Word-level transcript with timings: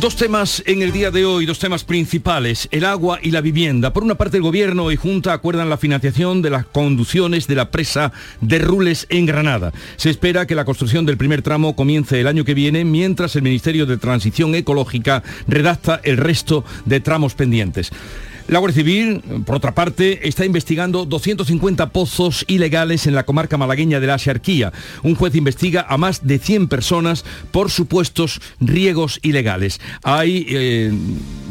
Dos 0.00 0.16
temas 0.16 0.62
en 0.64 0.80
el 0.80 0.92
día 0.92 1.10
de 1.10 1.26
hoy, 1.26 1.44
dos 1.44 1.58
temas 1.58 1.84
principales, 1.84 2.68
el 2.70 2.86
agua 2.86 3.18
y 3.22 3.32
la 3.32 3.42
vivienda. 3.42 3.92
Por 3.92 4.02
una 4.02 4.14
parte, 4.14 4.38
el 4.38 4.42
Gobierno 4.42 4.90
y 4.90 4.96
Junta 4.96 5.34
acuerdan 5.34 5.68
la 5.68 5.76
financiación 5.76 6.40
de 6.40 6.48
las 6.48 6.64
conducciones 6.64 7.46
de 7.46 7.54
la 7.54 7.70
presa 7.70 8.10
de 8.40 8.60
Rules 8.60 9.06
en 9.10 9.26
Granada. 9.26 9.74
Se 9.96 10.08
espera 10.08 10.46
que 10.46 10.54
la 10.54 10.64
construcción 10.64 11.04
del 11.04 11.18
primer 11.18 11.42
tramo 11.42 11.76
comience 11.76 12.18
el 12.18 12.28
año 12.28 12.46
que 12.46 12.54
viene, 12.54 12.82
mientras 12.86 13.36
el 13.36 13.42
Ministerio 13.42 13.84
de 13.84 13.98
Transición 13.98 14.54
Ecológica 14.54 15.22
redacta 15.46 16.00
el 16.02 16.16
resto 16.16 16.64
de 16.86 17.00
tramos 17.00 17.34
pendientes. 17.34 17.92
La 18.50 18.58
Guardia 18.58 18.82
Civil, 18.82 19.22
por 19.46 19.54
otra 19.54 19.76
parte, 19.76 20.26
está 20.26 20.44
investigando 20.44 21.04
250 21.04 21.90
pozos 21.90 22.44
ilegales 22.48 23.06
en 23.06 23.14
la 23.14 23.22
comarca 23.22 23.56
malagueña 23.56 24.00
de 24.00 24.08
la 24.08 24.14
Axarquía. 24.14 24.72
Un 25.04 25.14
juez 25.14 25.36
investiga 25.36 25.86
a 25.88 25.96
más 25.96 26.26
de 26.26 26.40
100 26.40 26.66
personas 26.66 27.24
por 27.52 27.70
supuestos 27.70 28.40
riegos 28.58 29.20
ilegales. 29.22 29.80
Hay 30.02 30.90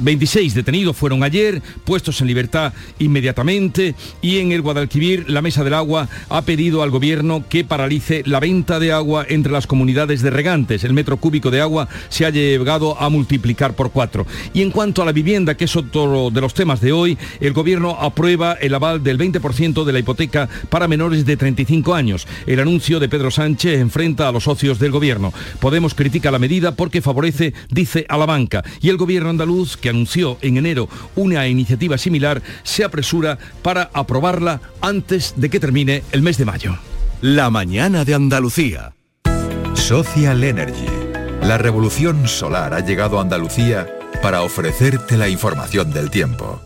26 0.02 0.52
eh, 0.52 0.56
detenidos, 0.58 0.98
fueron 0.98 1.24
ayer, 1.24 1.62
puestos 1.86 2.20
en 2.20 2.28
libertad 2.28 2.74
inmediatamente 3.00 3.96
y 4.22 4.40
en 4.40 4.52
el 4.52 4.62
Guadalquivir 4.62 5.30
la 5.30 5.42
Mesa 5.42 5.64
del 5.64 5.76
Agua 5.76 6.10
ha 6.28 6.42
pedido 6.42 6.84
al 6.84 6.90
gobierno 6.90 7.46
que 7.48 7.64
paralice 7.64 8.24
la 8.26 8.42
venta 8.42 8.78
de 8.78 8.92
agua 8.92 9.26
entre 9.30 9.54
las 9.54 9.68
comunidades 9.68 10.22
de 10.22 10.32
regantes. 10.32 10.84
El 10.84 10.92
metro 10.92 11.16
cúbico 11.16 11.50
de 11.50 11.62
agua 11.62 11.88
se 12.10 12.26
ha 12.26 12.30
llegado 12.30 13.02
a 13.02 13.08
multiplicar 13.08 13.74
por 13.74 13.92
cuatro. 13.92 14.28
Y 14.54 14.64
en 14.64 14.72
cuanto 14.72 15.02
a 15.02 15.06
la 15.06 15.14
vivienda, 15.14 15.56
que 15.56 15.64
es 15.64 15.78
otro 15.78 16.30
de 16.30 16.42
los 16.42 16.54
temas 16.54 16.82
de 16.82 16.89
hoy, 16.92 17.18
el 17.40 17.54
Gobierno 17.54 17.98
aprueba 18.00 18.54
el 18.54 18.74
aval 18.74 19.04
del 19.04 19.18
20% 19.18 19.84
de 19.84 19.94
la 19.94 20.00
hipoteca 20.00 20.50
para 20.70 20.88
menores 20.88 21.26
de 21.26 21.38
35 21.38 21.94
años. 21.94 22.28
El 22.46 22.60
anuncio 22.60 23.00
de 23.00 23.10
Pedro 23.10 23.32
Sánchez 23.32 23.80
enfrenta 23.80 24.28
a 24.28 24.32
los 24.32 24.44
socios 24.44 24.80
del 24.80 24.92
Gobierno. 24.92 25.34
Podemos 25.60 25.94
critica 25.94 26.32
la 26.32 26.40
medida 26.40 26.76
porque 26.76 27.02
favorece, 27.02 27.54
dice, 27.70 28.06
a 28.10 28.18
la 28.18 28.26
banca. 28.26 28.64
Y 28.82 28.90
el 28.90 28.98
Gobierno 28.98 29.30
andaluz, 29.30 29.78
que 29.78 29.90
anunció 29.90 30.38
en 30.42 30.58
enero 30.58 30.90
una 31.16 31.48
iniciativa 31.48 31.98
similar, 31.98 32.42
se 32.64 32.84
apresura 32.84 33.38
para 33.62 33.90
aprobarla 33.94 34.62
antes 34.82 35.34
de 35.38 35.50
que 35.50 35.60
termine 35.60 36.04
el 36.12 36.22
mes 36.22 36.38
de 36.38 36.46
mayo. 36.46 36.78
La 37.22 37.50
mañana 37.50 38.06
de 38.06 38.14
Andalucía. 38.14 38.94
Social 39.74 40.44
Energy. 40.44 40.86
La 41.42 41.58
revolución 41.58 42.28
solar 42.28 42.74
ha 42.74 42.80
llegado 42.80 43.18
a 43.18 43.22
Andalucía 43.22 43.88
para 44.22 44.44
ofrecerte 44.44 45.18
la 45.18 45.30
información 45.30 45.92
del 45.92 46.10
tiempo. 46.10 46.62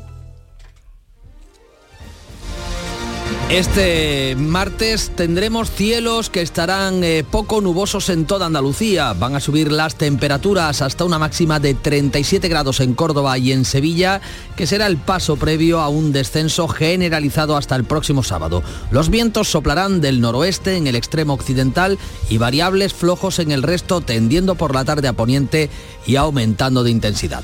Este 3.50 4.36
martes 4.36 5.12
tendremos 5.16 5.70
cielos 5.70 6.32
que 6.32 6.42
estarán 6.42 7.04
eh, 7.04 7.24
poco 7.30 7.62
nubosos 7.62 8.10
en 8.10 8.26
toda 8.26 8.48
Andalucía. 8.48 9.14
Van 9.14 9.36
a 9.36 9.40
subir 9.40 9.72
las 9.72 9.96
temperaturas 9.96 10.82
hasta 10.82 11.06
una 11.06 11.20
máxima 11.20 11.60
de 11.60 11.76
37 11.76 12.48
grados 12.48 12.80
en 12.80 12.96
Córdoba 12.96 13.38
y 13.38 13.52
en 13.52 13.64
Sevilla, 13.64 14.22
que 14.56 14.66
será 14.66 14.88
el 14.88 14.98
paso 14.98 15.36
previo 15.36 15.82
a 15.82 15.90
un 15.90 16.12
descenso 16.12 16.68
generalizado 16.68 17.56
hasta 17.56 17.76
el 17.76 17.84
próximo 17.84 18.24
sábado. 18.24 18.64
Los 18.90 19.10
vientos 19.10 19.50
soplarán 19.50 20.02
del 20.02 20.20
noroeste 20.20 20.76
en 20.76 20.88
el 20.88 20.96
extremo 20.96 21.34
occidental 21.34 22.00
y 22.30 22.40
variables 22.40 22.94
flojos 22.94 23.38
en 23.38 23.52
el 23.52 23.62
resto, 23.62 24.02
tendiendo 24.02 24.56
por 24.56 24.74
la 24.74 24.84
tarde 24.84 25.10
a 25.10 25.14
poniente 25.14 25.70
y 26.08 26.16
aumentando 26.16 26.84
de 26.84 26.90
intensidad. 26.90 27.44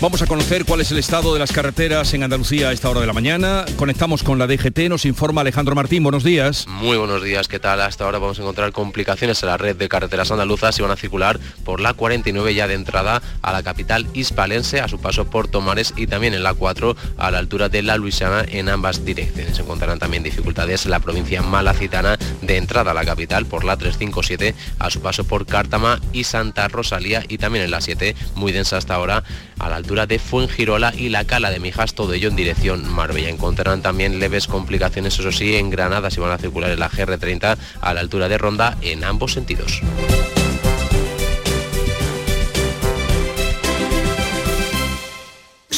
Vamos 0.00 0.22
a 0.22 0.26
conocer 0.26 0.64
cuál 0.64 0.80
es 0.80 0.90
el 0.92 0.96
estado 0.96 1.34
de 1.34 1.38
las 1.38 1.52
carreteras 1.52 2.14
en 2.14 2.22
Andalucía 2.22 2.70
a 2.70 2.72
esta 2.72 2.88
hora 2.88 3.02
de 3.02 3.06
la 3.06 3.12
mañana. 3.12 3.66
Conectamos 3.76 4.22
con 4.22 4.38
la 4.38 4.46
DGT, 4.46 4.88
nos 4.88 5.04
informa 5.04 5.42
Alejandro 5.42 5.74
Martín. 5.74 6.02
Buenos 6.02 6.24
días. 6.24 6.66
Muy 6.68 6.96
buenos 6.96 7.22
días, 7.22 7.48
¿qué 7.48 7.58
tal? 7.58 7.82
Hasta 7.82 8.06
ahora 8.06 8.18
vamos 8.18 8.38
a 8.38 8.40
encontrar 8.40 8.72
complicaciones 8.72 9.42
en 9.42 9.50
la 9.50 9.58
red 9.58 9.76
de 9.76 9.90
carreteras 9.90 10.30
andaluzas 10.30 10.78
y 10.78 10.82
van 10.82 10.92
a 10.92 10.96
circular 10.96 11.38
por 11.66 11.82
la 11.82 11.92
49 11.92 12.54
ya 12.54 12.66
de 12.66 12.76
entrada 12.76 13.20
a 13.42 13.52
la 13.52 13.62
capital 13.62 14.06
hispalense, 14.14 14.80
a 14.80 14.88
su 14.88 14.98
paso 14.98 15.28
por 15.28 15.48
Tomares 15.48 15.92
y 15.94 16.06
también 16.06 16.32
en 16.32 16.44
la 16.44 16.54
4 16.54 16.96
a 17.18 17.30
la 17.30 17.36
altura 17.36 17.68
de 17.68 17.82
la 17.82 17.98
Luisiana 17.98 18.42
en 18.48 18.70
ambas 18.70 19.04
direcciones. 19.04 19.56
Se 19.56 19.62
encontrarán 19.62 19.98
también 19.98 20.22
dificultades 20.22 20.86
en 20.86 20.92
la 20.92 21.00
provincia 21.00 21.42
malacitana 21.42 22.16
de 22.40 22.56
entrada 22.56 22.92
a 22.92 22.94
la 22.94 23.04
capital 23.04 23.44
por 23.44 23.64
la 23.64 23.76
357 23.76 24.54
a 24.78 24.88
su 24.88 25.02
paso 25.02 25.24
por 25.24 25.44
Cártama 25.44 26.00
y 26.14 26.24
Santa 26.24 26.68
Rosalía 26.68 27.22
y 27.28 27.36
también 27.36 27.66
en 27.66 27.70
la 27.70 27.82
7 27.82 28.16
muy 28.34 28.52
densa 28.52 28.78
hasta 28.78 28.94
ahora 28.94 29.24
a 29.58 29.68
la 29.68 29.76
altura 29.76 29.89
de 29.90 30.20
Fuengirola 30.20 30.94
y 30.96 31.08
la 31.08 31.24
Cala 31.24 31.50
de 31.50 31.58
Mijas, 31.58 31.94
todo 31.94 32.12
ello 32.12 32.28
en 32.28 32.36
dirección 32.36 32.88
Marbella. 32.88 33.28
Encontrarán 33.28 33.82
también 33.82 34.20
leves 34.20 34.46
complicaciones, 34.46 35.18
eso 35.18 35.32
sí, 35.32 35.56
en 35.56 35.68
Granada 35.68 36.10
si 36.10 36.20
van 36.20 36.30
a 36.30 36.38
circular 36.38 36.70
en 36.70 36.78
la 36.78 36.88
GR30 36.88 37.56
a 37.80 37.94
la 37.94 38.00
altura 38.00 38.28
de 38.28 38.38
Ronda 38.38 38.78
en 38.82 39.02
ambos 39.02 39.32
sentidos. 39.32 39.82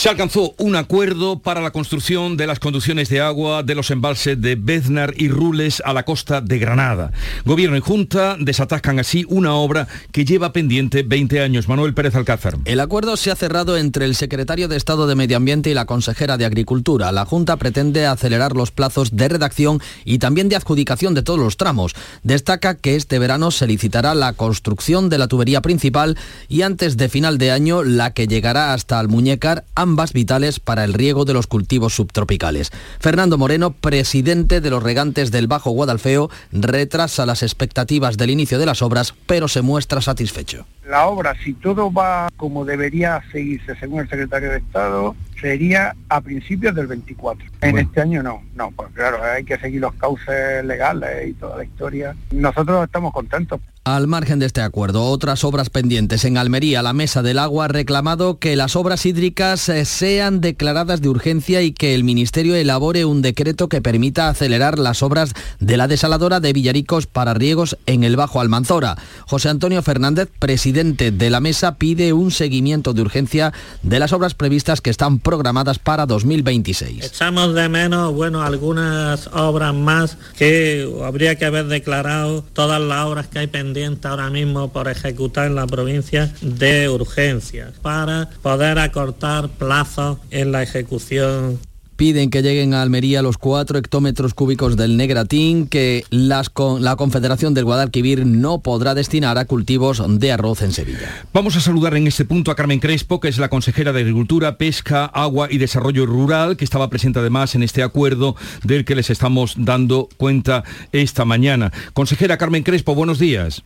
Se 0.00 0.08
alcanzó 0.08 0.54
un 0.56 0.76
acuerdo 0.76 1.40
para 1.40 1.60
la 1.60 1.72
construcción 1.72 2.38
de 2.38 2.46
las 2.46 2.58
conducciones 2.58 3.10
de 3.10 3.20
agua 3.20 3.62
de 3.62 3.74
los 3.74 3.90
embalses 3.90 4.40
de 4.40 4.54
Beznar 4.54 5.12
y 5.14 5.28
Rules 5.28 5.82
a 5.84 5.92
la 5.92 6.06
costa 6.06 6.40
de 6.40 6.58
Granada. 6.58 7.12
Gobierno 7.44 7.76
y 7.76 7.80
Junta 7.80 8.38
desatascan 8.40 8.98
así 8.98 9.26
una 9.28 9.52
obra 9.52 9.88
que 10.10 10.24
lleva 10.24 10.54
pendiente 10.54 11.02
20 11.02 11.42
años. 11.42 11.68
Manuel 11.68 11.92
Pérez 11.92 12.14
Alcázar. 12.14 12.56
El 12.64 12.80
acuerdo 12.80 13.18
se 13.18 13.30
ha 13.30 13.36
cerrado 13.36 13.76
entre 13.76 14.06
el 14.06 14.14
secretario 14.14 14.68
de 14.68 14.78
Estado 14.78 15.06
de 15.06 15.16
Medio 15.16 15.36
Ambiente 15.36 15.68
y 15.68 15.74
la 15.74 15.84
consejera 15.84 16.38
de 16.38 16.46
Agricultura. 16.46 17.12
La 17.12 17.26
Junta 17.26 17.58
pretende 17.58 18.06
acelerar 18.06 18.56
los 18.56 18.70
plazos 18.70 19.14
de 19.14 19.28
redacción 19.28 19.82
y 20.06 20.18
también 20.18 20.48
de 20.48 20.56
adjudicación 20.56 21.12
de 21.12 21.22
todos 21.22 21.40
los 21.40 21.58
tramos. 21.58 21.94
Destaca 22.22 22.74
que 22.74 22.96
este 22.96 23.18
verano 23.18 23.50
se 23.50 23.66
licitará 23.66 24.14
la 24.14 24.32
construcción 24.32 25.10
de 25.10 25.18
la 25.18 25.28
tubería 25.28 25.60
principal 25.60 26.16
y 26.48 26.62
antes 26.62 26.96
de 26.96 27.10
final 27.10 27.36
de 27.36 27.50
año 27.50 27.82
la 27.82 28.14
que 28.14 28.26
llegará 28.26 28.72
hasta 28.72 28.98
Almuñécar 28.98 29.66
ambas 29.90 30.12
vitales 30.12 30.60
para 30.60 30.84
el 30.84 30.94
riego 30.94 31.24
de 31.24 31.32
los 31.32 31.48
cultivos 31.48 31.96
subtropicales. 31.96 32.70
Fernando 33.00 33.38
Moreno, 33.38 33.72
presidente 33.72 34.60
de 34.60 34.70
los 34.70 34.84
regantes 34.84 35.32
del 35.32 35.48
Bajo 35.48 35.72
Guadalfeo, 35.72 36.30
retrasa 36.52 37.26
las 37.26 37.42
expectativas 37.42 38.16
del 38.16 38.30
inicio 38.30 38.60
de 38.60 38.66
las 38.66 38.82
obras, 38.82 39.14
pero 39.26 39.48
se 39.48 39.62
muestra 39.62 40.00
satisfecho. 40.00 40.64
La 40.88 41.06
obra, 41.06 41.34
si 41.42 41.54
todo 41.54 41.92
va 41.92 42.28
como 42.36 42.64
debería 42.64 43.20
seguirse 43.32 43.74
según 43.76 44.00
el 44.00 44.08
secretario 44.08 44.50
de 44.50 44.58
Estado, 44.58 45.16
sería 45.40 45.96
a 46.08 46.20
principios 46.20 46.74
del 46.74 46.86
24. 46.86 47.48
En 47.62 47.78
este 47.78 48.00
año 48.00 48.22
no, 48.22 48.42
no, 48.54 48.70
pues 48.70 48.90
claro, 48.92 49.18
hay 49.22 49.44
que 49.44 49.58
seguir 49.58 49.80
los 49.80 49.94
cauces 49.94 50.64
legales 50.64 51.28
y 51.28 51.32
toda 51.34 51.56
la 51.56 51.64
historia. 51.64 52.14
Nosotros 52.30 52.84
estamos 52.84 53.12
contentos. 53.12 53.60
Al 53.84 54.06
margen 54.06 54.38
de 54.38 54.44
este 54.44 54.60
acuerdo, 54.60 55.04
otras 55.04 55.42
obras 55.42 55.70
pendientes. 55.70 56.26
En 56.26 56.36
Almería, 56.36 56.82
la 56.82 56.92
Mesa 56.92 57.22
del 57.22 57.38
Agua 57.38 57.64
ha 57.64 57.68
reclamado 57.68 58.38
que 58.38 58.54
las 58.54 58.76
obras 58.76 59.06
hídricas 59.06 59.70
eh, 59.70 59.86
sean 59.86 60.42
declaradas 60.42 61.00
de 61.00 61.08
urgencia 61.08 61.62
y 61.62 61.72
que 61.72 61.94
el 61.94 62.04
Ministerio 62.04 62.54
elabore 62.54 63.06
un 63.06 63.22
decreto 63.22 63.70
que 63.70 63.80
permita 63.80 64.28
acelerar 64.28 64.78
las 64.78 65.02
obras 65.02 65.32
de 65.60 65.78
la 65.78 65.88
desaladora 65.88 66.40
de 66.40 66.52
Villaricos 66.52 67.06
para 67.06 67.32
riegos 67.32 67.78
en 67.86 68.04
el 68.04 68.16
Bajo 68.16 68.42
Almanzora. 68.42 68.98
José 69.26 69.48
Antonio 69.48 69.80
Fernández, 69.80 70.28
presidente 70.38 71.10
de 71.10 71.30
la 71.30 71.40
Mesa, 71.40 71.76
pide 71.76 72.12
un 72.12 72.32
seguimiento 72.32 72.92
de 72.92 73.00
urgencia 73.00 73.54
de 73.82 73.98
las 73.98 74.12
obras 74.12 74.34
previstas 74.34 74.82
que 74.82 74.90
están 74.90 75.20
programadas 75.20 75.78
para 75.78 76.04
2026. 76.04 77.02
Echamos 77.02 77.54
de 77.54 77.70
menos, 77.70 78.12
bueno, 78.12 78.42
algunas 78.42 79.28
obras 79.28 79.74
más 79.74 80.18
que 80.36 80.86
habría 81.02 81.36
que 81.36 81.46
haber 81.46 81.66
declarado 81.68 82.44
todas 82.52 82.78
las 82.78 83.06
obras 83.06 83.26
que 83.26 83.38
hay 83.38 83.46
pendientes 83.46 83.69
ahora 84.08 84.30
mismo 84.30 84.72
por 84.72 84.88
ejecutar 84.88 85.46
en 85.46 85.54
la 85.54 85.66
provincia 85.66 86.32
de 86.40 86.88
urgencias 86.88 87.72
para 87.82 88.28
poder 88.42 88.78
acortar 88.78 89.48
plazos 89.48 90.18
en 90.30 90.52
la 90.52 90.62
ejecución 90.62 91.58
piden 92.00 92.30
que 92.30 92.40
lleguen 92.40 92.72
a 92.72 92.80
Almería 92.80 93.20
los 93.20 93.36
cuatro 93.36 93.78
hectómetros 93.78 94.32
cúbicos 94.32 94.74
del 94.78 94.96
Negratín 94.96 95.66
que 95.66 96.06
las 96.08 96.50
la 96.78 96.96
Confederación 96.96 97.52
del 97.52 97.66
Guadalquivir 97.66 98.24
no 98.24 98.62
podrá 98.62 98.94
destinar 98.94 99.36
a 99.36 99.44
cultivos 99.44 100.02
de 100.18 100.32
arroz 100.32 100.62
en 100.62 100.72
Sevilla. 100.72 101.26
Vamos 101.34 101.56
a 101.56 101.60
saludar 101.60 101.94
en 101.98 102.06
este 102.06 102.24
punto 102.24 102.50
a 102.50 102.56
Carmen 102.56 102.80
Crespo, 102.80 103.20
que 103.20 103.28
es 103.28 103.36
la 103.36 103.50
consejera 103.50 103.92
de 103.92 104.00
Agricultura, 104.00 104.56
Pesca, 104.56 105.04
Agua 105.04 105.48
y 105.50 105.58
Desarrollo 105.58 106.06
Rural, 106.06 106.56
que 106.56 106.64
estaba 106.64 106.88
presente 106.88 107.18
además 107.18 107.54
en 107.54 107.62
este 107.62 107.82
acuerdo 107.82 108.34
del 108.64 108.86
que 108.86 108.94
les 108.94 109.10
estamos 109.10 109.52
dando 109.58 110.08
cuenta 110.16 110.64
esta 110.92 111.26
mañana. 111.26 111.70
Consejera 111.92 112.38
Carmen 112.38 112.62
Crespo, 112.62 112.94
buenos 112.94 113.18
días. 113.18 113.62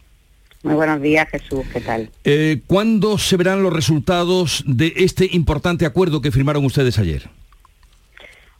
Muy 0.64 0.74
buenos 0.74 1.00
días, 1.00 1.28
Jesús. 1.30 1.64
¿Qué 1.72 1.80
tal? 1.80 2.10
Eh, 2.24 2.62
¿Cuándo 2.66 3.16
se 3.16 3.36
verán 3.36 3.62
los 3.62 3.72
resultados 3.72 4.64
de 4.66 4.92
este 4.96 5.28
importante 5.30 5.86
acuerdo 5.86 6.20
que 6.20 6.32
firmaron 6.32 6.64
ustedes 6.64 6.98
ayer? 6.98 7.30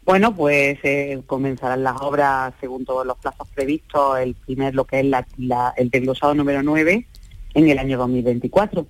Bueno, 0.05 0.37
pues 0.37 0.79
eh, 0.83 1.23
comenzarán 1.27 1.83
las 1.83 1.99
obras 2.03 2.53
según 2.61 2.85
todos 2.85 3.07
los 3.07 3.17
plazos 3.17 3.49
previstos, 3.55 4.19
el 4.19 4.35
primer, 4.35 4.75
lo 4.75 4.85
que 4.85 5.01
es 5.01 5.07
el 5.77 5.91
desglosado 5.91 6.35
número 6.35 6.63
9, 6.63 7.07
en 7.55 7.69
el 7.71 7.79
año 7.79 7.97
2024. 7.97 8.87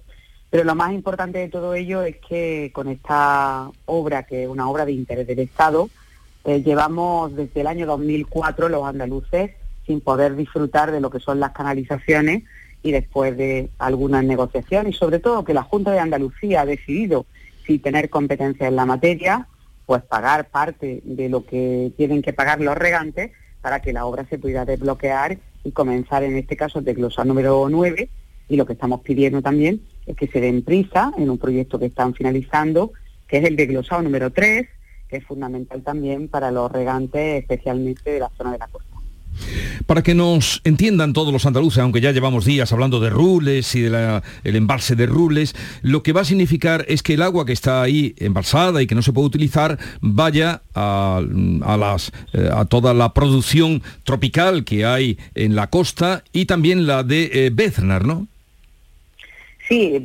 Pero 0.51 0.65
lo 0.65 0.75
más 0.75 0.93
importante 0.93 1.39
de 1.39 1.49
todo 1.49 1.75
ello 1.75 2.03
es 2.03 2.17
que 2.17 2.73
con 2.75 2.89
esta 2.89 3.71
obra, 3.87 4.25
que 4.25 4.43
es 4.43 4.49
una 4.49 4.69
obra 4.69 4.85
de 4.85 4.93
interés 4.93 5.27
del 5.29 5.39
Estado, 5.39 5.89
eh, 6.45 6.63
llevamos 6.63 7.35
desde 7.37 7.61
el 7.61 7.69
año 7.69 7.87
2004 7.87 8.69
los 8.69 8.85
andaluces 8.85 9.53
sin 9.87 10.01
poder 10.01 10.35
disfrutar 10.35 10.91
de 10.91 11.01
lo 11.01 11.11
que 11.11 11.21
son 11.21 11.39
las 11.39 11.53
canalizaciones 11.53 12.43
y 12.83 12.91
después 12.91 13.37
de 13.37 13.71
algunas 13.79 14.25
negociaciones 14.25 14.95
y 14.95 14.99
sobre 14.99 15.21
todo 15.21 15.45
que 15.45 15.55
la 15.55 15.63
Junta 15.63 15.93
de 15.93 16.01
Andalucía 16.01 16.63
ha 16.63 16.67
decidido, 16.67 17.25
sin 17.67 17.81
tener 17.81 18.11
competencia 18.11 18.67
en 18.67 18.77
la 18.77 18.85
materia, 18.85 19.47
pues 19.87 20.03
pagar 20.03 20.49
parte 20.51 21.01
de 21.05 21.29
lo 21.29 21.45
que 21.45 21.93
tienen 21.97 22.23
que 22.23 22.33
pagar 22.33 22.61
los 22.61 22.77
regantes 22.77 23.33
para 23.61 23.81
que 23.81 23.93
la 23.93 24.07
obra 24.07 24.27
se 24.29 24.39
pueda 24.39 24.65
desbloquear 24.65 25.39
y 25.63 25.73
comenzar 25.73 26.23
en 26.23 26.37
este 26.37 26.57
caso 26.57 26.79
el 26.79 26.85
desglosar 26.85 27.27
número 27.27 27.67
9 27.71 28.09
y 28.49 28.57
lo 28.57 28.67
que 28.67 28.75
estamos 28.75 29.01
pidiendo 29.01 29.41
también 29.43 29.81
es 30.07 30.17
que 30.17 30.27
se 30.27 30.41
den 30.41 30.63
prisa 30.63 31.13
en 31.17 31.31
un 31.31 31.39
proyecto 31.39 31.79
que 31.79 31.87
están 31.87 32.15
finalizando, 32.15 32.93
que 33.27 33.39
es 33.39 33.45
el 33.45 33.57
desglosado 33.57 34.03
número 34.03 34.31
3, 34.31 34.69
que 35.09 35.17
es 35.17 35.25
fundamental 35.25 35.83
también 35.83 36.29
para 36.29 36.51
los 36.51 36.71
regantes, 36.71 37.41
especialmente 37.43 38.11
de 38.11 38.21
la 38.21 38.31
zona 38.37 38.53
de 38.53 38.59
la 38.59 38.69
costa. 38.69 38.94
Para 39.87 40.03
que 40.03 40.15
nos 40.15 40.61
entiendan 40.65 41.13
todos 41.13 41.33
los 41.33 41.47
andaluces, 41.47 41.79
aunque 41.81 42.01
ya 42.01 42.13
llevamos 42.13 42.45
días 42.45 42.73
hablando 42.73 43.01
de 43.01 43.11
Rules 43.11 43.75
y 43.75 43.83
del 43.83 44.23
embalse 44.45 44.97
de 44.97 45.07
Rules, 45.07 45.55
lo 45.83 46.03
que 46.03 46.13
va 46.13 46.23
a 46.23 46.25
significar 46.25 46.85
es 46.89 47.03
que 47.03 47.15
el 47.15 47.23
agua 47.23 47.45
que 47.45 47.53
está 47.53 47.83
ahí 47.83 48.15
embalsada 48.19 48.83
y 48.83 48.87
que 48.87 48.95
no 48.95 49.03
se 49.03 49.13
puede 49.13 49.27
utilizar 49.27 49.79
vaya 50.01 50.63
a, 50.75 51.23
las, 51.79 52.13
eh, 52.33 52.49
a 52.53 52.65
toda 52.65 52.95
la 52.95 53.13
producción 53.13 53.83
tropical 54.05 54.65
que 54.65 54.85
hay 54.85 55.19
en 55.35 55.55
la 55.55 55.69
costa 55.69 56.25
y 56.33 56.47
también 56.47 56.87
la 56.87 57.03
de 57.03 57.31
eh, 57.33 57.51
Beznar, 57.53 58.05
¿no? 58.05 58.27
Sí, 59.69 60.03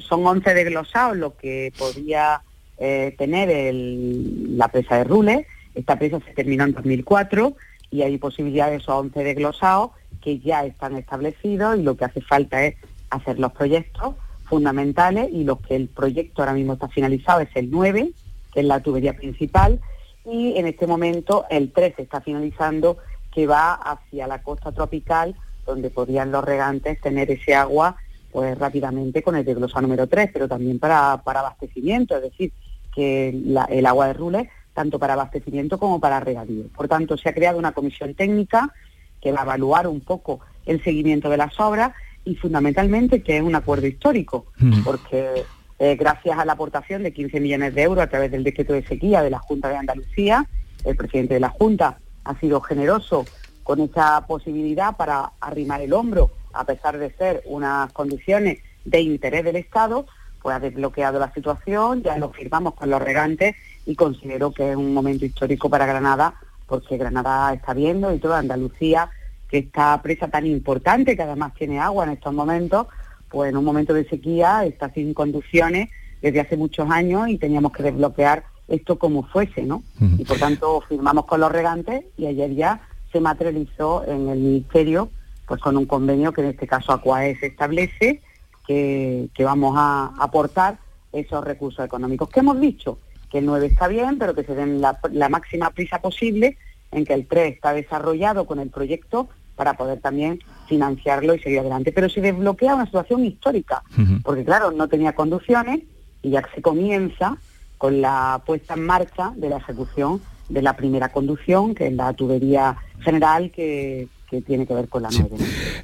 son 0.00 0.26
11 0.26 0.52
desglosados 0.52 1.16
lo 1.16 1.34
que 1.36 1.72
podía 1.78 2.42
eh, 2.78 3.14
tener 3.16 3.74
la 3.74 4.68
presa 4.68 4.98
de 4.98 5.04
Rules. 5.04 5.46
Esta 5.74 5.98
presa 5.98 6.20
se 6.20 6.34
terminó 6.34 6.64
en 6.64 6.72
2004 6.72 7.56
y 7.90 8.02
hay 8.02 8.18
posibilidades 8.18 8.72
de 8.72 8.76
esos 8.78 8.94
11 8.94 9.24
desglosados 9.24 9.90
que 10.20 10.38
ya 10.38 10.64
están 10.64 10.96
establecidos 10.96 11.78
y 11.78 11.82
lo 11.82 11.96
que 11.96 12.04
hace 12.04 12.20
falta 12.20 12.64
es 12.64 12.76
hacer 13.10 13.38
los 13.38 13.52
proyectos 13.52 14.14
fundamentales 14.44 15.28
y 15.32 15.44
lo 15.44 15.60
que 15.60 15.76
el 15.76 15.88
proyecto 15.88 16.42
ahora 16.42 16.54
mismo 16.54 16.74
está 16.74 16.88
finalizado 16.88 17.40
es 17.40 17.50
el 17.54 17.70
9, 17.70 18.12
que 18.52 18.60
es 18.60 18.66
la 18.66 18.80
tubería 18.80 19.14
principal, 19.14 19.80
y 20.24 20.56
en 20.56 20.66
este 20.66 20.86
momento 20.86 21.44
el 21.50 21.72
13 21.72 22.02
está 22.02 22.20
finalizando, 22.20 22.98
que 23.32 23.46
va 23.46 23.74
hacia 23.74 24.26
la 24.26 24.42
costa 24.42 24.72
tropical, 24.72 25.36
donde 25.66 25.90
podrían 25.90 26.32
los 26.32 26.44
regantes 26.44 27.00
tener 27.00 27.30
ese 27.30 27.54
agua 27.54 27.96
pues 28.32 28.58
rápidamente 28.58 29.22
con 29.22 29.36
el 29.36 29.44
desglosado 29.44 29.82
número 29.82 30.06
3, 30.06 30.30
pero 30.32 30.48
también 30.48 30.78
para, 30.78 31.22
para 31.24 31.40
abastecimiento, 31.40 32.16
es 32.16 32.22
decir, 32.22 32.52
que 32.94 33.28
el 33.28 33.86
agua 33.86 34.08
de 34.08 34.12
Rules 34.12 34.48
tanto 34.78 35.00
para 35.00 35.14
abastecimiento 35.14 35.76
como 35.76 35.98
para 35.98 36.20
regadío. 36.20 36.68
Por 36.68 36.86
tanto, 36.86 37.16
se 37.16 37.28
ha 37.28 37.34
creado 37.34 37.58
una 37.58 37.72
comisión 37.72 38.14
técnica 38.14 38.72
que 39.20 39.32
va 39.32 39.40
a 39.40 39.42
evaluar 39.42 39.88
un 39.88 40.00
poco 40.00 40.38
el 40.66 40.80
seguimiento 40.84 41.28
de 41.28 41.36
las 41.36 41.58
obras 41.58 41.90
y 42.24 42.36
fundamentalmente 42.36 43.20
que 43.24 43.38
es 43.38 43.42
un 43.42 43.56
acuerdo 43.56 43.88
histórico, 43.88 44.46
porque 44.84 45.42
eh, 45.80 45.96
gracias 45.96 46.38
a 46.38 46.44
la 46.44 46.52
aportación 46.52 47.02
de 47.02 47.12
15 47.12 47.40
millones 47.40 47.74
de 47.74 47.82
euros 47.82 48.04
a 48.04 48.06
través 48.06 48.30
del 48.30 48.44
decreto 48.44 48.72
de 48.72 48.86
sequía 48.86 49.20
de 49.20 49.30
la 49.30 49.40
Junta 49.40 49.68
de 49.68 49.78
Andalucía, 49.78 50.46
el 50.84 50.94
presidente 50.94 51.34
de 51.34 51.40
la 51.40 51.48
Junta 51.48 51.98
ha 52.22 52.38
sido 52.38 52.60
generoso 52.60 53.24
con 53.64 53.80
esa 53.80 54.28
posibilidad 54.28 54.96
para 54.96 55.32
arrimar 55.40 55.80
el 55.80 55.92
hombro, 55.92 56.30
a 56.52 56.62
pesar 56.62 56.98
de 56.98 57.10
ser 57.14 57.42
unas 57.46 57.92
condiciones 57.92 58.60
de 58.84 59.00
interés 59.00 59.42
del 59.42 59.56
Estado, 59.56 60.06
pues 60.40 60.54
ha 60.54 60.60
desbloqueado 60.60 61.18
la 61.18 61.34
situación, 61.34 62.04
ya 62.04 62.16
lo 62.16 62.30
firmamos 62.30 62.74
con 62.74 62.90
los 62.90 63.02
regantes 63.02 63.56
y 63.88 63.96
considero 63.96 64.52
que 64.52 64.70
es 64.70 64.76
un 64.76 64.92
momento 64.92 65.24
histórico 65.24 65.70
para 65.70 65.86
Granada, 65.86 66.34
porque 66.66 66.98
Granada 66.98 67.54
está 67.54 67.72
viendo 67.72 68.12
y 68.12 68.18
toda 68.18 68.38
Andalucía, 68.38 69.08
que 69.48 69.56
esta 69.58 70.02
presa 70.02 70.28
tan 70.28 70.44
importante, 70.44 71.16
que 71.16 71.22
además 71.22 71.54
tiene 71.54 71.80
agua 71.80 72.04
en 72.04 72.10
estos 72.10 72.34
momentos, 72.34 72.86
pues 73.30 73.48
en 73.48 73.56
un 73.56 73.64
momento 73.64 73.94
de 73.94 74.06
sequía 74.06 74.66
está 74.66 74.90
sin 74.90 75.14
conducciones 75.14 75.88
desde 76.20 76.40
hace 76.40 76.58
muchos 76.58 76.90
años 76.90 77.30
y 77.30 77.38
teníamos 77.38 77.72
que 77.72 77.82
desbloquear 77.82 78.44
esto 78.68 78.98
como 78.98 79.22
fuese, 79.22 79.62
¿no? 79.62 79.82
Y 80.18 80.24
por 80.26 80.36
tanto 80.36 80.82
firmamos 80.86 81.24
con 81.24 81.40
los 81.40 81.50
regantes 81.50 82.04
y 82.18 82.26
ayer 82.26 82.54
ya 82.54 82.82
se 83.10 83.20
materializó 83.20 84.04
en 84.06 84.28
el 84.28 84.38
Ministerio 84.38 85.08
pues 85.46 85.62
con 85.62 85.78
un 85.78 85.86
convenio 85.86 86.32
que 86.32 86.42
en 86.42 86.48
este 86.48 86.66
caso 86.66 86.92
Acuaes 86.92 87.42
establece 87.42 88.20
que, 88.66 89.30
que 89.32 89.44
vamos 89.44 89.76
a 89.78 90.12
aportar 90.18 90.76
esos 91.10 91.42
recursos 91.42 91.82
económicos. 91.82 92.28
¿Qué 92.28 92.40
hemos 92.40 92.60
dicho? 92.60 92.98
Que 93.30 93.38
el 93.38 93.46
9 93.46 93.66
está 93.66 93.88
bien, 93.88 94.18
pero 94.18 94.34
que 94.34 94.44
se 94.44 94.54
den 94.54 94.80
la, 94.80 95.28
máxima 95.28 95.70
prisa 95.70 96.00
posible 96.00 96.56
en 96.92 97.04
que 97.04 97.14
el 97.14 97.26
3 97.26 97.54
está 97.54 97.72
desarrollado 97.72 98.46
con 98.46 98.60
el 98.60 98.70
proyecto 98.70 99.28
para 99.56 99.74
poder 99.74 100.00
también 100.00 100.40
financiarlo 100.66 101.34
y 101.34 101.40
seguir 101.40 101.60
adelante. 101.60 101.92
Pero 101.92 102.08
se 102.08 102.20
desbloquea 102.20 102.74
una 102.74 102.86
situación 102.86 103.24
histórica, 103.24 103.82
porque 104.22 104.44
claro, 104.44 104.70
no 104.70 104.88
tenía 104.88 105.14
conducciones 105.14 105.80
y 106.22 106.30
ya 106.30 106.42
se 106.54 106.62
comienza 106.62 107.36
con 107.76 108.00
la 108.00 108.42
puesta 108.44 108.74
en 108.74 108.86
marcha 108.86 109.32
de 109.36 109.48
la 109.48 109.58
ejecución 109.58 110.20
de 110.48 110.62
la 110.62 110.76
primera 110.76 111.10
conducción, 111.10 111.74
que 111.74 111.88
es 111.88 111.92
la 111.92 112.12
tubería 112.12 112.76
general 113.00 113.50
que, 113.50 114.08
que 114.30 114.42
tiene 114.42 114.66
que 114.66 114.74
ver 114.74 114.88
con 114.88 115.02
la 115.02 115.10
nueva. 115.10 115.36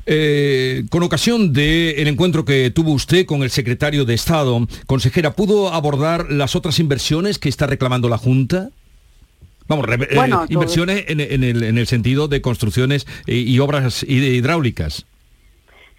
Eh, 0.06 0.84
con 0.90 1.02
ocasión 1.02 1.52
del 1.52 2.06
encuentro 2.06 2.44
que 2.44 2.70
tuvo 2.70 2.92
usted 2.92 3.24
con 3.24 3.42
el 3.42 3.50
secretario 3.50 4.04
de 4.04 4.14
Estado, 4.14 4.66
consejera, 4.86 5.32
¿pudo 5.32 5.72
abordar 5.72 6.30
las 6.30 6.54
otras 6.54 6.78
inversiones 6.78 7.38
que 7.38 7.48
está 7.48 7.66
reclamando 7.66 8.08
la 8.08 8.18
Junta? 8.18 8.70
Vamos, 9.66 9.86
eh, 9.88 10.18
inversiones 10.50 11.04
en, 11.08 11.20
el, 11.20 11.86
sentido 11.86 12.28
de 12.28 12.42
construcciones 12.42 13.06
y, 13.26 13.58
obras 13.60 14.02
hidráulicas. 14.02 15.06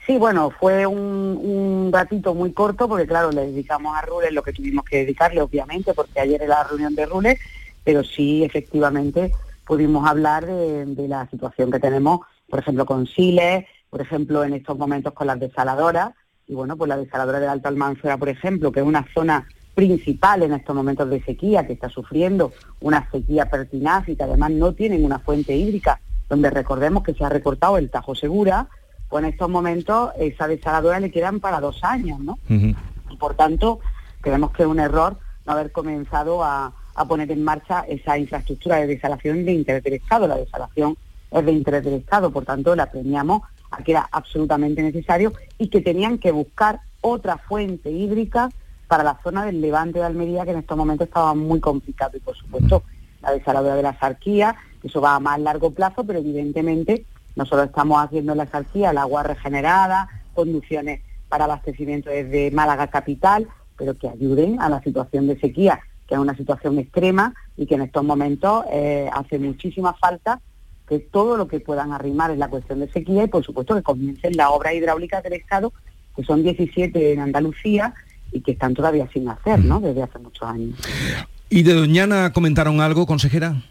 Sí, 0.06 0.18
bueno, 0.20 0.52
fue 0.60 0.86
un, 0.86 1.00
un, 1.00 1.92
ratito 1.92 2.36
muy 2.36 2.52
corto 2.52 2.88
porque 2.88 3.08
claro, 3.08 3.32
le 3.32 3.48
dedicamos 3.48 3.98
a 3.98 4.04
Rules 4.04 4.32
lo 4.32 4.44
que 4.44 4.54
tuvimos 4.54 4.86
que 4.86 4.98
dedicarle, 4.98 5.42
obviamente, 5.42 5.96
porque 5.96 6.20
ayer 6.20 6.44
era 6.44 6.58
la 6.58 6.64
reunión 6.64 6.94
de 6.94 7.08
Rules, 7.08 7.40
pero 7.84 8.04
sí, 8.04 8.44
efectivamente, 8.44 9.32
pudimos 9.66 10.08
hablar 10.08 10.46
de, 10.46 10.86
de 10.86 11.08
la 11.08 11.28
situación 11.32 11.72
que 11.72 11.80
tenemos 11.80 12.20
por 12.56 12.62
ejemplo, 12.62 12.86
con 12.86 13.06
Siles, 13.06 13.66
por 13.90 14.00
ejemplo, 14.00 14.46
en 14.46 14.54
estos 14.54 14.78
momentos 14.78 15.12
con 15.12 15.28
las 15.28 15.38
desaladoras, 15.38 16.14
y 16.48 16.54
bueno, 16.54 16.78
pues 16.78 16.88
la 16.88 16.96
desaladora 16.96 17.42
de 17.42 17.50
Alto 17.50 17.68
Almanzora, 17.68 18.16
por 18.16 18.30
ejemplo, 18.30 18.72
que 18.72 18.80
es 18.80 18.86
una 18.86 19.06
zona 19.14 19.46
principal 19.74 20.42
en 20.42 20.54
estos 20.54 20.74
momentos 20.74 21.10
de 21.10 21.22
sequía, 21.22 21.68
que 21.68 21.74
está 21.74 21.90
sufriendo 21.90 22.54
una 22.80 23.12
sequía 23.12 23.50
pertinaz 23.50 24.08
y 24.08 24.16
que 24.16 24.24
además 24.24 24.52
no 24.52 24.72
tienen 24.72 25.04
una 25.04 25.20
fuente 25.20 25.54
hídrica, 25.54 26.00
donde 26.30 26.50
recordemos 26.50 27.04
que 27.04 27.14
se 27.14 27.26
ha 27.26 27.30
recortado 27.30 27.78
el 27.78 27.90
Tajo 27.90 28.16
Segura, 28.16 28.70
pues 29.10 29.26
en 29.26 29.32
estos 29.32 29.50
momentos 29.50 30.12
esa 30.18 30.48
desaladora 30.48 31.02
le 31.02 31.12
quedan 31.12 31.42
para 31.42 31.60
dos 31.60 31.84
años, 31.84 32.22
¿no? 32.22 32.40
Y 32.48 33.18
por 33.18 33.36
tanto, 33.36 33.82
creemos 34.22 34.52
que 34.52 34.64
es 34.64 34.70
un 34.70 34.80
error 34.80 35.20
no 35.46 35.52
haber 35.52 35.74
comenzado 35.74 36.42
a, 36.42 36.72
a 36.96 37.06
poner 37.06 37.30
en 37.32 37.44
marcha 37.44 37.82
esa 37.82 38.18
infraestructura 38.18 38.78
de 38.78 38.88
desalación 38.88 39.44
de 39.44 39.52
interés 39.52 39.84
del 39.84 39.96
Estado. 39.96 40.26
La 40.26 40.38
desalación 40.38 40.96
es 41.40 41.46
de 41.46 41.52
interés 41.52 41.84
del 41.84 41.96
Estado, 41.96 42.32
por 42.32 42.46
tanto 42.46 42.76
la 42.76 42.90
premiamos 42.90 43.42
a 43.72 43.84
que 43.84 43.92
era 43.92 44.08
absolutamente 44.12 44.82
necesario 44.82 45.34
y 45.58 45.68
que 45.68 45.82
tenían 45.82 46.18
que 46.18 46.32
buscar 46.32 46.80
otra 47.02 47.38
fuente 47.38 47.92
hídrica 47.92 48.50
para 48.88 49.04
la 49.04 49.20
zona 49.22 49.46
del 49.46 49.60
levante 49.62 50.00
de 50.00 50.06
Almería, 50.06 50.46
que 50.46 50.52
en 50.52 50.60
estos 50.60 50.78
momentos 50.78 51.08
estaba 51.08 51.34
muy 51.34 51.60
complicado. 51.60 52.16
Y 52.16 52.22
por 52.22 52.36
supuesto, 52.36 52.84
la 53.22 53.32
desaladora 53.32 53.76
de 53.76 53.84
la 53.84 54.00
Sarquía, 54.00 54.56
eso 54.84 55.02
va 55.02 55.16
a 55.16 55.20
más 55.20 55.40
largo 55.40 55.72
plazo, 55.72 56.04
pero 56.06 56.20
evidentemente 56.20 57.06
nosotros 57.36 57.68
estamos 57.68 58.02
haciendo 58.02 58.32
en 58.32 58.38
la 58.38 58.48
Sarquía 58.48 58.92
el 58.92 58.98
agua 58.98 59.24
regenerada, 59.24 60.08
conducciones 60.34 61.02
para 61.28 61.46
abastecimiento 61.46 62.10
desde 62.10 62.52
Málaga 62.52 62.88
capital, 62.88 63.48
pero 63.78 63.98
que 63.98 64.08
ayuden 64.08 64.62
a 64.62 64.70
la 64.70 64.82
situación 64.82 65.28
de 65.28 65.38
sequía, 65.40 65.82
que 66.08 66.16
es 66.16 66.20
una 66.20 66.38
situación 66.38 66.80
extrema 66.80 67.34
y 67.58 67.66
que 67.66 67.76
en 67.76 67.82
estos 67.82 68.04
momentos 68.04 68.64
eh, 68.72 69.10
hace 69.12 69.38
muchísima 69.38 69.94
falta 69.94 70.40
que 70.88 71.00
todo 71.00 71.38
lo 71.38 71.48
que 71.48 71.60
puedan 71.60 71.92
arrimar 71.92 72.32
en 72.32 72.40
la 72.40 72.50
cuestión 72.50 72.80
de 72.80 72.92
sequía 72.92 73.24
y 73.24 73.28
por 73.28 73.44
supuesto 73.44 73.76
que 73.76 73.82
comiencen 73.82 74.38
las 74.38 74.50
obras 74.50 74.74
hidráulicas 74.74 75.24
del 75.24 75.34
Estado, 75.34 75.74
que 76.16 76.24
son 76.24 76.44
17 76.44 77.14
en 77.14 77.20
Andalucía 77.20 77.94
y 78.32 78.42
que 78.42 78.52
están 78.52 78.74
todavía 78.74 79.08
sin 79.12 79.28
hacer, 79.30 79.64
¿no? 79.64 79.80
Desde 79.80 80.04
hace 80.04 80.20
muchos 80.20 80.48
años. 80.48 80.78
¿Y 81.50 81.64
de 81.64 81.74
Doñana 81.74 82.32
comentaron 82.34 82.82
algo, 82.82 83.06
consejera? 83.06 83.62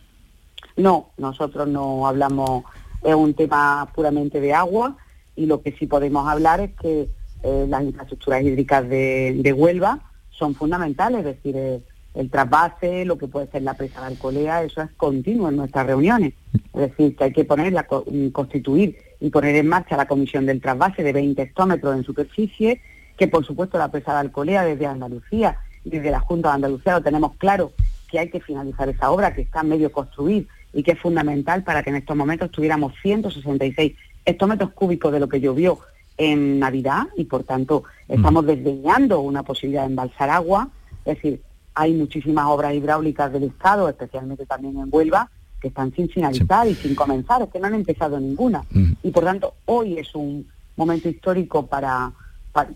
No, 0.76 1.10
nosotros 1.16 1.68
no 1.68 2.06
hablamos, 2.06 2.64
es 3.02 3.14
un 3.14 3.34
tema 3.34 3.88
puramente 3.94 4.40
de 4.40 4.52
agua 4.52 4.96
y 5.36 5.46
lo 5.46 5.62
que 5.62 5.72
sí 5.72 5.86
podemos 5.86 6.26
hablar 6.28 6.60
es 6.60 6.70
que 6.80 7.08
eh, 7.42 7.66
las 7.68 7.82
infraestructuras 7.82 8.42
hídricas 8.42 8.88
de, 8.88 9.54
Huelva 9.56 10.00
son 10.30 10.54
fundamentales, 10.54 11.20
es 11.20 11.24
decir, 11.36 11.54
eh, 11.56 11.80
el 12.14 12.30
trasvase, 12.30 13.04
lo 13.04 13.18
que 13.18 13.26
puede 13.26 13.48
ser 13.48 13.62
la 13.62 13.74
presa 13.74 14.00
de 14.00 14.06
Alcolea, 14.06 14.62
eso 14.62 14.82
es 14.82 14.90
continuo 14.96 15.48
en 15.48 15.56
nuestras 15.56 15.86
reuniones. 15.86 16.34
Es 16.72 16.80
decir, 16.80 17.16
que 17.16 17.24
hay 17.24 17.32
que 17.32 17.44
poner, 17.44 17.72
mm, 17.72 18.28
constituir 18.28 18.96
y 19.20 19.30
poner 19.30 19.56
en 19.56 19.68
marcha 19.68 19.96
la 19.96 20.06
comisión 20.06 20.46
del 20.46 20.60
trasvase 20.60 21.02
de 21.02 21.12
20 21.12 21.42
hectómetros 21.42 21.96
en 21.96 22.04
superficie, 22.04 22.80
que 23.16 23.28
por 23.28 23.44
supuesto 23.44 23.78
la 23.78 23.90
presa 23.90 24.12
de 24.12 24.20
Alcolea 24.20 24.64
desde 24.64 24.86
Andalucía 24.86 25.58
desde 25.84 26.10
la 26.10 26.20
Junta 26.20 26.48
de 26.48 26.54
Andalucía 26.56 26.94
lo 26.94 27.02
tenemos 27.02 27.36
claro 27.36 27.72
que 28.10 28.18
hay 28.18 28.30
que 28.30 28.40
finalizar 28.40 28.88
esa 28.88 29.10
obra 29.10 29.34
que 29.34 29.42
está 29.42 29.62
medio 29.62 29.92
construir 29.92 30.48
y 30.72 30.82
que 30.82 30.92
es 30.92 30.98
fundamental 30.98 31.62
para 31.62 31.82
que 31.82 31.90
en 31.90 31.96
estos 31.96 32.16
momentos 32.16 32.50
tuviéramos 32.50 32.94
166 33.02 33.94
hectómetros 34.24 34.72
cúbicos 34.72 35.12
de 35.12 35.20
lo 35.20 35.28
que 35.28 35.40
llovió 35.40 35.80
en 36.16 36.58
Navidad 36.58 37.08
y 37.16 37.24
por 37.24 37.44
tanto 37.44 37.84
estamos 38.08 38.46
desdeñando 38.46 39.20
una 39.20 39.42
posibilidad 39.42 39.82
de 39.82 39.88
embalsar 39.88 40.30
agua, 40.30 40.68
es 41.04 41.16
decir, 41.16 41.42
hay 41.74 41.92
muchísimas 41.92 42.46
obras 42.46 42.74
hidráulicas 42.74 43.32
del 43.32 43.44
Estado, 43.44 43.88
especialmente 43.88 44.46
también 44.46 44.78
en 44.78 44.88
Huelva, 44.90 45.30
que 45.60 45.68
están 45.68 45.92
sin 45.94 46.08
finalizar 46.08 46.68
y 46.68 46.74
sin 46.74 46.94
comenzar, 46.94 47.42
es 47.42 47.48
que 47.48 47.58
no 47.58 47.66
han 47.66 47.74
empezado 47.74 48.20
ninguna. 48.20 48.62
Y 49.02 49.10
por 49.10 49.24
tanto, 49.24 49.54
hoy 49.64 49.98
es 49.98 50.14
un 50.14 50.46
momento 50.76 51.08
histórico 51.08 51.66
para, 51.66 52.12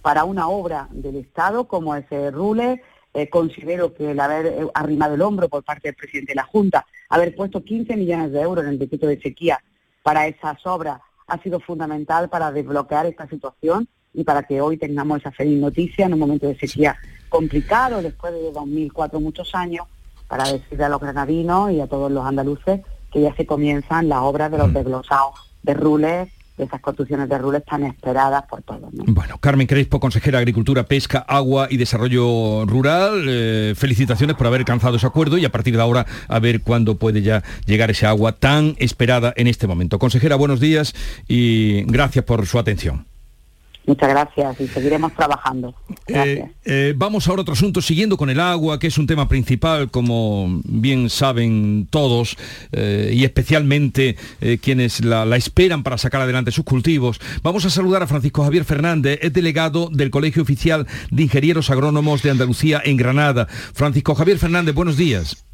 para, 0.03 0.25
una 0.25 0.49
obra 0.49 0.89
del 0.91 1.17
Estado 1.17 1.69
como 1.69 1.95
ese 1.95 2.31
Rule. 2.31 2.83
Eh, 3.15 3.29
considero 3.29 3.95
que 3.95 4.11
el 4.11 4.21
haber 4.21 4.47
eh, 4.47 4.67
arrimado 4.75 5.15
el 5.15 5.23
hombro 5.23 5.49
por 5.49 5.65
parte 5.65 5.89
del 5.89 5.95
presidente 5.95 6.33
de 6.33 6.37
la 6.37 6.45
Junta, 6.45 6.87
haber 7.09 7.35
puesto 7.35 7.63
15 7.63 7.97
millones 7.97 8.33
de 8.33 8.41
euros 8.41 8.65
en 8.65 8.71
el 8.71 8.79
decreto 8.79 9.07
de 9.07 9.21
sequía 9.21 9.63
para 10.03 10.27
esas 10.27 10.65
obras, 10.67 11.01
ha 11.27 11.39
sido 11.43 11.61
fundamental 11.61 12.29
para 12.29 12.53
desbloquear 12.53 13.07
esta 13.07 13.29
situación 13.29 13.89
y 14.15 14.25
para 14.25 14.43
que 14.43 14.61
hoy 14.61 14.77
tengamos 14.77 15.21
esa 15.21 15.31
feliz 15.31 15.61
noticia 15.61 16.07
en 16.07 16.15
un 16.15 16.21
momento 16.21 16.47
de 16.47 16.59
sequía 16.59 16.97
complicado, 17.29 18.03
después 18.03 18.33
de 18.33 18.53
2004 18.53 19.21
muchos 19.21 19.55
años, 19.55 19.87
para 20.29 20.51
decirle 20.51 20.85
a 20.85 20.89
los 20.89 21.01
granadinos 21.01 21.73
y 21.73 21.81
a 21.81 21.87
todos 21.87 22.11
los 22.11 22.25
andaluces 22.25 22.81
que 23.13 23.23
ya 23.23 23.35
se 23.35 23.47
comienzan 23.47 24.09
las 24.09 24.21
obras 24.21 24.51
de 24.51 24.59
los 24.59 24.73
desglosados 24.73 25.35
de 25.63 25.75
Rules 25.75 26.29
de 26.59 26.65
esas 26.65 26.81
construcciones 26.81 27.29
de 27.29 27.39
rules 27.39 27.65
tan 27.65 27.85
esperadas 27.85 28.45
por 28.51 28.63
todos. 28.63 28.91
Bueno, 28.93 29.39
Carmen 29.39 29.67
Crespo, 29.67 30.01
consejera 30.01 30.39
de 30.39 30.43
Agricultura, 30.43 30.83
Pesca, 30.83 31.21
Agua 31.21 31.69
y 31.71 31.77
Desarrollo 31.77 32.67
Rural, 32.67 33.25
eh, 33.27 33.75
felicitaciones 33.77 34.37
por 34.37 34.49
haber 34.49 34.61
alcanzado 34.61 34.97
ese 34.97 35.07
acuerdo 35.07 35.39
y 35.39 35.45
a 35.45 35.53
partir 35.53 35.77
de 35.77 35.83
ahora 35.83 36.05
a 36.27 36.39
ver 36.41 36.61
cuándo 36.61 36.97
puede 36.97 37.23
ya 37.23 37.43
llegar 37.65 37.91
ese 37.91 38.07
agua 38.07 38.33
tan 38.33 38.75
esperada 38.79 39.33
en 39.37 39.47
este 39.47 39.67
momento. 39.67 39.99
Consejera, 39.99 40.37
buenos 40.37 40.61
días 40.61 40.95
y 41.29 41.83
gracias 41.85 42.25
por 42.25 42.45
su 42.47 42.59
atención. 42.59 43.07
Muchas 43.89 44.11
gracias 44.11 44.61
y 44.61 44.69
seguiremos 44.69 45.15
trabajando. 45.15 45.75
Eh, 46.09 46.45
eh, 46.67 46.93
vamos 46.95 47.27
ahora 47.27 47.41
a 47.41 47.43
otro 47.43 47.55
asunto, 47.55 47.81
siguiendo 47.81 48.19
con 48.19 48.29
el 48.29 48.39
agua, 48.39 48.79
que 48.79 48.89
es 48.89 48.99
un 48.99 49.07
tema 49.07 49.31
principal, 49.31 49.91
como 49.91 50.61
bien 50.65 51.09
saben 51.09 51.89
todos, 51.89 52.37
eh, 52.73 53.13
y 53.15 53.25
especialmente 53.25 54.17
quienes 54.61 55.03
la, 55.03 55.25
la, 55.25 55.37
esperan 55.37 55.83
para 55.85 55.97
sacar 55.97 56.21
adelante 56.21 56.51
sus 56.51 56.67
cultivos. 56.67 57.19
Vamos 57.43 57.65
a 57.65 57.71
saludar 57.71 58.03
a 58.03 58.07
Francisco 58.07 58.45
Javier 58.45 58.67
Fernández, 58.67 59.21
es 59.23 59.33
delegado 59.33 59.89
del 59.91 60.11
Colegio 60.11 60.43
Oficial 60.43 60.87
de 61.11 61.23
Ingenieros 61.23 61.71
Agrónomos 61.71 62.23
de 62.23 62.31
Andalucía 62.31 62.83
en 62.85 62.99
Granada. 62.99 63.47
Francisco 63.49 64.15
Javier 64.15 64.37
Fernández, 64.37 64.75
buenos 64.75 64.99
días. 64.99 65.49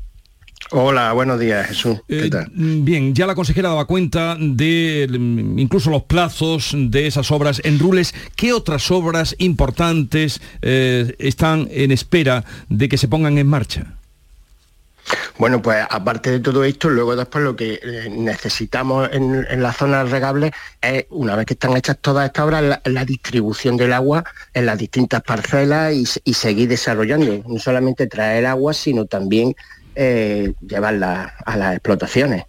Hola, 0.76 1.12
buenos 1.12 1.38
días, 1.38 1.69
Jesús. 1.69 2.00
¿Qué 2.09 2.26
eh, 2.26 2.31
tal? 2.31 2.50
bien, 2.52 3.14
ya 3.14 3.28
la 3.28 3.37
consejera 3.37 3.69
daba 3.69 3.85
cuenta 3.85 4.37
de 4.40 5.07
mm, 5.09 5.57
incluso 5.61 5.88
los 5.88 6.02
plazos 6.02 6.75
de 6.76 7.07
esas 7.07 7.31
obras 7.31 7.61
en 7.62 7.78
Rules. 7.78 8.12
¿Qué 8.35 8.52
otras 8.52 8.90
obras 8.90 9.37
importantes 9.38 10.40
eh, 10.62 11.14
están 11.21 11.69
en 11.71 11.93
espera 11.93 12.45
de 12.69 12.88
que 12.88 12.99
se 12.99 13.07
pongan 13.07 13.38
en 13.38 13.47
marcha? 13.47 13.95
Bueno, 15.38 15.62
pues 15.62 15.87
aparte 15.88 16.33
de 16.33 16.40
todo 16.40 16.64
esto, 16.64 16.90
luego 16.90 17.14
después 17.14 17.45
lo 17.45 17.54
que 17.54 17.78
eh, 17.81 18.09
necesitamos 18.11 19.09
en, 19.12 19.62
las 19.62 19.76
zonas 19.76 20.11
regables 20.11 20.50
es, 20.83 21.07
una 21.11 21.37
vez 21.37 21.47
que 21.47 21.54
están 21.54 21.76
hechas 21.76 21.99
todas 22.00 22.26
estas 22.26 22.47
obras, 22.47 22.81
la, 22.85 23.04
distribución 23.04 23.76
del 23.76 23.93
agua 23.93 24.25
en 24.52 24.66
las 24.66 24.76
distintas 24.76 25.23
parcelas 25.23 25.95
y, 25.95 26.04
y, 26.25 26.35
seguir 26.35 26.69
desarrollando. 26.69 27.45
No 27.47 27.61
solamente 27.61 28.09
traer 28.09 28.47
agua, 28.47 28.75
sino 28.75 29.04
también 29.04 29.54
eh, 29.94 30.54
llevarla 30.60 31.34
a 31.44 31.56
las 31.56 31.74
explotaciones, 31.74 32.44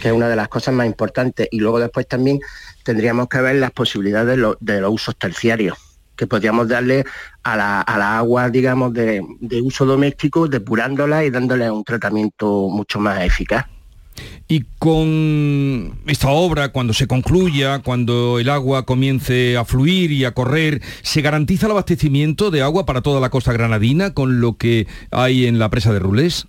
que 0.00 0.08
es 0.08 0.14
una 0.14 0.28
de 0.28 0.36
las 0.36 0.48
cosas 0.48 0.74
más 0.74 0.86
importantes. 0.86 1.48
Y 1.50 1.60
luego 1.60 1.80
después 1.80 2.06
también 2.06 2.40
tendríamos 2.82 3.28
que 3.28 3.40
ver 3.40 3.56
las 3.56 3.72
posibilidades 3.72 4.38
de, 4.60 4.80
los 4.80 4.92
usos 4.92 5.16
terciarios 5.16 5.76
que 6.16 6.26
podríamos 6.26 6.68
darle 6.68 7.04
a 7.42 7.56
la, 7.56 8.18
agua, 8.18 8.48
digamos, 8.48 8.94
de, 8.94 9.22
uso 9.62 9.84
doméstico, 9.84 10.48
depurándola 10.48 11.24
y 11.24 11.30
dándole 11.30 11.70
un 11.70 11.84
tratamiento 11.84 12.68
mucho 12.70 12.98
más 12.98 13.22
eficaz. 13.22 13.66
Y 14.48 14.64
con 14.78 15.98
esta 16.06 16.30
obra, 16.30 16.70
cuando 16.70 16.94
se 16.94 17.06
concluya, 17.06 17.80
cuando 17.80 18.38
el 18.38 18.48
agua 18.48 18.86
comience 18.86 19.58
a 19.58 19.64
fluir 19.66 20.10
y 20.12 20.24
a 20.24 20.32
correr, 20.32 20.80
¿se 21.02 21.20
garantiza 21.20 21.66
el 21.66 21.72
abastecimiento 21.72 22.50
de 22.50 22.62
agua 22.62 22.86
para 22.86 23.02
toda 23.02 23.20
la 23.20 23.28
costa 23.28 23.52
granadina 23.52 24.14
con 24.14 24.40
lo 24.40 24.56
que 24.56 24.86
hay 25.10 25.46
en 25.46 25.58
la 25.58 25.68
presa 25.68 25.92
de 25.92 25.98
Rulés? 25.98 26.46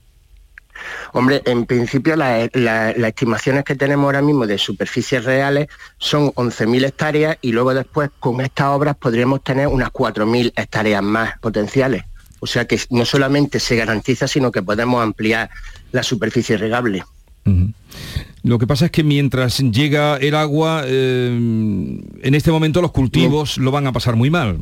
Hombre, 1.13 1.41
en 1.45 1.65
principio 1.65 2.15
las 2.15 2.49
estimaciones 2.97 3.63
que 3.63 3.75
tenemos 3.75 4.05
ahora 4.05 4.21
mismo 4.21 4.45
de 4.45 4.57
superficies 4.57 5.25
reales 5.25 5.67
son 5.97 6.31
11.000 6.33 6.85
hectáreas 6.85 7.37
y 7.41 7.51
luego 7.51 7.73
después 7.73 8.09
con 8.19 8.41
estas 8.41 8.67
obras 8.67 8.95
podríamos 8.95 9.43
tener 9.43 9.67
unas 9.67 9.89
4.000 9.89 10.53
hectáreas 10.55 11.03
más 11.03 11.39
potenciales. 11.39 12.03
O 12.39 12.47
sea 12.47 12.65
que 12.65 12.79
no 12.89 13.05
solamente 13.05 13.59
se 13.59 13.75
garantiza, 13.75 14.27
sino 14.27 14.51
que 14.51 14.61
podemos 14.61 15.01
ampliar 15.01 15.49
la 15.91 16.03
superficie 16.03 16.57
regable. 16.57 17.03
Lo 18.43 18.59
que 18.59 18.67
pasa 18.67 18.85
es 18.85 18.91
que 18.91 19.03
mientras 19.03 19.59
llega 19.59 20.17
el 20.17 20.35
agua, 20.35 20.83
eh, 20.85 21.27
en 21.29 22.35
este 22.35 22.51
momento 22.51 22.81
los 22.81 22.91
cultivos 22.91 23.57
lo 23.57 23.71
van 23.71 23.87
a 23.87 23.91
pasar 23.91 24.15
muy 24.15 24.29
mal. 24.29 24.59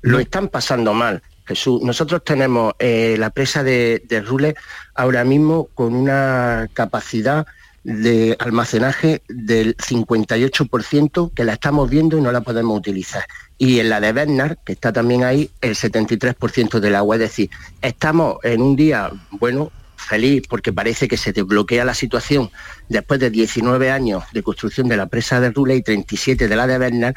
Lo 0.00 0.18
están 0.18 0.48
pasando 0.48 0.92
mal. 0.92 1.22
Jesús, 1.46 1.82
nosotros 1.82 2.24
tenemos 2.24 2.74
eh, 2.78 3.16
la 3.18 3.30
presa 3.30 3.62
de, 3.62 4.00
Rule 4.24 4.54
ahora 4.94 5.24
mismo 5.24 5.68
con 5.74 5.94
una 5.94 6.68
capacidad 6.72 7.46
de 7.82 8.34
almacenaje 8.38 9.22
del 9.28 9.76
58% 9.76 11.32
que 11.34 11.44
la 11.44 11.52
estamos 11.52 11.90
viendo 11.90 12.16
y 12.16 12.22
no 12.22 12.32
la 12.32 12.40
podemos 12.40 12.78
utilizar. 12.78 13.24
Y 13.58 13.78
en 13.80 13.90
la 13.90 14.00
de 14.00 14.12
Bernard, 14.12 14.56
que 14.64 14.72
está 14.72 14.92
también 14.92 15.22
ahí, 15.22 15.50
el 15.60 15.74
73% 15.74 16.80
del 16.80 16.94
agua. 16.94 17.16
Es 17.16 17.20
decir, 17.20 17.50
estamos 17.82 18.38
en 18.42 18.62
un 18.62 18.74
día, 18.74 19.10
bueno, 19.32 19.70
feliz 19.96 20.42
porque 20.48 20.72
parece 20.72 21.08
que 21.08 21.16
se 21.16 21.32
desbloquea 21.32 21.84
la 21.84 21.94
situación 21.94 22.50
después 22.88 23.20
de 23.20 23.30
19 23.30 23.90
años 23.90 24.24
de 24.32 24.42
construcción 24.42 24.88
de 24.88 24.96
la 24.96 25.06
presa 25.06 25.40
de 25.40 25.50
Rule 25.50 25.76
y 25.76 25.82
37 25.82 26.48
de 26.48 26.56
la 26.56 26.66
de 26.66 26.78
Bernard 26.78 27.14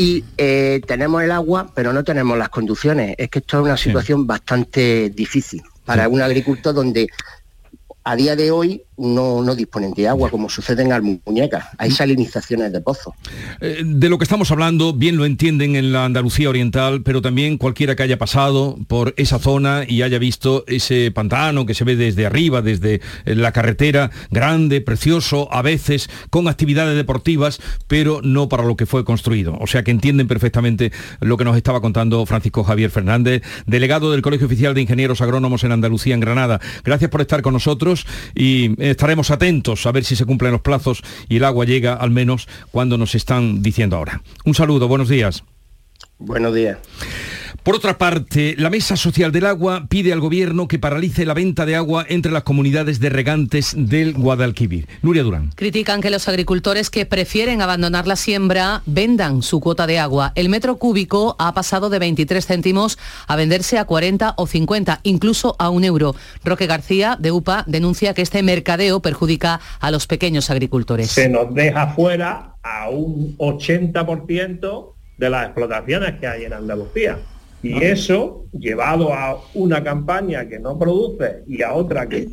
y 0.00 0.24
eh, 0.38 0.80
tenemos 0.86 1.22
el 1.24 1.32
agua, 1.32 1.72
pero 1.74 1.92
no 1.92 2.04
tenemos 2.04 2.38
las 2.38 2.50
conducciones. 2.50 3.16
Es 3.18 3.28
que 3.28 3.40
esto 3.40 3.58
es 3.58 3.64
una 3.64 3.76
situación 3.76 4.28
bastante 4.28 5.10
difícil 5.10 5.60
para 5.84 6.08
un 6.08 6.22
agricultor 6.22 6.72
donde 6.72 7.08
a 8.04 8.14
día 8.14 8.36
de 8.36 8.52
hoy 8.52 8.84
no, 8.98 9.42
no 9.42 9.54
disponen 9.54 9.92
de 9.92 10.08
agua, 10.08 10.30
como 10.30 10.48
sucede 10.48 10.82
en 10.82 10.92
Almuñeca. 10.92 11.70
Hay 11.78 11.90
salinizaciones 11.90 12.72
de 12.72 12.80
pozos. 12.80 13.14
Eh, 13.60 13.82
de 13.84 14.08
lo 14.08 14.18
que 14.18 14.24
estamos 14.24 14.50
hablando, 14.50 14.92
bien 14.92 15.16
lo 15.16 15.24
entienden 15.24 15.76
en 15.76 15.92
la 15.92 16.04
Andalucía 16.04 16.48
Oriental, 16.48 17.02
pero 17.02 17.22
también 17.22 17.58
cualquiera 17.58 17.96
que 17.96 18.02
haya 18.02 18.18
pasado 18.18 18.78
por 18.88 19.14
esa 19.16 19.38
zona 19.38 19.84
y 19.86 20.02
haya 20.02 20.18
visto 20.18 20.64
ese 20.66 21.10
pantano 21.10 21.66
que 21.66 21.74
se 21.74 21.84
ve 21.84 21.96
desde 21.96 22.26
arriba, 22.26 22.62
desde 22.62 23.00
eh, 23.24 23.34
la 23.34 23.52
carretera, 23.52 24.10
grande, 24.30 24.80
precioso, 24.80 25.48
a 25.52 25.62
veces 25.62 26.10
con 26.30 26.48
actividades 26.48 26.96
deportivas, 26.96 27.60
pero 27.86 28.20
no 28.22 28.48
para 28.48 28.64
lo 28.64 28.76
que 28.76 28.86
fue 28.86 29.04
construido. 29.04 29.56
O 29.60 29.66
sea 29.66 29.82
que 29.82 29.90
entienden 29.90 30.28
perfectamente 30.28 30.92
lo 31.20 31.36
que 31.36 31.44
nos 31.44 31.56
estaba 31.56 31.80
contando 31.80 32.24
Francisco 32.26 32.64
Javier 32.64 32.90
Fernández, 32.90 33.42
delegado 33.66 34.10
del 34.10 34.22
Colegio 34.22 34.46
Oficial 34.46 34.74
de 34.74 34.82
Ingenieros 34.82 35.20
Agrónomos 35.20 35.64
en 35.64 35.72
Andalucía, 35.72 36.14
en 36.14 36.20
Granada. 36.20 36.60
Gracias 36.84 37.10
por 37.10 37.20
estar 37.20 37.42
con 37.42 37.52
nosotros 37.52 38.06
y 38.34 38.74
estaremos 38.90 39.30
atentos 39.30 39.86
a 39.86 39.92
ver 39.92 40.04
si 40.04 40.16
se 40.16 40.24
cumplen 40.24 40.52
los 40.52 40.60
plazos 40.60 41.02
y 41.28 41.36
el 41.36 41.44
agua 41.44 41.64
llega 41.64 41.94
al 41.94 42.10
menos 42.10 42.48
cuando 42.70 42.98
nos 42.98 43.14
están 43.14 43.62
diciendo 43.62 43.96
ahora. 43.96 44.22
Un 44.44 44.54
saludo, 44.54 44.88
buenos 44.88 45.08
días. 45.08 45.44
Buenos 46.18 46.54
días. 46.54 46.78
Por 47.62 47.74
otra 47.74 47.98
parte, 47.98 48.54
la 48.56 48.70
Mesa 48.70 48.96
Social 48.96 49.30
del 49.30 49.44
Agua 49.44 49.86
pide 49.88 50.12
al 50.12 50.20
Gobierno 50.20 50.68
que 50.68 50.78
paralice 50.78 51.26
la 51.26 51.34
venta 51.34 51.66
de 51.66 51.76
agua 51.76 52.06
entre 52.08 52.32
las 52.32 52.42
comunidades 52.42 52.98
de 52.98 53.10
regantes 53.10 53.74
del 53.76 54.14
Guadalquivir. 54.14 54.88
Nuria 55.02 55.22
Durán. 55.22 55.50
Critican 55.54 56.00
que 56.00 56.08
los 56.08 56.28
agricultores 56.28 56.88
que 56.88 57.04
prefieren 57.04 57.60
abandonar 57.60 58.06
la 58.06 58.16
siembra 58.16 58.82
vendan 58.86 59.42
su 59.42 59.60
cuota 59.60 59.86
de 59.86 59.98
agua. 59.98 60.32
El 60.34 60.48
metro 60.48 60.76
cúbico 60.76 61.36
ha 61.38 61.52
pasado 61.52 61.90
de 61.90 61.98
23 61.98 62.46
céntimos 62.46 62.98
a 63.26 63.36
venderse 63.36 63.76
a 63.76 63.84
40 63.84 64.34
o 64.38 64.46
50, 64.46 65.00
incluso 65.02 65.54
a 65.58 65.68
un 65.68 65.84
euro. 65.84 66.14
Roque 66.44 66.66
García, 66.66 67.16
de 67.20 67.32
UPA, 67.32 67.64
denuncia 67.66 68.14
que 68.14 68.22
este 68.22 68.42
mercadeo 68.42 69.00
perjudica 69.00 69.60
a 69.80 69.90
los 69.90 70.06
pequeños 70.06 70.48
agricultores. 70.50 71.10
Se 71.10 71.28
nos 71.28 71.52
deja 71.52 71.88
fuera 71.88 72.54
a 72.62 72.88
un 72.88 73.36
80% 73.36 74.94
de 75.18 75.30
las 75.30 75.46
explotaciones 75.46 76.18
que 76.18 76.26
hay 76.26 76.44
en 76.44 76.54
Andalucía. 76.54 77.18
Y 77.62 77.82
eso, 77.82 78.46
llevado 78.52 79.12
a 79.12 79.42
una 79.54 79.82
campaña 79.82 80.48
que 80.48 80.58
no 80.58 80.78
produce 80.78 81.42
y 81.46 81.62
a 81.62 81.74
otra 81.74 82.08
que 82.08 82.28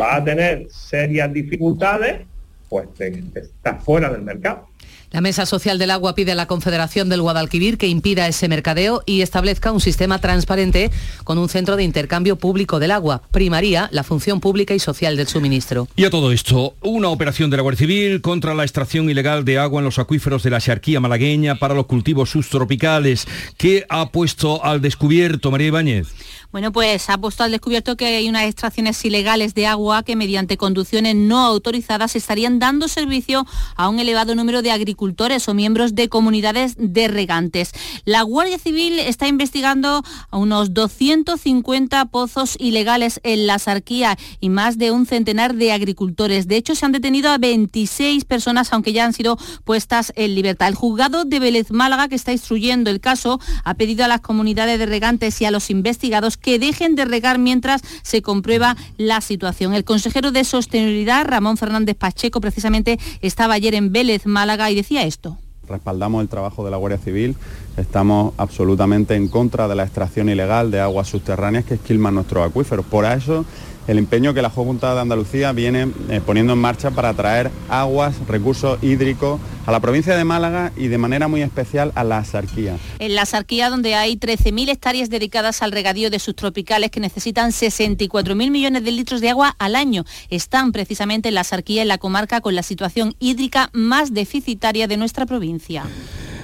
va 0.00 0.16
a 0.16 0.24
tener 0.24 0.66
serias 0.70 1.32
dificultades, 1.32 2.26
pues 2.68 2.88
está 3.34 3.76
fuera 3.76 4.10
del 4.10 4.22
mercado. 4.22 4.69
La 5.12 5.20
Mesa 5.20 5.44
Social 5.44 5.78
del 5.78 5.90
Agua 5.90 6.14
pide 6.14 6.32
a 6.32 6.34
la 6.36 6.46
Confederación 6.46 7.08
del 7.08 7.20
Guadalquivir 7.20 7.78
que 7.78 7.88
impida 7.88 8.28
ese 8.28 8.46
mercadeo 8.46 9.02
y 9.06 9.22
establezca 9.22 9.72
un 9.72 9.80
sistema 9.80 10.20
transparente 10.20 10.92
con 11.24 11.36
un 11.36 11.48
centro 11.48 11.74
de 11.76 11.82
intercambio 11.82 12.36
público 12.36 12.78
del 12.78 12.92
agua. 12.92 13.22
Primaría 13.32 13.88
la 13.90 14.04
función 14.04 14.38
pública 14.38 14.72
y 14.72 14.78
social 14.78 15.16
del 15.16 15.26
suministro. 15.26 15.88
Y 15.96 16.04
a 16.04 16.10
todo 16.10 16.30
esto, 16.30 16.74
una 16.80 17.08
operación 17.08 17.50
de 17.50 17.56
la 17.56 17.64
Guardia 17.64 17.80
Civil 17.80 18.20
contra 18.20 18.54
la 18.54 18.62
extracción 18.62 19.10
ilegal 19.10 19.44
de 19.44 19.58
agua 19.58 19.80
en 19.80 19.86
los 19.86 19.98
acuíferos 19.98 20.44
de 20.44 20.50
la 20.50 20.60
Xarquía 20.60 21.00
malagueña 21.00 21.56
para 21.56 21.74
los 21.74 21.86
cultivos 21.86 22.30
subtropicales. 22.30 23.26
que 23.56 23.84
ha 23.88 24.10
puesto 24.10 24.64
al 24.64 24.80
descubierto 24.80 25.50
María 25.50 25.68
Ibáñez? 25.68 26.06
Bueno, 26.52 26.72
pues 26.72 27.08
ha 27.08 27.16
puesto 27.16 27.44
al 27.44 27.52
descubierto 27.52 27.96
que 27.96 28.06
hay 28.06 28.28
unas 28.28 28.42
extracciones 28.42 29.04
ilegales 29.04 29.54
de 29.54 29.68
agua 29.68 30.02
que 30.02 30.16
mediante 30.16 30.56
conducciones 30.56 31.14
no 31.14 31.38
autorizadas 31.38 32.16
estarían 32.16 32.58
dando 32.58 32.88
servicio 32.88 33.46
a 33.76 33.88
un 33.88 34.00
elevado 34.00 34.34
número 34.34 34.60
de 34.60 34.72
agricultores 34.72 35.48
o 35.48 35.54
miembros 35.54 35.94
de 35.94 36.08
comunidades 36.08 36.74
de 36.76 37.06
regantes. 37.06 37.70
La 38.04 38.22
Guardia 38.22 38.58
Civil 38.58 38.98
está 38.98 39.28
investigando 39.28 40.02
a 40.28 40.36
unos 40.36 40.74
250 40.74 42.06
pozos 42.06 42.56
ilegales 42.58 43.20
en 43.22 43.46
la 43.46 43.60
Sarquía 43.60 44.18
y 44.40 44.48
más 44.48 44.76
de 44.76 44.90
un 44.90 45.06
centenar 45.06 45.54
de 45.54 45.70
agricultores. 45.70 46.48
De 46.48 46.56
hecho, 46.56 46.74
se 46.74 46.84
han 46.84 46.90
detenido 46.90 47.30
a 47.30 47.38
26 47.38 48.24
personas, 48.24 48.72
aunque 48.72 48.92
ya 48.92 49.04
han 49.04 49.12
sido 49.12 49.38
puestas 49.62 50.12
en 50.16 50.34
libertad. 50.34 50.66
El 50.66 50.74
juzgado 50.74 51.24
de 51.24 51.38
Vélez 51.38 51.70
Málaga, 51.70 52.08
que 52.08 52.16
está 52.16 52.32
instruyendo 52.32 52.90
el 52.90 52.98
caso, 52.98 53.38
ha 53.62 53.74
pedido 53.74 54.04
a 54.04 54.08
las 54.08 54.20
comunidades 54.20 54.80
de 54.80 54.86
regantes 54.86 55.40
y 55.40 55.44
a 55.44 55.52
los 55.52 55.70
investigados 55.70 56.39
que 56.40 56.58
dejen 56.58 56.94
de 56.94 57.04
regar 57.04 57.38
mientras 57.38 57.82
se 58.02 58.22
comprueba 58.22 58.76
la 58.96 59.20
situación. 59.20 59.74
El 59.74 59.84
consejero 59.84 60.32
de 60.32 60.44
Sostenibilidad, 60.44 61.24
Ramón 61.26 61.56
Fernández 61.56 61.96
Pacheco, 61.96 62.40
precisamente 62.40 62.98
estaba 63.20 63.54
ayer 63.54 63.74
en 63.74 63.92
Vélez, 63.92 64.26
Málaga, 64.26 64.70
y 64.70 64.74
decía 64.74 65.04
esto 65.04 65.38
respaldamos 65.70 66.20
el 66.20 66.28
trabajo 66.28 66.64
de 66.64 66.70
la 66.70 66.76
Guardia 66.76 66.98
Civil, 66.98 67.36
estamos 67.76 68.34
absolutamente 68.36 69.14
en 69.14 69.28
contra 69.28 69.68
de 69.68 69.76
la 69.76 69.84
extracción 69.84 70.28
ilegal 70.28 70.70
de 70.70 70.80
aguas 70.80 71.08
subterráneas 71.08 71.64
que 71.64 71.74
esquilman 71.74 72.14
nuestros 72.14 72.46
acuíferos. 72.46 72.84
Por 72.84 73.04
eso 73.04 73.44
el 73.90 73.98
empeño 73.98 74.32
que 74.32 74.40
la 74.40 74.50
Junta 74.50 74.94
de 74.94 75.00
Andalucía 75.00 75.50
viene 75.50 75.88
eh, 76.08 76.20
poniendo 76.24 76.52
en 76.52 76.60
marcha 76.60 76.92
para 76.92 77.12
traer 77.12 77.50
aguas, 77.68 78.14
recursos 78.28 78.80
hídricos 78.84 79.40
a 79.66 79.72
la 79.72 79.80
provincia 79.80 80.16
de 80.16 80.22
Málaga 80.22 80.72
y 80.76 80.86
de 80.86 80.96
manera 80.96 81.26
muy 81.26 81.42
especial 81.42 81.90
a 81.96 82.04
la 82.04 82.24
Sarquía. 82.24 82.76
En 83.00 83.16
la 83.16 83.26
Sarquía, 83.26 83.68
donde 83.68 83.96
hay 83.96 84.16
13.000 84.16 84.68
hectáreas 84.70 85.10
dedicadas 85.10 85.60
al 85.62 85.72
regadío 85.72 86.08
de 86.08 86.20
subtropicales 86.20 86.92
que 86.92 87.00
necesitan 87.00 87.50
64.000 87.50 88.50
millones 88.50 88.84
de 88.84 88.92
litros 88.92 89.20
de 89.20 89.30
agua 89.30 89.56
al 89.58 89.74
año, 89.74 90.04
están 90.28 90.70
precisamente 90.70 91.28
en 91.28 91.34
la 91.34 91.42
Sarquía, 91.42 91.82
en 91.82 91.88
la 91.88 91.98
comarca 91.98 92.40
con 92.40 92.54
la 92.54 92.62
situación 92.62 93.16
hídrica 93.18 93.70
más 93.72 94.14
deficitaria 94.14 94.86
de 94.86 94.98
nuestra 94.98 95.26
provincia 95.26 95.84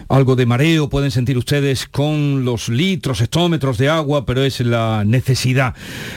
algo 0.08 0.36
de 0.36 0.46
mareo 0.46 0.88
pueden 0.88 1.10
sentir 1.10 1.38
ustedes 1.38 1.86
con 1.86 2.44
los 2.44 2.68
litros, 2.68 3.20
hectómetros 3.20 3.78
de 3.78 3.88
agua, 3.88 4.24
pero 4.24 4.42
es 4.42 4.60
la 4.60 5.04
necesidad 5.04 5.74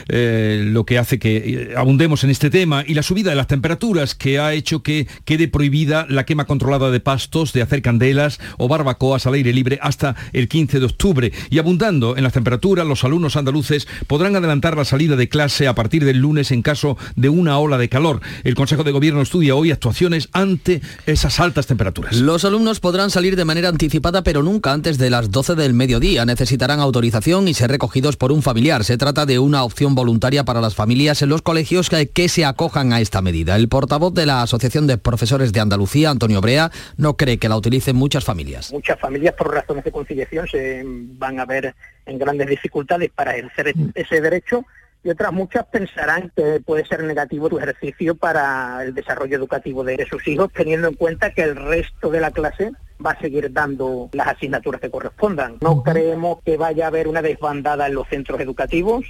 eh, 0.08 0.64
lo 0.66 0.86
que 0.86 0.98
hace 0.98 1.20
que 1.20 1.38
eh, 1.38 1.74
abundemos 1.76 2.24
en 2.24 2.30
este 2.30 2.50
tema 2.50 2.84
y 2.86 2.94
la 2.94 3.04
subida 3.04 3.30
de 3.32 3.36
las 3.36 3.48
temperaturas 3.48 4.16
que 4.16 4.40
ha 4.40 4.54
hecho 4.54 4.84
que 4.84 5.08
quede 5.26 5.48
prohibida 5.48 6.06
la 6.10 6.26
quema 6.26 6.46
controlada 6.46 6.92
de 6.92 7.00
pastos, 7.00 7.54
de 7.54 7.62
hacer 7.62 7.82
candelas 7.82 8.40
o 8.58 8.68
barbacoas 8.68 9.26
al 9.26 9.34
aire 9.34 9.54
libre 9.54 9.80
hasta 9.82 10.16
el 10.34 10.48
15 10.48 10.80
de 10.80 10.86
octubre. 10.86 11.32
Y 11.50 11.60
abundando 11.60 12.18
en 12.18 12.24
las 12.24 12.34
temperaturas, 12.34 12.86
los 12.86 13.04
alumnos 13.04 13.36
andaluces 13.36 13.88
podrán 14.08 14.36
adelantar 14.36 14.78
la 14.78 14.86
salida 14.86 15.16
de 15.16 15.30
clase 15.30 15.68
a 15.68 15.76
partir 15.76 16.06
del 16.06 16.18
lunes 16.18 16.52
en 16.52 16.62
caso 16.62 16.98
de 17.16 17.30
una 17.30 17.58
ola 17.58 17.78
de 17.78 17.90
calor. 17.90 18.22
El 18.44 18.56
Consejo 18.56 18.84
de 18.84 18.92
Gobierno 18.92 19.22
estudia 19.22 19.56
hoy 19.56 19.72
actuaciones 19.72 20.30
ante 20.34 20.82
esas 21.06 21.40
altas 21.40 21.68
temperaturas. 21.68 22.16
Los 22.18 22.46
alumnos 22.46 22.80
podrán 22.80 23.10
salir 23.10 23.36
de 23.36 23.46
manera 23.46 23.70
anticipada, 23.80 24.24
pero 24.24 24.44
nunca 24.44 24.74
antes 24.74 24.98
de 24.98 25.10
las 25.10 25.32
12 25.32 25.56
del 25.56 25.74
mediodía. 25.74 26.26
Necesitarán 26.26 26.82
autorización 26.82 27.48
y 27.48 27.54
ser 27.54 27.72
recogidos 27.72 28.18
por 28.18 28.34
un 28.34 28.42
familiar. 28.42 28.84
Se 28.84 28.98
trata 28.98 29.26
de 29.26 29.40
una 29.40 29.64
opción 29.64 29.96
voluntaria 29.96 30.44
para 30.44 30.60
las 30.60 30.76
familias 30.76 31.22
en 31.22 31.30
los 31.30 31.42
colegios 31.42 31.90
que, 31.90 32.10
que 32.10 32.28
se 32.28 32.44
acojan 32.44 32.92
a 32.92 33.00
esta 33.00 33.22
medida. 33.22 33.56
El 33.56 33.70
portavoz 33.70 34.14
de 34.14 34.26
la 34.26 34.42
Asociación 34.42 34.86
de 34.86 34.98
Profesores 34.98 35.54
de 35.54 35.62
Andalucía, 35.62 36.10
Antonio 36.10 36.42
Brea, 36.42 36.72
no 36.98 37.16
cree 37.16 37.38
que 37.38 37.48
la 37.48 37.56
utilicen 37.56 37.96
muchas 37.96 38.26
familias. 38.26 38.74
Muchas 38.74 39.00
familias 39.00 39.34
por 39.36 39.54
razones 39.54 39.86
de 39.86 39.94
conciliación 39.94 40.46
se 40.50 40.84
van 40.86 41.40
a 41.40 41.46
ver 41.46 41.74
en 42.06 42.20
grandes 42.20 42.50
dificultades 42.50 43.10
para 43.16 43.38
ejercer 43.38 43.74
ese 43.96 44.20
derecho 44.20 44.66
y 45.06 45.10
otras 45.10 45.32
muchas 45.32 45.66
pensarán 45.68 46.34
que 46.36 46.60
puede 46.66 46.86
ser 46.86 47.02
negativo 47.06 47.48
tu 47.48 47.58
ejercicio 47.60 48.14
para 48.16 48.84
el 48.84 48.94
desarrollo 48.94 49.38
educativo 49.38 49.86
de 49.86 50.06
sus 50.10 50.28
hijos, 50.28 50.52
teniendo 50.54 50.90
en 50.90 50.96
cuenta 50.96 51.32
que 51.34 51.44
el 51.44 51.56
resto 51.56 52.10
de 52.10 52.20
la 52.20 52.32
clase 52.32 52.74
va 53.06 53.12
a 53.12 53.20
seguir 53.20 53.52
dando 53.52 54.10
las 54.14 54.28
asignaturas 54.28 54.82
que 54.82 54.90
correspondan. 54.90 55.58
No 55.62 55.84
creemos 55.84 56.40
que 56.44 56.58
vaya 56.58 56.86
a 56.86 56.88
haber 56.88 57.08
una 57.08 57.22
desbandada 57.22 57.88
en 57.88 57.96
los 57.96 58.08
centros 58.08 58.40
educativos. 58.40 59.06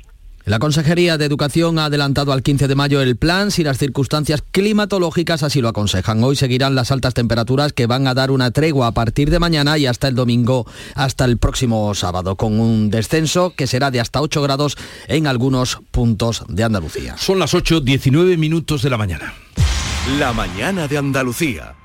La 0.46 0.58
Consejería 0.58 1.18
de 1.18 1.26
Educación 1.26 1.78
ha 1.78 1.86
adelantado 1.86 2.32
al 2.32 2.42
15 2.42 2.68
de 2.68 2.74
mayo 2.74 3.02
el 3.02 3.18
plan 3.18 3.52
si 3.52 3.64
las 3.64 3.78
circunstancias 3.78 4.42
climatológicas 4.52 5.44
así 5.44 5.62
lo 5.62 5.68
aconsejan. 5.68 6.24
Hoy 6.24 6.36
seguirán 6.36 6.76
las 6.76 6.92
altas 6.92 7.14
temperaturas 7.14 7.74
que 7.74 7.86
van 7.86 8.08
a 8.08 8.14
dar 8.14 8.32
una 8.32 8.50
tregua 8.50 8.88
a 8.88 8.92
partir 8.94 9.30
de 9.30 9.38
mañana 9.38 9.78
y 9.78 9.86
hasta 9.86 10.08
el 10.08 10.16
domingo, 10.16 10.66
hasta 10.96 11.26
el 11.26 11.38
próximo 11.38 11.94
sábado, 11.94 12.36
con 12.36 12.60
un 12.60 12.90
descenso 12.90 13.54
que 13.56 13.68
será 13.68 13.92
de 13.92 14.00
hasta 14.00 14.22
8 14.22 14.42
grados 14.42 14.76
en 15.08 15.28
algunos 15.28 15.82
puntos 15.92 16.44
de 16.48 16.64
Andalucía. 16.64 17.16
Son 17.18 17.38
las 17.38 17.54
8, 17.54 17.82
19 17.82 18.38
minutos 18.38 18.82
de 18.82 18.90
la 18.90 18.98
mañana. 18.98 19.34
La 20.18 20.34
mañana 20.34 20.88
de 20.88 20.98
Andalucía. 20.98 21.76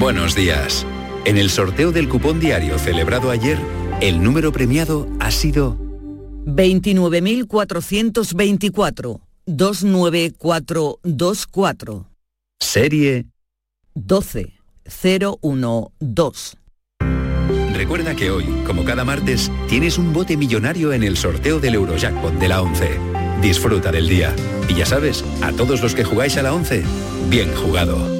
Buenos 0.00 0.34
días. 0.34 0.84
En 1.26 1.36
el 1.36 1.50
sorteo 1.50 1.92
del 1.92 2.08
cupón 2.08 2.40
diario 2.40 2.78
celebrado 2.78 3.30
ayer, 3.30 3.58
el 4.00 4.22
número 4.22 4.50
premiado 4.50 5.06
ha 5.20 5.30
sido 5.30 5.76
29.424 6.46 9.20
29424. 9.44 12.06
Serie 12.58 13.26
12012. 13.94 16.56
Recuerda 17.74 18.16
que 18.16 18.30
hoy, 18.30 18.46
como 18.66 18.86
cada 18.86 19.04
martes, 19.04 19.52
tienes 19.68 19.98
un 19.98 20.14
bote 20.14 20.38
millonario 20.38 20.94
en 20.94 21.02
el 21.02 21.18
sorteo 21.18 21.60
del 21.60 21.74
Eurojackpot 21.74 22.38
de 22.38 22.48
la 22.48 22.62
11. 22.62 22.88
Disfruta 23.42 23.92
del 23.92 24.08
día. 24.08 24.34
Y 24.66 24.76
ya 24.76 24.86
sabes, 24.86 25.22
a 25.42 25.52
todos 25.52 25.82
los 25.82 25.94
que 25.94 26.04
jugáis 26.04 26.38
a 26.38 26.42
la 26.42 26.54
11, 26.54 26.84
bien 27.28 27.54
jugado. 27.54 28.19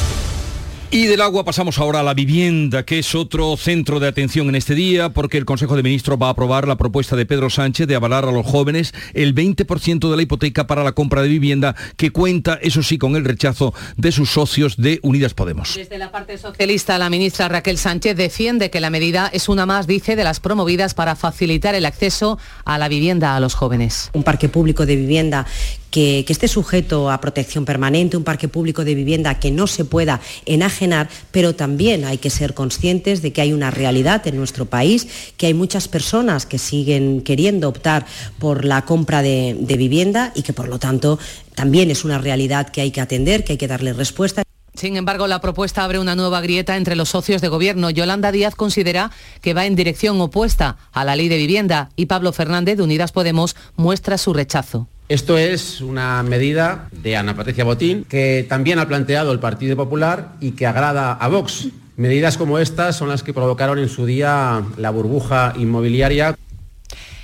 Y 0.93 1.05
del 1.05 1.21
agua 1.21 1.45
pasamos 1.45 1.79
ahora 1.79 2.01
a 2.01 2.03
la 2.03 2.13
vivienda, 2.13 2.83
que 2.83 2.99
es 2.99 3.15
otro 3.15 3.55
centro 3.55 4.01
de 4.01 4.09
atención 4.09 4.49
en 4.49 4.55
este 4.55 4.75
día, 4.75 5.07
porque 5.07 5.37
el 5.37 5.45
Consejo 5.45 5.77
de 5.77 5.83
Ministros 5.83 6.19
va 6.21 6.27
a 6.27 6.31
aprobar 6.31 6.67
la 6.67 6.75
propuesta 6.75 7.15
de 7.15 7.25
Pedro 7.25 7.49
Sánchez 7.49 7.87
de 7.87 7.95
avalar 7.95 8.25
a 8.25 8.31
los 8.33 8.45
jóvenes 8.45 8.93
el 9.13 9.33
20% 9.33 10.11
de 10.11 10.17
la 10.17 10.21
hipoteca 10.21 10.67
para 10.67 10.83
la 10.83 10.91
compra 10.91 11.21
de 11.21 11.29
vivienda, 11.29 11.77
que 11.95 12.11
cuenta, 12.11 12.59
eso 12.61 12.83
sí, 12.83 12.97
con 12.97 13.15
el 13.15 13.23
rechazo 13.23 13.73
de 13.95 14.11
sus 14.11 14.31
socios 14.31 14.75
de 14.75 14.99
Unidas 15.01 15.33
Podemos. 15.33 15.75
Desde 15.77 15.97
la 15.97 16.11
parte 16.11 16.37
socialista, 16.37 16.97
la 16.97 17.09
ministra 17.09 17.47
Raquel 17.47 17.77
Sánchez 17.77 18.17
defiende 18.17 18.69
que 18.69 18.81
la 18.81 18.89
medida 18.89 19.29
es 19.31 19.47
una 19.47 19.65
más, 19.65 19.87
dice, 19.87 20.17
de 20.17 20.25
las 20.25 20.41
promovidas 20.41 20.93
para 20.93 21.15
facilitar 21.15 21.73
el 21.73 21.85
acceso 21.85 22.37
a 22.65 22.77
la 22.77 22.89
vivienda 22.89 23.37
a 23.37 23.39
los 23.39 23.53
jóvenes. 23.53 24.09
Un 24.11 24.23
parque 24.23 24.49
público 24.49 24.85
de 24.85 24.97
vivienda 24.97 25.47
que, 25.91 26.25
esté 26.27 26.47
sujeto 26.47 27.11
a 27.11 27.21
protección 27.21 27.65
permanente, 27.65 28.17
un 28.17 28.23
parque 28.23 28.47
público 28.47 28.83
de 28.83 28.95
vivienda 28.95 29.39
que 29.39 29.51
no 29.51 29.67
se 29.67 29.85
pueda 29.85 30.21
enajenar, 30.45 31.09
pero 31.31 31.53
también 31.53 32.05
hay 32.05 32.17
que 32.17 32.29
ser 32.29 32.53
conscientes 32.53 33.21
de 33.21 33.33
que 33.33 33.41
hay 33.41 33.53
una 33.53 33.69
realidad 33.69 34.25
en 34.25 34.37
nuestro 34.37 34.65
país, 34.65 35.07
que 35.37 35.47
hay 35.47 35.53
muchas 35.53 35.87
personas 35.87 36.45
que 36.45 36.57
siguen 36.57 37.21
queriendo 37.21 37.67
optar 37.67 38.05
por 38.39 38.65
la 38.65 38.85
compra 38.85 39.21
de, 39.21 39.55
de 39.59 39.77
vivienda 39.77 40.31
y 40.33 40.41
que 40.41 40.53
por 40.53 40.69
lo 40.69 40.79
tanto 40.79 41.19
también 41.53 41.91
es 41.91 42.05
una 42.05 42.17
realidad 42.17 42.69
que 42.69 42.81
hay 42.81 42.91
que 42.91 43.01
atender, 43.01 43.43
que 43.43 43.53
hay 43.53 43.57
que 43.57 43.67
darle 43.67 43.93
respuesta. 43.93 44.43
Sin 44.73 44.95
embargo, 44.95 45.27
la 45.27 45.41
propuesta 45.41 45.83
abre 45.83 45.99
una 45.99 46.15
nueva 46.15 46.39
grieta 46.39 46.77
entre 46.77 46.95
los 46.95 47.09
socios 47.09 47.41
de 47.41 47.49
gobierno. 47.49 47.89
Yolanda 47.89 48.31
Díaz 48.31 48.55
considera 48.55 49.11
que 49.41 49.53
va 49.53 49.65
en 49.65 49.75
dirección 49.75 50.19
opuesta 50.21 50.77
a 50.93 51.03
la 51.03 51.17
ley 51.17 51.27
de 51.27 51.37
vivienda 51.37 51.89
y 51.97 52.05
Pablo 52.05 52.31
Fernández 52.31 52.77
de 52.77 52.83
Unidas 52.83 53.11
Podemos 53.11 53.57
muestra 53.75 54.17
su 54.17 54.33
rechazo. 54.33 54.87
Esto 55.11 55.37
es 55.37 55.81
una 55.81 56.23
medida 56.23 56.87
de 57.03 57.17
Ana 57.17 57.35
Patricia 57.35 57.65
Botín 57.65 58.05
que 58.05 58.45
también 58.47 58.79
ha 58.79 58.87
planteado 58.87 59.33
el 59.33 59.39
Partido 59.39 59.75
Popular 59.75 60.35
y 60.39 60.51
que 60.51 60.65
agrada 60.65 61.11
a 61.11 61.27
Vox. 61.27 61.67
Medidas 61.97 62.37
como 62.37 62.59
estas 62.59 62.95
son 62.95 63.09
las 63.09 63.21
que 63.21 63.33
provocaron 63.33 63.77
en 63.77 63.89
su 63.89 64.05
día 64.05 64.63
la 64.77 64.89
burbuja 64.89 65.51
inmobiliaria. 65.57 66.37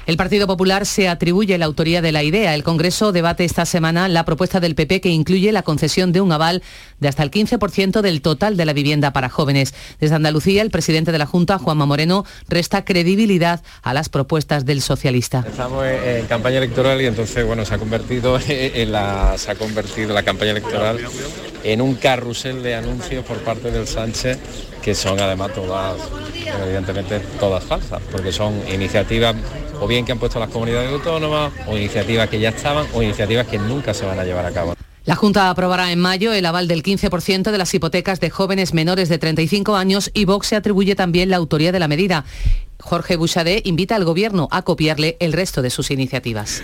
El 0.08 0.16
Partido 0.16 0.48
Popular 0.48 0.86
se 0.86 1.10
atribuye 1.10 1.58
la 1.58 1.66
autoría 1.66 2.02
de 2.02 2.14
la 2.14 2.24
idea. 2.24 2.56
El 2.56 2.64
Congreso 2.64 3.12
debate 3.12 3.44
esta 3.44 3.66
semana 3.66 4.08
la 4.08 4.24
propuesta 4.24 4.62
del 4.62 4.74
PP 4.74 5.02
que 5.02 5.10
incluye 5.10 5.52
la 5.52 5.64
concesión 5.64 6.14
de 6.14 6.22
un 6.22 6.32
aval 6.32 6.64
de 7.02 7.10
hasta 7.10 7.24
el 7.24 7.30
15% 7.30 8.00
del 8.00 8.22
total 8.22 8.56
de 8.56 8.64
la 8.64 8.72
vivienda 8.72 9.12
para 9.12 9.28
jóvenes. 9.28 9.74
Desde 10.00 10.16
Andalucía, 10.16 10.62
el 10.62 10.72
presidente 10.72 11.12
de 11.12 11.18
la 11.18 11.26
Junta, 11.26 11.58
Juanma 11.58 11.86
Moreno, 11.86 12.24
resta 12.48 12.86
credibilidad 12.86 13.62
a 13.82 13.94
las 13.94 14.08
propuestas 14.08 14.64
del 14.66 14.82
socialista. 14.82 15.44
Estamos 15.46 15.86
en 15.86 16.26
campaña 16.28 16.60
electoral 16.60 17.02
y 17.02 17.06
entonces 17.06 17.46
bueno, 17.46 17.66
se 17.66 17.74
ha 17.74 17.78
convertido 17.78 18.40
en 18.48 18.94
la, 18.94 19.38
se 19.38 19.52
ha 19.52 19.56
convertido 19.56 20.14
la 20.14 20.24
campaña 20.24 20.52
electoral 20.52 21.00
en 21.66 21.82
un 21.82 21.96
carrusel 21.96 22.64
de 22.64 22.76
anuncios 22.76 23.26
por 23.26 23.40
parte 23.40 23.72
del 23.72 23.86
Sánchez 23.86 24.40
que 24.88 24.96
son 24.96 25.20
además 25.20 25.52
todas, 25.54 25.98
evidentemente 26.64 27.20
todas 27.42 27.62
falsas, 27.62 28.02
porque 28.10 28.32
son 28.32 28.54
iniciativas 28.74 29.36
o 29.82 29.86
bien 29.86 30.06
que 30.06 30.14
han 30.14 30.18
puesto 30.18 30.40
las 30.40 30.48
comunidades 30.48 30.90
autónomas, 30.94 31.52
o 31.68 31.76
iniciativas 31.76 32.30
que 32.30 32.40
ya 32.40 32.52
estaban, 32.52 32.88
o 32.94 33.04
iniciativas 33.04 33.48
que 33.48 33.60
nunca 33.60 33.94
se 33.94 34.06
van 34.06 34.18
a 34.18 34.24
llevar 34.24 34.46
a 34.46 34.52
cabo. 34.52 34.76
La 35.04 35.18
Junta 35.18 35.50
aprobará 35.50 35.92
en 35.92 36.00
mayo 36.00 36.32
el 36.32 36.46
aval 36.46 36.70
del 36.70 36.84
15% 36.84 37.52
de 37.52 37.58
las 37.58 37.74
hipotecas 37.74 38.22
de 38.22 38.30
jóvenes 38.30 38.74
menores 38.74 39.10
de 39.10 39.18
35 39.18 39.76
años 39.76 40.10
y 40.14 40.24
Vox 40.24 40.48
se 40.48 40.56
atribuye 40.56 40.96
también 40.96 41.32
la 41.32 41.36
autoría 41.36 41.74
de 41.74 41.80
la 41.80 41.90
medida. 41.90 42.24
Jorge 42.80 43.18
Bouchardé 43.18 43.64
invita 43.66 43.98
al 43.98 44.06
Gobierno 44.06 44.48
a 44.52 44.62
copiarle 44.62 45.18
el 45.20 45.34
resto 45.34 45.62
de 45.62 45.70
sus 45.70 45.92
iniciativas. 45.92 46.64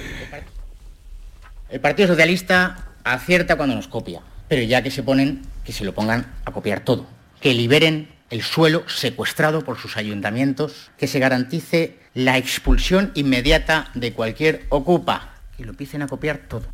El 1.70 1.82
Partido 1.82 2.08
Socialista 2.08 2.88
acierta 3.04 3.58
cuando 3.58 3.76
nos 3.76 3.90
copia, 3.90 4.22
pero 4.48 4.62
ya 4.62 4.82
que 4.82 4.92
se 4.92 5.04
ponen, 5.04 5.42
que 5.66 5.74
se 5.74 5.84
lo 5.84 5.94
pongan 5.94 6.32
a 6.46 6.54
copiar 6.54 6.86
todo. 6.86 7.06
Que 7.42 7.54
liberen 7.54 8.13
el 8.34 8.42
suelo 8.42 8.84
secuestrado 8.88 9.64
por 9.64 9.78
sus 9.78 9.96
ayuntamientos, 9.96 10.90
que 10.98 11.06
se 11.06 11.20
garantice 11.20 12.00
la 12.16 12.40
expulsión 12.40 13.12
inmediata 13.14 13.92
de 13.94 14.14
cualquier 14.14 14.66
ocupa, 14.70 15.36
que 15.56 15.64
lo 15.64 15.70
empiecen 15.70 16.02
a 16.02 16.08
copiar 16.08 16.48
todo. 16.50 16.66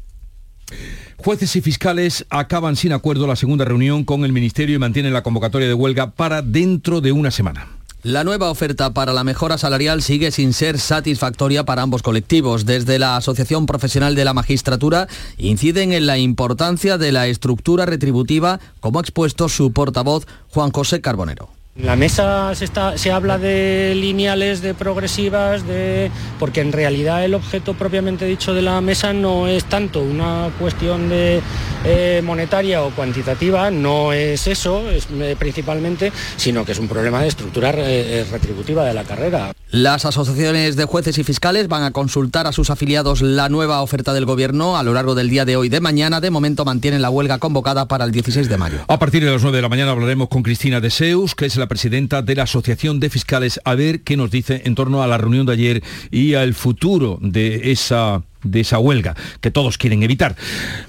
Jueces 1.18 1.58
y 1.58 1.62
fiscales 1.62 2.26
acaban 2.30 2.78
sin 2.78 2.94
acuerdo 2.94 3.28
la 3.28 3.36
segunda 3.36 3.66
reunión 3.66 4.06
con 4.06 4.24
el 4.24 4.32
Ministerio 4.32 4.78
y 4.78 4.80
mantienen 4.80 5.12
la 5.12 5.22
convocatoria 5.22 5.68
de 5.68 5.74
huelga 5.74 6.12
para 6.12 6.42
dentro 6.42 7.02
de 7.02 7.12
una 7.12 7.30
semana. 7.30 7.79
La 8.02 8.24
nueva 8.24 8.50
oferta 8.50 8.94
para 8.94 9.12
la 9.12 9.26
mejora 9.26 9.58
salarial 9.58 10.02
sigue 10.02 10.32
sin 10.32 10.54
ser 10.54 10.80
satisfactoria 10.80 11.66
para 11.66 11.82
ambos 11.82 12.02
colectivos. 12.02 12.66
Desde 12.66 12.98
la 12.98 13.18
Asociación 13.18 13.66
Profesional 13.66 14.16
de 14.16 14.24
la 14.24 14.34
Magistratura 14.34 15.10
inciden 15.38 15.92
en 15.92 16.08
la 16.08 16.18
importancia 16.18 16.98
de 16.98 17.12
la 17.12 17.28
estructura 17.28 17.86
retributiva, 17.86 18.62
como 18.80 19.00
ha 19.00 19.02
expuesto 19.02 19.50
su 19.50 19.74
portavoz 19.74 20.26
Juan 20.48 20.72
José 20.72 21.02
Carbonero. 21.02 21.59
En 21.76 21.86
la 21.86 21.96
mesa 21.96 22.54
se, 22.56 22.66
está, 22.66 22.98
se, 22.98 23.12
habla 23.12 23.38
de 23.38 23.94
lineales, 23.96 24.62
de 24.62 24.74
progresivas, 24.74 25.66
de 25.66 26.12
porque 26.38 26.62
en 26.62 26.72
realidad 26.72 27.24
el 27.24 27.34
objeto 27.34 27.74
propiamente 27.74 28.26
dicho 28.26 28.54
de 28.54 28.62
la 28.62 28.82
mesa 28.82 29.14
no 29.14 29.48
es 29.48 29.64
tanto 29.66 30.02
una 30.02 30.50
cuestión 30.60 31.08
de, 31.10 31.42
eh, 31.86 32.22
monetaria 32.26 32.84
o 32.84 32.92
cuantitativa, 32.92 33.72
no 33.72 34.12
es 34.12 34.48
eso 34.48 34.90
es, 34.90 35.08
eh, 35.14 35.38
principalmente, 35.40 36.12
sino 36.36 36.66
que 36.66 36.74
es 36.74 36.80
un 36.80 36.90
problema 36.90 37.22
de 37.22 37.30
estructura 37.30 37.72
eh, 37.74 38.26
retributiva 38.30 38.84
de 38.84 38.94
la 38.94 39.06
carrera. 39.06 39.54
Las 39.72 40.04
asociaciones 40.04 40.76
de 40.76 40.86
jueces 40.86 41.20
y 41.20 41.24
fiscales 41.24 41.68
van 41.68 41.84
a 41.84 41.92
consultar 41.92 42.48
a 42.48 42.52
sus 42.52 42.72
afiliados 42.72 43.22
la 43.22 43.50
nueva 43.50 43.82
oferta 43.82 44.14
del 44.14 44.26
gobierno 44.26 44.78
a 44.78 44.84
lo 44.84 44.94
largo 44.94 45.14
del 45.14 45.30
día 45.30 45.46
de 45.46 45.58
hoy 45.58 45.68
y 45.68 45.70
de 45.70 45.80
mañana. 45.80 46.20
De 46.20 46.32
momento 46.32 46.66
mantienen 46.66 47.04
la 47.04 47.12
huelga 47.12 47.38
convocada 47.38 47.88
para 47.88 48.04
el 48.04 48.12
16 48.12 48.50
de 48.50 48.58
mayo. 48.58 48.80
A 48.88 48.98
partir 48.98 49.24
de 49.24 49.32
las 49.32 49.44
9 49.44 49.56
de 49.56 49.62
la 49.62 49.70
mañana 49.70 49.92
hablaremos 49.92 50.28
con 50.28 50.42
Cristina 50.42 50.82
de 50.82 50.90
Seus, 50.90 51.36
que 51.36 51.46
es 51.46 51.56
la 51.60 51.68
presidenta 51.68 52.22
de 52.22 52.36
la 52.36 52.44
Asociación 52.44 53.00
de 53.00 53.10
Fiscales, 53.10 53.60
a 53.64 53.76
ver 53.76 54.02
qué 54.02 54.18
nos 54.18 54.32
dice 54.32 54.64
en 54.66 54.76
torno 54.76 55.04
a 55.04 55.08
la 55.08 55.18
reunión 55.18 55.46
de 55.46 55.54
ayer 55.54 55.84
y 56.12 56.34
al 56.34 56.54
futuro 56.54 57.20
de 57.22 57.72
esa, 57.72 58.24
de 58.44 58.62
esa 58.62 58.80
huelga 58.80 59.16
que 59.42 59.52
todos 59.52 59.78
quieren 59.78 60.04
evitar. 60.04 60.36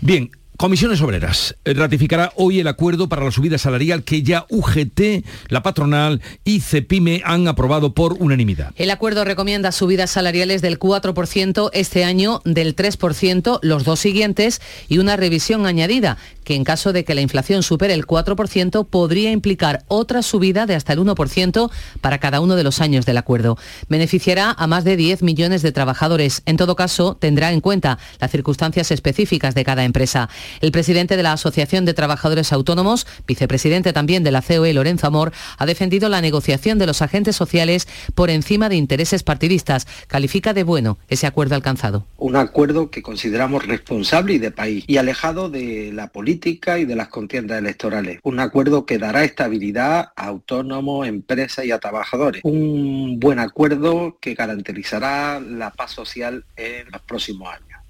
Bien, 0.00 0.30
Comisiones 0.60 1.00
Obreras 1.00 1.56
ratificará 1.64 2.34
hoy 2.36 2.60
el 2.60 2.68
acuerdo 2.68 3.08
para 3.08 3.24
la 3.24 3.30
subida 3.30 3.56
salarial 3.56 4.04
que 4.04 4.22
ya 4.22 4.44
UGT, 4.50 5.24
la 5.48 5.62
patronal 5.62 6.20
y 6.44 6.60
CEPIME 6.60 7.22
han 7.24 7.48
aprobado 7.48 7.94
por 7.94 8.12
unanimidad. 8.20 8.74
El 8.76 8.90
acuerdo 8.90 9.24
recomienda 9.24 9.72
subidas 9.72 10.10
salariales 10.10 10.60
del 10.60 10.78
4% 10.78 11.70
este 11.72 12.04
año, 12.04 12.42
del 12.44 12.76
3% 12.76 13.58
los 13.62 13.84
dos 13.84 14.00
siguientes 14.00 14.60
y 14.86 14.98
una 14.98 15.16
revisión 15.16 15.64
añadida 15.64 16.18
que 16.50 16.56
en 16.56 16.64
caso 16.64 16.92
de 16.92 17.04
que 17.04 17.14
la 17.14 17.20
inflación 17.20 17.62
supere 17.62 17.94
el 17.94 18.08
4% 18.08 18.88
podría 18.88 19.30
implicar 19.30 19.84
otra 19.86 20.20
subida 20.20 20.66
de 20.66 20.74
hasta 20.74 20.92
el 20.92 20.98
1% 20.98 21.70
para 22.00 22.18
cada 22.18 22.40
uno 22.40 22.56
de 22.56 22.64
los 22.64 22.80
años 22.80 23.06
del 23.06 23.18
acuerdo. 23.18 23.56
Beneficiará 23.88 24.50
a 24.58 24.66
más 24.66 24.82
de 24.82 24.96
10 24.96 25.22
millones 25.22 25.62
de 25.62 25.70
trabajadores. 25.70 26.42
En 26.46 26.56
todo 26.56 26.74
caso, 26.74 27.14
tendrá 27.14 27.52
en 27.52 27.60
cuenta 27.60 28.00
las 28.18 28.32
circunstancias 28.32 28.90
específicas 28.90 29.54
de 29.54 29.64
cada 29.64 29.84
empresa. 29.84 30.28
El 30.60 30.72
presidente 30.72 31.16
de 31.16 31.22
la 31.22 31.34
Asociación 31.34 31.84
de 31.84 31.94
Trabajadores 31.94 32.52
Autónomos, 32.52 33.06
vicepresidente 33.28 33.92
también 33.92 34.24
de 34.24 34.32
la 34.32 34.42
COE, 34.42 34.74
Lorenzo 34.74 35.06
Amor, 35.06 35.32
ha 35.56 35.66
defendido 35.66 36.08
la 36.08 36.20
negociación 36.20 36.80
de 36.80 36.86
los 36.88 37.00
agentes 37.00 37.36
sociales 37.36 37.86
por 38.16 38.28
encima 38.28 38.68
de 38.68 38.74
intereses 38.74 39.22
partidistas. 39.22 39.86
Califica 40.08 40.52
de 40.52 40.64
bueno 40.64 40.98
ese 41.06 41.28
acuerdo 41.28 41.54
alcanzado. 41.54 42.08
Un 42.16 42.34
acuerdo 42.34 42.90
que 42.90 43.02
consideramos 43.02 43.68
responsable 43.68 44.34
y 44.34 44.38
de 44.38 44.50
país 44.50 44.82
y 44.88 44.96
alejado 44.96 45.48
de 45.48 45.92
la 45.92 46.08
política 46.08 46.39
y 46.48 46.84
de 46.84 46.96
las 46.96 47.08
contiendas 47.08 47.58
electorales. 47.58 48.20
Un 48.22 48.40
acuerdo 48.40 48.86
que 48.86 48.98
dará 48.98 49.24
estabilidad 49.24 50.12
a 50.16 50.26
autónomos, 50.26 51.06
empresas 51.06 51.64
y 51.64 51.72
a 51.72 51.78
trabajadores. 51.78 52.42
Un 52.44 53.18
buen 53.20 53.38
acuerdo 53.38 54.18
que 54.20 54.34
garantizará 54.34 55.40
la 55.40 55.70
paz 55.70 55.92
social 55.92 56.44
en 56.56 56.90
los 56.90 57.02
próximos 57.02 57.48
años. 57.52 57.80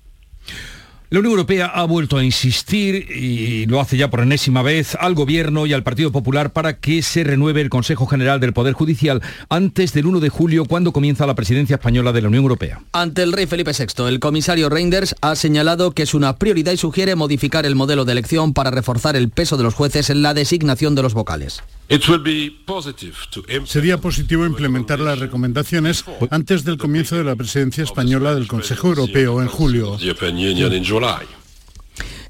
La 1.13 1.19
Unión 1.19 1.33
Europea 1.33 1.67
ha 1.67 1.83
vuelto 1.87 2.19
a 2.19 2.25
insistir, 2.25 3.11
y 3.11 3.67
lo 3.67 3.81
hace 3.81 3.97
ya 3.97 4.11
por 4.11 4.21
enésima 4.21 4.63
vez, 4.63 4.95
al 4.95 5.15
Gobierno 5.15 5.67
y 5.67 5.73
al 5.73 5.83
Partido 5.83 6.13
Popular 6.13 6.53
para 6.53 6.79
que 6.79 7.03
se 7.03 7.25
renueve 7.25 7.61
el 7.61 7.69
Consejo 7.69 8.07
General 8.07 8.39
del 8.39 8.53
Poder 8.53 8.75
Judicial 8.75 9.21
antes 9.49 9.93
del 9.93 10.07
1 10.07 10.21
de 10.21 10.29
julio, 10.29 10.67
cuando 10.67 10.93
comienza 10.93 11.27
la 11.27 11.35
presidencia 11.35 11.75
española 11.75 12.13
de 12.13 12.23
la 12.23 12.29
Unión 12.29 12.45
Europea. 12.45 12.83
Ante 12.93 13.25
el 13.25 13.33
rey 13.33 13.47
Felipe 13.47 13.73
VI, 13.77 14.07
el 14.07 14.21
comisario 14.21 14.69
Reinders 14.69 15.17
ha 15.21 15.35
señalado 15.35 15.91
que 15.91 16.05
es 16.05 16.15
una 16.15 16.37
prioridad 16.37 16.71
y 16.71 16.77
sugiere 16.77 17.17
modificar 17.17 17.67
el 17.67 17.75
modelo 17.75 18.05
de 18.05 18.13
elección 18.13 18.55
para 18.55 18.71
reforzar 18.71 19.17
el 19.17 19.31
peso 19.31 19.57
de 19.57 19.65
los 19.65 19.75
jueces 19.75 20.11
en 20.11 20.23
la 20.23 20.33
designación 20.33 20.95
de 20.95 21.03
los 21.03 21.15
vocales. 21.15 21.61
Sería 23.65 23.99
positivo 23.99 24.47
implementar 24.47 25.01
las 25.01 25.19
recomendaciones 25.19 26.05
antes 26.31 26.65
del 26.65 26.79
comienzo 26.79 27.17
de 27.17 27.25
la 27.25 27.35
presidencia 27.35 27.83
española 27.83 28.33
del 28.35 28.47
Consejo 28.47 28.89
Europeo 28.89 29.43
en 29.43 29.49
julio. 29.49 29.99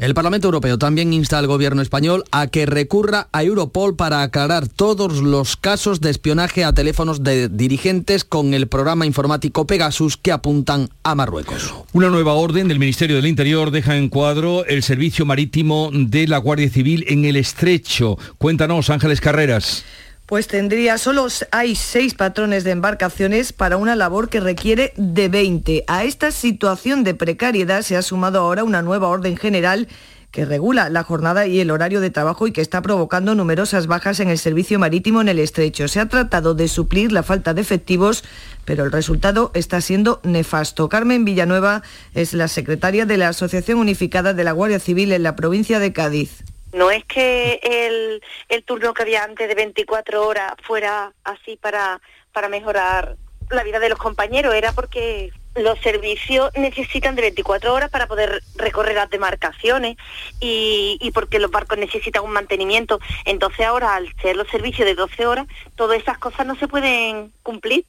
El 0.01 0.15
Parlamento 0.15 0.49
Europeo 0.49 0.79
también 0.79 1.13
insta 1.13 1.39
al 1.39 1.47
gobierno 1.47 1.83
español 1.83 2.25
a 2.33 2.47
que 2.47 2.65
recurra 2.65 3.29
a 3.33 3.43
Europol 3.43 3.97
para 3.97 4.23
aclarar 4.23 4.67
todos 4.67 5.21
los 5.21 5.59
casos 5.59 6.01
de 6.01 6.09
espionaje 6.09 6.65
a 6.65 6.73
teléfonos 6.73 7.23
de 7.23 7.51
dirigentes 7.51 8.25
con 8.25 8.55
el 8.55 8.67
programa 8.67 9.05
informático 9.05 9.67
Pegasus 9.67 10.17
que 10.17 10.33
apuntan 10.33 10.89
a 11.03 11.15
Marruecos. 11.15 11.75
Una 11.93 12.09
nueva 12.09 12.33
orden 12.33 12.67
del 12.67 12.79
Ministerio 12.79 13.17
del 13.17 13.27
Interior 13.27 13.71
deja 13.71 13.99
en 13.99 14.09
cuadro 14.09 14.65
el 14.65 14.83
servicio 14.83 15.27
marítimo 15.27 15.91
de 15.93 16.27
la 16.27 16.39
Guardia 16.39 16.71
Civil 16.71 17.05
en 17.07 17.27
el 17.27 17.37
Estrecho. 17.37 18.17
Cuéntanos, 18.39 18.89
Ángeles 18.89 19.21
Carreras. 19.21 19.85
Pues 20.31 20.47
tendría, 20.47 20.97
solo 20.97 21.27
hay 21.51 21.75
seis 21.75 22.15
patrones 22.15 22.63
de 22.63 22.71
embarcaciones 22.71 23.53
para 23.53 23.77
una 23.77 23.97
labor 23.97 24.29
que 24.29 24.39
requiere 24.39 24.93
de 24.97 25.29
20. 25.29 25.83
A 25.89 26.05
esta 26.05 26.31
situación 26.31 27.03
de 27.03 27.17
precariedad 27.17 27.83
se 27.83 27.97
ha 27.97 28.03
sumado 28.03 28.39
ahora 28.39 28.63
una 28.63 28.81
nueva 28.81 29.09
orden 29.09 29.37
general 29.37 29.89
que 30.31 30.45
regula 30.45 30.89
la 30.89 31.03
jornada 31.03 31.49
y 31.49 31.59
el 31.59 31.73
horario 31.73 32.01
de 32.01 32.11
trabajo 32.11 32.47
y 32.47 32.53
que 32.53 32.61
está 32.61 32.81
provocando 32.81 33.35
numerosas 33.35 33.89
bajas 33.89 34.21
en 34.21 34.29
el 34.29 34.39
servicio 34.39 34.79
marítimo 34.79 35.21
en 35.21 35.31
el 35.31 35.41
estrecho. 35.41 35.89
Se 35.89 35.99
ha 35.99 36.07
tratado 36.07 36.55
de 36.55 36.69
suplir 36.69 37.11
la 37.11 37.25
falta 37.25 37.53
de 37.53 37.63
efectivos, 37.63 38.23
pero 38.65 38.85
el 38.85 38.93
resultado 38.93 39.51
está 39.55 39.81
siendo 39.81 40.21
nefasto. 40.23 40.89
Carmen 40.89 41.25
Villanueva 41.25 41.83
es 42.15 42.35
la 42.35 42.47
secretaria 42.47 43.05
de 43.05 43.17
la 43.17 43.31
Asociación 43.31 43.81
Unificada 43.81 44.33
de 44.33 44.45
la 44.45 44.53
Guardia 44.53 44.79
Civil 44.79 45.11
en 45.11 45.25
la 45.25 45.35
provincia 45.35 45.81
de 45.81 45.93
Cádiz. 45.93 46.45
No 46.73 46.91
es 46.91 47.05
que 47.05 47.61
el, 47.63 48.23
el 48.49 48.65
turno 48.65 48.95
que 48.95 49.03
había 49.03 49.25
antes 49.25 49.49
de 49.49 49.55
24 49.55 50.27
horas 50.27 50.53
fuera 50.63 51.13
así 51.25 51.57
para, 51.57 52.01
para 52.33 52.49
mejorar 52.49 53.17
la 53.51 53.65
vida 53.65 53.81
de 53.81 53.89
los 53.89 53.99
compañeros, 53.99 54.55
era 54.55 54.73
porque 54.73 55.33
los 55.57 55.79
servicios 55.81 56.51
necesitan 56.55 57.17
de 57.17 57.23
24 57.23 57.75
horas 57.75 57.91
para 57.91 58.07
poder 58.07 58.41
recorrer 58.55 58.95
las 58.95 59.11
demarcaciones 59.11 59.97
y, 60.39 60.97
y, 61.01 61.11
porque 61.11 61.41
los 61.41 61.51
barcos 61.51 61.79
necesitan 61.79 62.25
un 62.25 62.33
mantenimiento. 62.33 63.01
Entonces 63.25 63.67
ahora, 63.67 63.97
al 63.97 64.15
ser 64.23 64.37
los 64.37 64.49
servicios 64.49 64.87
de 64.87 64.95
12 64.95 65.27
horas, 65.27 65.47
todas 65.75 66.01
esas 66.01 66.19
cosas 66.19 66.47
no 66.47 66.55
se 66.57 66.69
pueden 66.69 67.33
cumplir. 67.43 67.85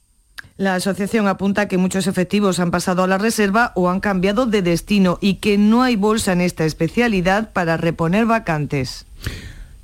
La 0.56 0.74
asociación 0.74 1.28
apunta 1.28 1.68
que 1.68 1.78
muchos 1.78 2.06
efectivos 2.06 2.60
han 2.60 2.70
pasado 2.70 3.02
a 3.02 3.06
la 3.06 3.18
reserva 3.18 3.72
o 3.74 3.88
han 3.88 4.00
cambiado 4.00 4.46
de 4.46 4.62
destino 4.62 5.18
y 5.20 5.34
que 5.34 5.58
no 5.58 5.82
hay 5.82 5.96
bolsa 5.96 6.32
en 6.32 6.40
esta 6.40 6.64
especialidad 6.64 7.52
para 7.52 7.76
reponer 7.76 8.26
vacantes. 8.26 9.06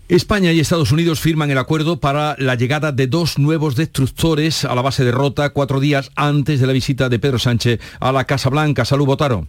España 0.09 0.53
y 0.53 0.61
Estados 0.61 0.91
Unidos 0.91 1.21
firman 1.21 1.51
el 1.51 1.59
acuerdo 1.59 2.01
para 2.01 2.35
la 2.39 2.55
llegada 2.55 2.93
de 2.93 3.07
dos 3.07 3.39
nuevos 3.39 3.77
destructores 3.77 4.65
a 4.65 4.75
la 4.75 4.81
base 4.81 5.05
de 5.05 5.13
Rota 5.13 5.51
cuatro 5.51 5.81
días 5.81 6.11
antes 6.17 6.61
de 6.61 6.67
la 6.67 6.73
visita 6.73 7.11
de 7.11 7.19
Pedro 7.19 7.39
Sánchez 7.39 7.81
a 8.01 8.11
la 8.11 8.25
Casa 8.25 8.49
Blanca. 8.49 8.87
Salud, 8.87 9.05
Botaro. 9.05 9.47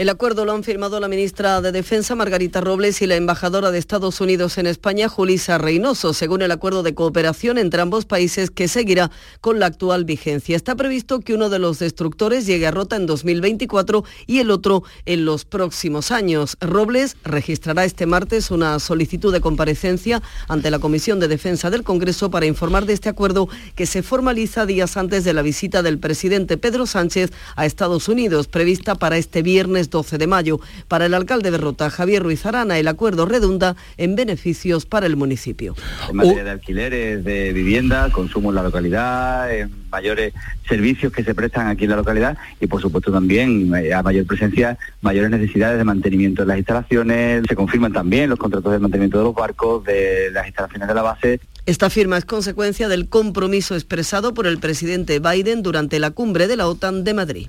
El 0.00 0.08
acuerdo 0.08 0.46
lo 0.46 0.52
han 0.52 0.64
firmado 0.64 0.98
la 0.98 1.08
ministra 1.08 1.60
de 1.60 1.72
Defensa, 1.72 2.14
Margarita 2.14 2.62
Robles, 2.62 3.02
y 3.02 3.06
la 3.06 3.16
embajadora 3.16 3.70
de 3.70 3.78
Estados 3.78 4.22
Unidos 4.22 4.56
en 4.56 4.66
España, 4.66 5.10
Julisa 5.10 5.58
Reynoso, 5.58 6.14
según 6.14 6.40
el 6.40 6.52
acuerdo 6.52 6.82
de 6.82 6.94
cooperación 6.94 7.58
entre 7.58 7.82
ambos 7.82 8.06
países 8.06 8.50
que 8.50 8.66
seguirá 8.66 9.10
con 9.42 9.58
la 9.60 9.66
actual 9.66 10.06
vigencia. 10.06 10.56
Está 10.56 10.74
previsto 10.74 11.20
que 11.20 11.34
uno 11.34 11.50
de 11.50 11.58
los 11.58 11.80
destructores 11.80 12.46
llegue 12.46 12.66
a 12.66 12.70
Rota 12.70 12.96
en 12.96 13.04
2024 13.04 14.02
y 14.26 14.38
el 14.38 14.50
otro 14.50 14.84
en 15.04 15.26
los 15.26 15.44
próximos 15.44 16.12
años. 16.12 16.56
Robles 16.62 17.18
registrará 17.22 17.84
este 17.84 18.06
martes 18.06 18.50
una 18.50 18.78
solicitud 18.78 19.34
de 19.34 19.42
comparecencia 19.42 20.22
ante 20.48 20.70
la 20.70 20.78
Comisión 20.78 21.20
de 21.20 21.28
Defensa 21.28 21.68
del 21.68 21.82
Congreso 21.82 22.30
para 22.30 22.46
informar 22.46 22.86
de 22.86 22.94
este 22.94 23.10
acuerdo 23.10 23.50
que 23.74 23.84
se 23.84 24.02
formaliza 24.02 24.64
días 24.64 24.96
antes 24.96 25.24
de 25.24 25.34
la 25.34 25.42
visita 25.42 25.82
del 25.82 25.98
presidente 25.98 26.56
Pedro 26.56 26.86
Sánchez 26.86 27.32
a 27.54 27.66
Estados 27.66 28.08
Unidos, 28.08 28.48
prevista 28.48 28.94
para 28.94 29.18
este 29.18 29.42
viernes 29.42 29.89
12 29.90 30.18
de 30.18 30.26
mayo. 30.26 30.60
Para 30.88 31.06
el 31.06 31.14
alcalde 31.14 31.50
de 31.50 31.58
Rota, 31.58 31.90
Javier 31.90 32.22
Ruiz 32.22 32.46
Arana, 32.46 32.78
el 32.78 32.88
acuerdo 32.88 33.26
redunda 33.26 33.76
en 33.96 34.16
beneficios 34.16 34.86
para 34.86 35.06
el 35.06 35.16
municipio. 35.16 35.74
En 36.08 36.16
materia 36.16 36.44
de 36.44 36.50
alquileres, 36.50 37.24
de 37.24 37.52
vivienda, 37.52 38.10
consumo 38.10 38.50
en 38.50 38.54
la 38.54 38.62
localidad, 38.62 39.52
en 39.54 39.70
mayores 39.90 40.32
servicios 40.68 41.12
que 41.12 41.24
se 41.24 41.34
prestan 41.34 41.66
aquí 41.66 41.84
en 41.84 41.90
la 41.90 41.96
localidad 41.96 42.38
y 42.60 42.66
por 42.66 42.80
supuesto 42.80 43.10
también 43.12 43.74
eh, 43.74 43.92
a 43.92 44.02
mayor 44.02 44.26
presencia, 44.26 44.78
mayores 45.02 45.30
necesidades 45.30 45.78
de 45.78 45.84
mantenimiento 45.84 46.42
de 46.42 46.48
las 46.48 46.58
instalaciones. 46.58 47.42
Se 47.48 47.56
confirman 47.56 47.92
también 47.92 48.30
los 48.30 48.38
contratos 48.38 48.72
de 48.72 48.78
mantenimiento 48.78 49.18
de 49.18 49.24
los 49.24 49.34
barcos, 49.34 49.84
de 49.84 50.30
las 50.32 50.46
instalaciones 50.46 50.88
de 50.88 50.94
la 50.94 51.02
base. 51.02 51.40
Esta 51.66 51.90
firma 51.90 52.16
es 52.16 52.24
consecuencia 52.24 52.88
del 52.88 53.08
compromiso 53.08 53.74
expresado 53.74 54.32
por 54.34 54.46
el 54.46 54.58
presidente 54.58 55.18
Biden 55.18 55.62
durante 55.62 55.98
la 55.98 56.10
cumbre 56.10 56.48
de 56.48 56.56
la 56.56 56.66
OTAN 56.66 57.04
de 57.04 57.14
Madrid. 57.14 57.48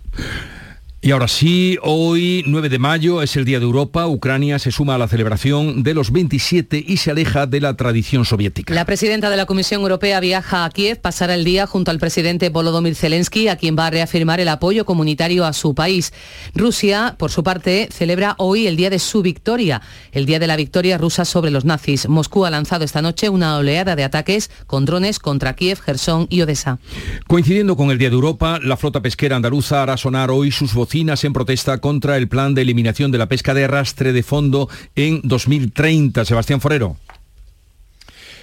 Y 1.03 1.09
ahora 1.09 1.27
sí, 1.27 1.79
hoy 1.81 2.43
9 2.45 2.69
de 2.69 2.77
mayo 2.77 3.23
es 3.23 3.35
el 3.35 3.43
Día 3.43 3.57
de 3.57 3.65
Europa. 3.65 4.05
Ucrania 4.05 4.59
se 4.59 4.69
suma 4.69 4.93
a 4.93 4.97
la 4.99 5.07
celebración 5.07 5.81
de 5.81 5.95
los 5.95 6.11
27 6.11 6.85
y 6.87 6.97
se 6.97 7.09
aleja 7.09 7.47
de 7.47 7.59
la 7.59 7.75
tradición 7.75 8.23
soviética. 8.23 8.71
La 8.71 8.85
presidenta 8.85 9.31
de 9.31 9.35
la 9.35 9.47
Comisión 9.47 9.81
Europea 9.81 10.19
viaja 10.19 10.63
a 10.63 10.69
Kiev, 10.69 11.01
pasará 11.01 11.33
el 11.33 11.43
día 11.43 11.65
junto 11.65 11.89
al 11.89 11.97
presidente 11.97 12.49
Volodymyr 12.49 12.93
Zelensky, 12.93 13.47
a 13.47 13.55
quien 13.55 13.75
va 13.75 13.87
a 13.87 13.89
reafirmar 13.89 14.41
el 14.41 14.47
apoyo 14.49 14.85
comunitario 14.85 15.43
a 15.43 15.53
su 15.53 15.73
país. 15.73 16.13
Rusia, 16.53 17.15
por 17.17 17.31
su 17.31 17.41
parte, 17.41 17.89
celebra 17.91 18.35
hoy 18.37 18.67
el 18.67 18.75
día 18.75 18.91
de 18.91 18.99
su 18.99 19.23
victoria, 19.23 19.81
el 20.11 20.27
día 20.27 20.37
de 20.37 20.45
la 20.45 20.55
victoria 20.55 20.99
rusa 20.99 21.25
sobre 21.25 21.49
los 21.49 21.65
nazis. 21.65 22.07
Moscú 22.09 22.45
ha 22.45 22.51
lanzado 22.51 22.85
esta 22.85 23.01
noche 23.01 23.27
una 23.27 23.57
oleada 23.57 23.95
de 23.95 24.03
ataques 24.03 24.51
con 24.67 24.85
drones 24.85 25.17
contra 25.17 25.55
Kiev, 25.55 25.79
Gerson 25.81 26.27
y 26.29 26.43
Odessa. 26.43 26.77
Coincidiendo 27.25 27.75
con 27.75 27.89
el 27.89 27.97
Día 27.97 28.09
de 28.09 28.15
Europa, 28.15 28.59
la 28.61 28.77
flota 28.77 29.01
pesquera 29.01 29.35
andaluza 29.35 29.81
hará 29.81 29.97
sonar 29.97 30.29
hoy 30.29 30.51
sus 30.51 30.75
voces 30.75 30.90
en 30.93 31.33
protesta 31.33 31.77
contra 31.77 32.17
el 32.17 32.27
plan 32.27 32.53
de 32.53 32.63
eliminación 32.63 33.11
de 33.11 33.17
la 33.17 33.27
pesca 33.27 33.53
de 33.53 33.63
arrastre 33.63 34.11
de 34.11 34.23
fondo 34.23 34.67
en 34.95 35.21
2030. 35.23 36.25
Sebastián 36.25 36.59
Forero. 36.59 36.97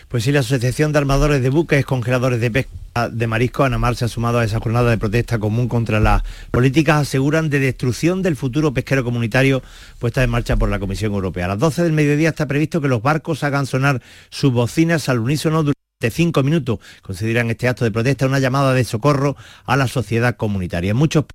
Pues 0.08 0.24
sí, 0.24 0.32
la 0.32 0.40
Asociación 0.40 0.92
de 0.92 0.98
Armadores 0.98 1.42
de 1.42 1.50
Buques 1.50 1.84
Congeladores 1.84 2.40
de 2.40 2.50
Pesca 2.50 3.10
de 3.10 3.26
Marisco, 3.26 3.64
Anamar, 3.64 3.96
se 3.96 4.06
ha 4.06 4.08
sumado 4.08 4.38
a 4.38 4.44
esa 4.44 4.60
jornada 4.60 4.88
de 4.88 4.96
protesta 4.96 5.38
común 5.38 5.68
contra 5.68 6.00
las 6.00 6.22
políticas, 6.50 7.02
aseguran, 7.02 7.50
de 7.50 7.60
destrucción 7.60 8.22
del 8.22 8.34
futuro 8.34 8.72
pesquero 8.72 9.04
comunitario 9.04 9.62
puesta 9.98 10.24
en 10.24 10.30
marcha 10.30 10.56
por 10.56 10.70
la 10.70 10.78
Comisión 10.78 11.12
Europea. 11.12 11.44
A 11.44 11.48
las 11.48 11.58
12 11.58 11.82
del 11.82 11.92
mediodía 11.92 12.30
está 12.30 12.46
previsto 12.46 12.80
que 12.80 12.88
los 12.88 13.02
barcos 13.02 13.44
hagan 13.44 13.66
sonar 13.66 14.00
sus 14.30 14.50
bocinas 14.50 15.10
al 15.10 15.18
unísono 15.18 15.64
durante 15.64 16.10
cinco 16.10 16.42
minutos. 16.42 16.78
Consideran 17.02 17.50
este 17.50 17.68
acto 17.68 17.84
de 17.84 17.90
protesta 17.90 18.26
una 18.26 18.38
llamada 18.38 18.72
de 18.72 18.84
socorro 18.84 19.36
a 19.66 19.76
la 19.76 19.86
sociedad 19.86 20.36
comunitaria. 20.36 20.94
Muchos 20.94 21.26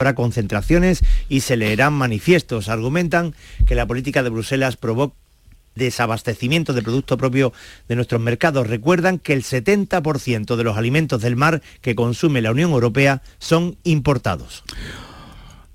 Habrá 0.00 0.14
concentraciones 0.14 1.04
y 1.28 1.40
se 1.40 1.58
leerán 1.58 1.92
manifiestos. 1.92 2.70
Argumentan 2.70 3.34
que 3.66 3.74
la 3.74 3.86
política 3.86 4.22
de 4.22 4.30
Bruselas 4.30 4.78
provoca 4.78 5.14
desabastecimiento 5.74 6.72
de 6.72 6.80
producto 6.80 7.18
propio 7.18 7.52
de 7.86 7.96
nuestros 7.96 8.18
mercados. 8.18 8.66
Recuerdan 8.66 9.18
que 9.18 9.34
el 9.34 9.42
70% 9.42 10.56
de 10.56 10.64
los 10.64 10.78
alimentos 10.78 11.20
del 11.20 11.36
mar 11.36 11.60
que 11.82 11.94
consume 11.94 12.40
la 12.40 12.50
Unión 12.50 12.70
Europea 12.70 13.20
son 13.38 13.76
importados. 13.84 14.64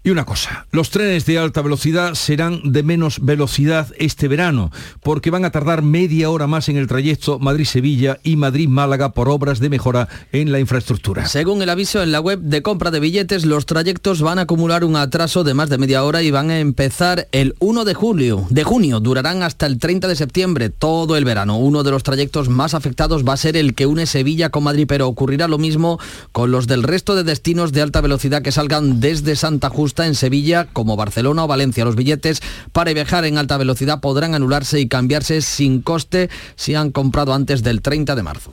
Y 0.06 0.12
una 0.12 0.24
cosa, 0.24 0.68
los 0.70 0.91
trenes 0.91 1.26
de 1.26 1.39
alta 1.39 1.63
velocidad 1.63 2.13
serán 2.13 2.62
de 2.63 2.84
menos 2.84 3.26
velocidad 3.26 3.88
este 3.98 4.28
verano, 4.28 4.72
porque 5.02 5.32
van 5.32 5.46
a 5.46 5.50
tardar 5.50 5.82
media 5.82 6.30
hora 6.30 6.46
más 6.46 6.70
en 6.70 6.78
el 6.78 6.86
trayecto 6.86 7.39
Madrid-Sevilla 7.39 8.20
y 8.22 8.36
Madrid-Málaga 8.36 9.13
por 9.13 9.30
obras 9.30 9.58
de 9.58 9.70
mejora 9.70 10.08
en 10.32 10.52
la 10.52 10.60
infraestructura. 10.60 11.26
Según 11.26 11.63
el 11.63 11.72
aviso 11.72 12.04
en 12.04 12.12
la 12.12 12.20
web 12.20 12.39
de 12.39 12.62
compra 12.62 12.91
de 12.91 13.00
billetes, 13.00 13.46
los 13.46 13.65
trayectos 13.65 14.22
van 14.22 14.38
a 14.38 14.44
acumular 14.44 14.84
un 14.84 14.96
atraso 14.96 15.44
de 15.44 15.56
más 15.56 15.70
de 15.70 15.80
media 15.80 16.04
hora 16.04 16.22
y 16.22 16.30
van 16.30 16.52
a 16.52 16.60
empezar 16.60 17.28
el 17.32 17.56
1 17.58 17.84
de 17.84 17.96
julio. 17.96 18.46
De 18.52 18.63
junio 18.63 19.00
durarán 19.00 19.41
hasta 19.41 19.65
el 19.65 19.80
30 19.80 20.08
de 20.08 20.15
septiembre, 20.15 20.70
todo 20.70 21.18
el 21.18 21.26
verano. 21.26 21.58
Uno 21.58 21.82
de 21.82 21.89
los 21.89 22.04
trayectos 22.04 22.48
más 22.48 22.76
afectados 22.76 23.28
va 23.28 23.34
a 23.34 23.38
ser 23.38 23.58
el 23.58 23.74
que 23.74 23.88
une 23.88 24.06
Sevilla 24.06 24.52
con 24.52 24.65
Madrid, 24.65 24.86
pero 24.88 25.08
ocurrirá 25.08 25.48
lo 25.48 25.58
mismo 25.58 26.00
con 26.32 26.52
los 26.52 26.68
del 26.68 26.84
resto 26.84 27.15
de 27.15 27.24
destinos 27.24 27.72
de 27.72 27.82
alta 27.82 28.02
velocidad 28.02 28.44
que 28.44 28.52
salgan 28.52 29.00
desde 29.00 29.36
Santa 29.36 29.70
Justa 29.70 29.94
en 30.03 30.15
Sevilla 30.15 30.67
como 30.73 30.97
Barcelona 30.97 31.43
o 31.43 31.47
Valencia. 31.47 31.86
Los 31.86 31.95
billetes 31.95 32.41
para 32.71 32.91
viajar 32.91 33.23
en 33.25 33.38
alta 33.38 33.58
velocidad 33.58 34.01
podrán 34.01 34.34
anularse 34.34 34.79
y 34.79 34.88
cambiarse 34.88 35.41
sin 35.41 35.81
coste 35.81 36.29
si 36.55 36.73
han 36.73 36.91
comprado 36.91 37.34
antes 37.34 37.62
del 37.62 37.84
30 37.84 38.15
de 38.15 38.23
marzo. 38.23 38.51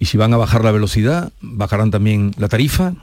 ¿Y 0.00 0.06
si 0.06 0.18
van 0.18 0.34
a 0.34 0.38
bajar 0.38 0.64
la 0.64 0.72
velocidad, 0.72 1.32
bajarán 1.40 1.90
también 1.90 2.34
la 2.36 2.48
tarifa? 2.48 2.94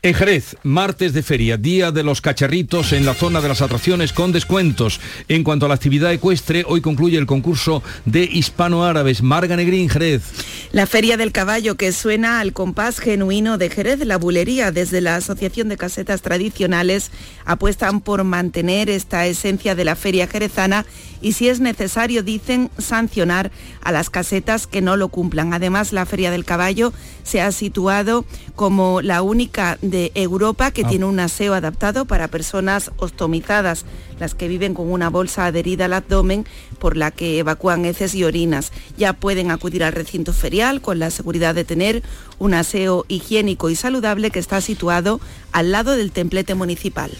En 0.00 0.14
Jerez, 0.14 0.56
martes 0.62 1.12
de 1.12 1.24
feria, 1.24 1.56
día 1.56 1.90
de 1.90 2.04
los 2.04 2.20
cacharritos 2.20 2.92
en 2.92 3.04
la 3.04 3.14
zona 3.14 3.40
de 3.40 3.48
las 3.48 3.62
atracciones 3.62 4.12
con 4.12 4.30
descuentos. 4.30 5.00
En 5.26 5.42
cuanto 5.42 5.66
a 5.66 5.68
la 5.68 5.74
actividad 5.74 6.12
ecuestre, 6.12 6.64
hoy 6.68 6.80
concluye 6.80 7.18
el 7.18 7.26
concurso 7.26 7.82
de 8.04 8.22
hispano-árabes. 8.22 9.22
Marga 9.22 9.56
Negrín, 9.56 9.88
Jerez. 9.88 10.22
La 10.70 10.86
Feria 10.86 11.16
del 11.16 11.32
Caballo 11.32 11.74
que 11.74 11.90
suena 11.90 12.38
al 12.38 12.52
compás 12.52 13.00
genuino 13.00 13.58
de 13.58 13.70
Jerez, 13.70 13.98
la 14.06 14.18
bulería 14.18 14.70
desde 14.70 15.00
la 15.00 15.16
Asociación 15.16 15.68
de 15.68 15.76
Casetas 15.76 16.22
Tradicionales 16.22 17.10
apuestan 17.44 18.00
por 18.00 18.22
mantener 18.22 18.90
esta 18.90 19.26
esencia 19.26 19.74
de 19.74 19.84
la 19.84 19.96
feria 19.96 20.28
jerezana 20.28 20.86
y 21.20 21.32
si 21.32 21.48
es 21.48 21.58
necesario, 21.58 22.22
dicen, 22.22 22.70
sancionar 22.78 23.50
a 23.82 23.90
las 23.90 24.10
casetas 24.10 24.68
que 24.68 24.80
no 24.80 24.96
lo 24.96 25.08
cumplan. 25.08 25.52
Además, 25.52 25.92
la 25.92 26.06
Feria 26.06 26.30
del 26.30 26.44
Caballo 26.44 26.92
se 27.24 27.40
ha 27.40 27.50
situado 27.50 28.24
como 28.54 29.02
la 29.02 29.22
única 29.22 29.78
de 29.90 30.12
Europa 30.14 30.70
que 30.70 30.82
Ah. 30.84 30.88
tiene 30.88 31.04
un 31.04 31.20
aseo 31.20 31.54
adaptado 31.54 32.04
para 32.04 32.28
personas 32.28 32.90
ostomizadas, 32.98 33.84
las 34.18 34.34
que 34.34 34.48
viven 34.48 34.74
con 34.74 34.90
una 34.90 35.10
bolsa 35.10 35.46
adherida 35.46 35.86
al 35.86 35.92
abdomen 35.92 36.46
por 36.78 36.96
la 36.96 37.10
que 37.10 37.38
evacúan 37.38 37.84
heces 37.84 38.14
y 38.14 38.24
orinas. 38.24 38.72
Ya 38.96 39.12
pueden 39.12 39.50
acudir 39.50 39.84
al 39.84 39.92
recinto 39.92 40.32
ferial 40.32 40.80
con 40.80 40.98
la 40.98 41.10
seguridad 41.10 41.54
de 41.54 41.64
tener 41.64 42.02
un 42.38 42.54
aseo 42.54 43.04
higiénico 43.08 43.70
y 43.70 43.76
saludable 43.76 44.30
que 44.30 44.38
está 44.38 44.60
situado 44.60 45.20
al 45.52 45.72
lado 45.72 45.96
del 45.96 46.12
templete 46.12 46.54
municipal. 46.54 47.10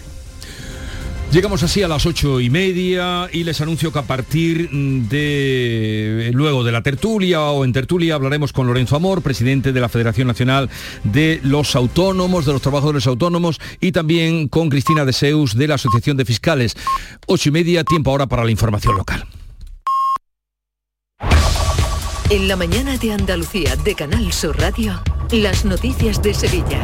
Llegamos 1.31 1.61
así 1.61 1.83
a 1.83 1.87
las 1.87 2.07
ocho 2.07 2.41
y 2.41 2.49
media 2.49 3.29
y 3.31 3.43
les 3.43 3.61
anuncio 3.61 3.93
que 3.93 3.99
a 3.99 4.03
partir 4.03 4.67
de 4.71 6.31
luego 6.33 6.63
de 6.63 6.71
la 6.71 6.81
tertulia 6.81 7.41
o 7.41 7.63
en 7.63 7.71
tertulia 7.71 8.15
hablaremos 8.15 8.51
con 8.51 8.65
Lorenzo 8.65 8.95
Amor, 8.95 9.21
presidente 9.21 9.71
de 9.71 9.79
la 9.79 9.89
Federación 9.89 10.27
Nacional 10.27 10.71
de 11.03 11.39
los 11.43 11.75
Autónomos, 11.75 12.47
de 12.47 12.53
los 12.53 12.63
Trabajadores 12.63 13.05
Autónomos 13.05 13.59
y 13.79 13.91
también 13.91 14.47
con 14.47 14.69
Cristina 14.69 15.05
de 15.05 15.13
Seus 15.13 15.55
de 15.55 15.67
la 15.67 15.75
Asociación 15.75 16.17
de 16.17 16.25
Fiscales. 16.25 16.75
Ocho 17.27 17.49
y 17.49 17.51
media, 17.51 17.83
tiempo 17.83 18.09
ahora 18.09 18.25
para 18.25 18.43
la 18.43 18.49
información 18.49 18.97
local. 18.97 19.27
En 22.31 22.47
la 22.47 22.55
mañana 22.55 22.95
de 22.95 23.11
Andalucía 23.11 23.75
de 23.77 23.95
Canal 23.95 24.31
Sur 24.31 24.55
Radio, 24.59 25.01
las 25.31 25.65
noticias 25.65 26.21
de 26.21 26.33
Sevilla. 26.33 26.79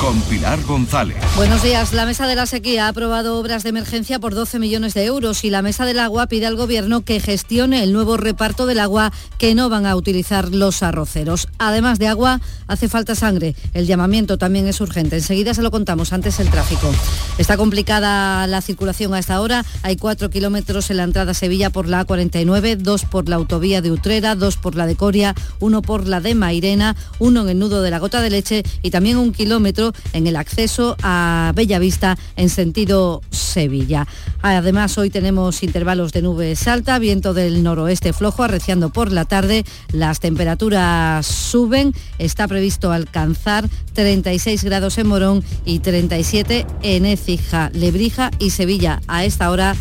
Con 0.00 0.20
Pilar 0.22 0.60
González. 0.62 1.16
Buenos 1.36 1.62
días. 1.62 1.92
La 1.92 2.06
Mesa 2.06 2.26
de 2.26 2.34
la 2.34 2.46
Sequía 2.46 2.86
ha 2.86 2.88
aprobado 2.88 3.38
obras 3.38 3.62
de 3.62 3.68
emergencia 3.68 4.18
por 4.18 4.34
12 4.34 4.58
millones 4.58 4.94
de 4.94 5.04
euros 5.04 5.44
y 5.44 5.50
la 5.50 5.62
Mesa 5.62 5.86
del 5.86 6.00
Agua 6.00 6.26
pide 6.26 6.46
al 6.46 6.56
Gobierno 6.56 7.02
que 7.02 7.20
gestione 7.20 7.82
el 7.82 7.92
nuevo 7.92 8.16
reparto 8.16 8.66
del 8.66 8.80
agua 8.80 9.12
que 9.38 9.54
no 9.54 9.68
van 9.68 9.86
a 9.86 9.96
utilizar 9.96 10.48
los 10.50 10.82
arroceros. 10.82 11.48
Además 11.58 11.98
de 11.98 12.08
agua, 12.08 12.40
hace 12.66 12.88
falta 12.88 13.14
sangre. 13.14 13.54
El 13.72 13.86
llamamiento 13.86 14.38
también 14.38 14.66
es 14.66 14.80
urgente. 14.80 15.16
Enseguida 15.16 15.54
se 15.54 15.62
lo 15.62 15.70
contamos. 15.70 16.12
Antes 16.12 16.40
el 16.40 16.50
tráfico. 16.50 16.92
Está 17.38 17.56
complicada 17.56 18.46
la 18.46 18.60
circulación 18.60 19.14
a 19.14 19.20
esta 19.20 19.40
hora. 19.40 19.64
Hay 19.82 19.96
cuatro 19.96 20.30
kilómetros 20.30 20.90
en 20.90 20.98
la 20.98 21.04
entrada 21.04 21.30
a 21.30 21.34
Sevilla 21.34 21.70
por 21.70 21.88
la 21.88 22.06
A49, 22.06 22.76
dos 22.76 23.04
por 23.04 23.28
la 23.28 23.36
autovía 23.36 23.80
de 23.80 23.92
Utrera, 23.92 24.34
dos 24.34 24.56
por 24.56 24.74
la 24.74 24.83
de 24.86 24.96
Coria, 24.96 25.34
uno 25.60 25.82
por 25.82 26.06
la 26.06 26.20
de 26.20 26.34
Mairena, 26.34 26.96
uno 27.18 27.42
en 27.42 27.48
el 27.48 27.58
nudo 27.58 27.82
de 27.82 27.90
la 27.90 27.98
Gota 27.98 28.20
de 28.20 28.30
Leche 28.30 28.62
y 28.82 28.90
también 28.90 29.16
un 29.16 29.32
kilómetro 29.32 29.92
en 30.12 30.26
el 30.26 30.36
acceso 30.36 30.96
a 31.02 31.52
Bellavista 31.54 32.16
en 32.36 32.48
sentido 32.48 33.22
Sevilla. 33.30 34.06
Además, 34.42 34.98
hoy 34.98 35.10
tenemos 35.10 35.62
intervalos 35.62 36.12
de 36.12 36.22
nubes 36.22 36.66
alta, 36.68 36.98
viento 36.98 37.34
del 37.34 37.62
noroeste 37.62 38.12
flojo, 38.12 38.42
arreciando 38.42 38.90
por 38.90 39.12
la 39.12 39.24
tarde. 39.24 39.64
Las 39.92 40.20
temperaturas 40.20 41.26
suben. 41.26 41.94
Está 42.18 42.48
previsto 42.48 42.92
alcanzar 42.92 43.68
36 43.94 44.64
grados 44.64 44.98
en 44.98 45.06
Morón 45.06 45.44
y 45.64 45.78
37 45.78 46.66
en 46.82 47.06
Écija, 47.06 47.70
Lebrija 47.72 48.30
y 48.38 48.50
Sevilla. 48.50 49.00
A 49.08 49.24
esta 49.24 49.50
hora, 49.50 49.74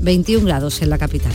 21 0.00 0.44
grados 0.46 0.82
en 0.82 0.90
la 0.90 0.98
capital. 0.98 1.32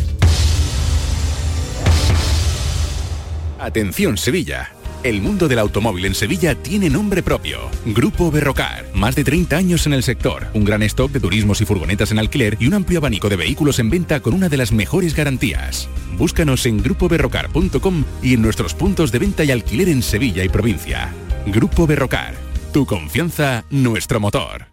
Atención 3.60 4.18
Sevilla. 4.18 4.72
El 5.04 5.22
mundo 5.22 5.48
del 5.48 5.60
automóvil 5.60 6.06
en 6.06 6.16
Sevilla 6.16 6.56
tiene 6.56 6.90
nombre 6.90 7.22
propio. 7.24 7.70
Grupo 7.86 8.32
Berrocar. 8.32 8.86
Más 8.94 9.16
de 9.16 9.24
30 9.24 9.58
años 9.58 9.86
en 9.86 9.94
el 9.94 10.04
sector. 10.04 10.48
Un 10.54 10.64
gran 10.64 10.82
stock 10.84 11.12
de 11.12 11.20
turismos 11.20 11.60
y 11.62 11.66
furgonetas 11.66 12.12
en 12.12 12.20
alquiler 12.20 12.58
y 12.60 12.68
un 12.68 12.74
amplio 12.74 13.00
abanico 13.00 13.30
de 13.30 13.36
vehículos 13.36 13.80
en 13.80 13.90
venta 13.90 14.22
con 14.22 14.34
una 14.34 14.50
de 14.50 14.58
las 14.58 14.72
mejores 14.72 15.14
garantías. 15.14 15.90
Búscanos 16.18 16.66
en 16.66 16.82
grupoberrocar.com 16.82 18.04
y 18.22 18.34
en 18.34 18.42
nuestros 18.42 18.74
puntos 18.74 19.12
de 19.12 19.20
venta 19.20 19.44
y 19.44 19.52
alquiler 19.52 19.90
en 19.90 20.04
Sevilla 20.04 20.44
y 20.44 20.50
provincia. 20.50 21.14
Grupo 21.46 21.86
Berrocar. 21.86 22.36
Tu 22.74 22.86
confianza, 22.86 23.66
nuestro 23.70 24.20
motor. 24.20 24.68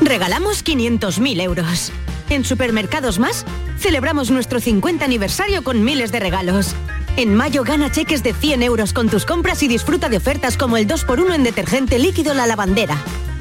Regalamos 0.00 0.64
500.000 0.64 1.40
euros. 1.40 1.92
En 2.30 2.44
Supermercados 2.44 3.18
Más 3.18 3.44
celebramos 3.78 4.30
nuestro 4.30 4.60
50 4.60 5.04
aniversario 5.04 5.62
con 5.62 5.84
miles 5.84 6.12
de 6.12 6.20
regalos. 6.20 6.74
En 7.16 7.32
mayo 7.32 7.62
gana 7.62 7.92
cheques 7.92 8.24
de 8.24 8.34
100 8.34 8.64
euros 8.64 8.92
con 8.92 9.08
tus 9.08 9.24
compras 9.24 9.62
y 9.62 9.68
disfruta 9.68 10.08
de 10.08 10.16
ofertas 10.16 10.56
como 10.56 10.76
el 10.76 10.88
2x1 10.88 11.32
en 11.32 11.44
detergente 11.44 12.00
líquido 12.00 12.34
La 12.34 12.44
Lavandera. 12.44 12.96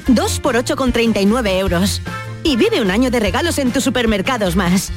2x8 0.08 0.76
con 0.76 0.92
39 0.92 1.58
euros. 1.58 2.00
Y 2.44 2.56
vive 2.56 2.84
un 2.84 2.92
año 2.92 3.10
de 3.10 3.20
regalos 3.20 3.58
en 3.58 3.72
tus 3.72 3.84
Supermercados 3.84 4.56
Más. 4.56 4.92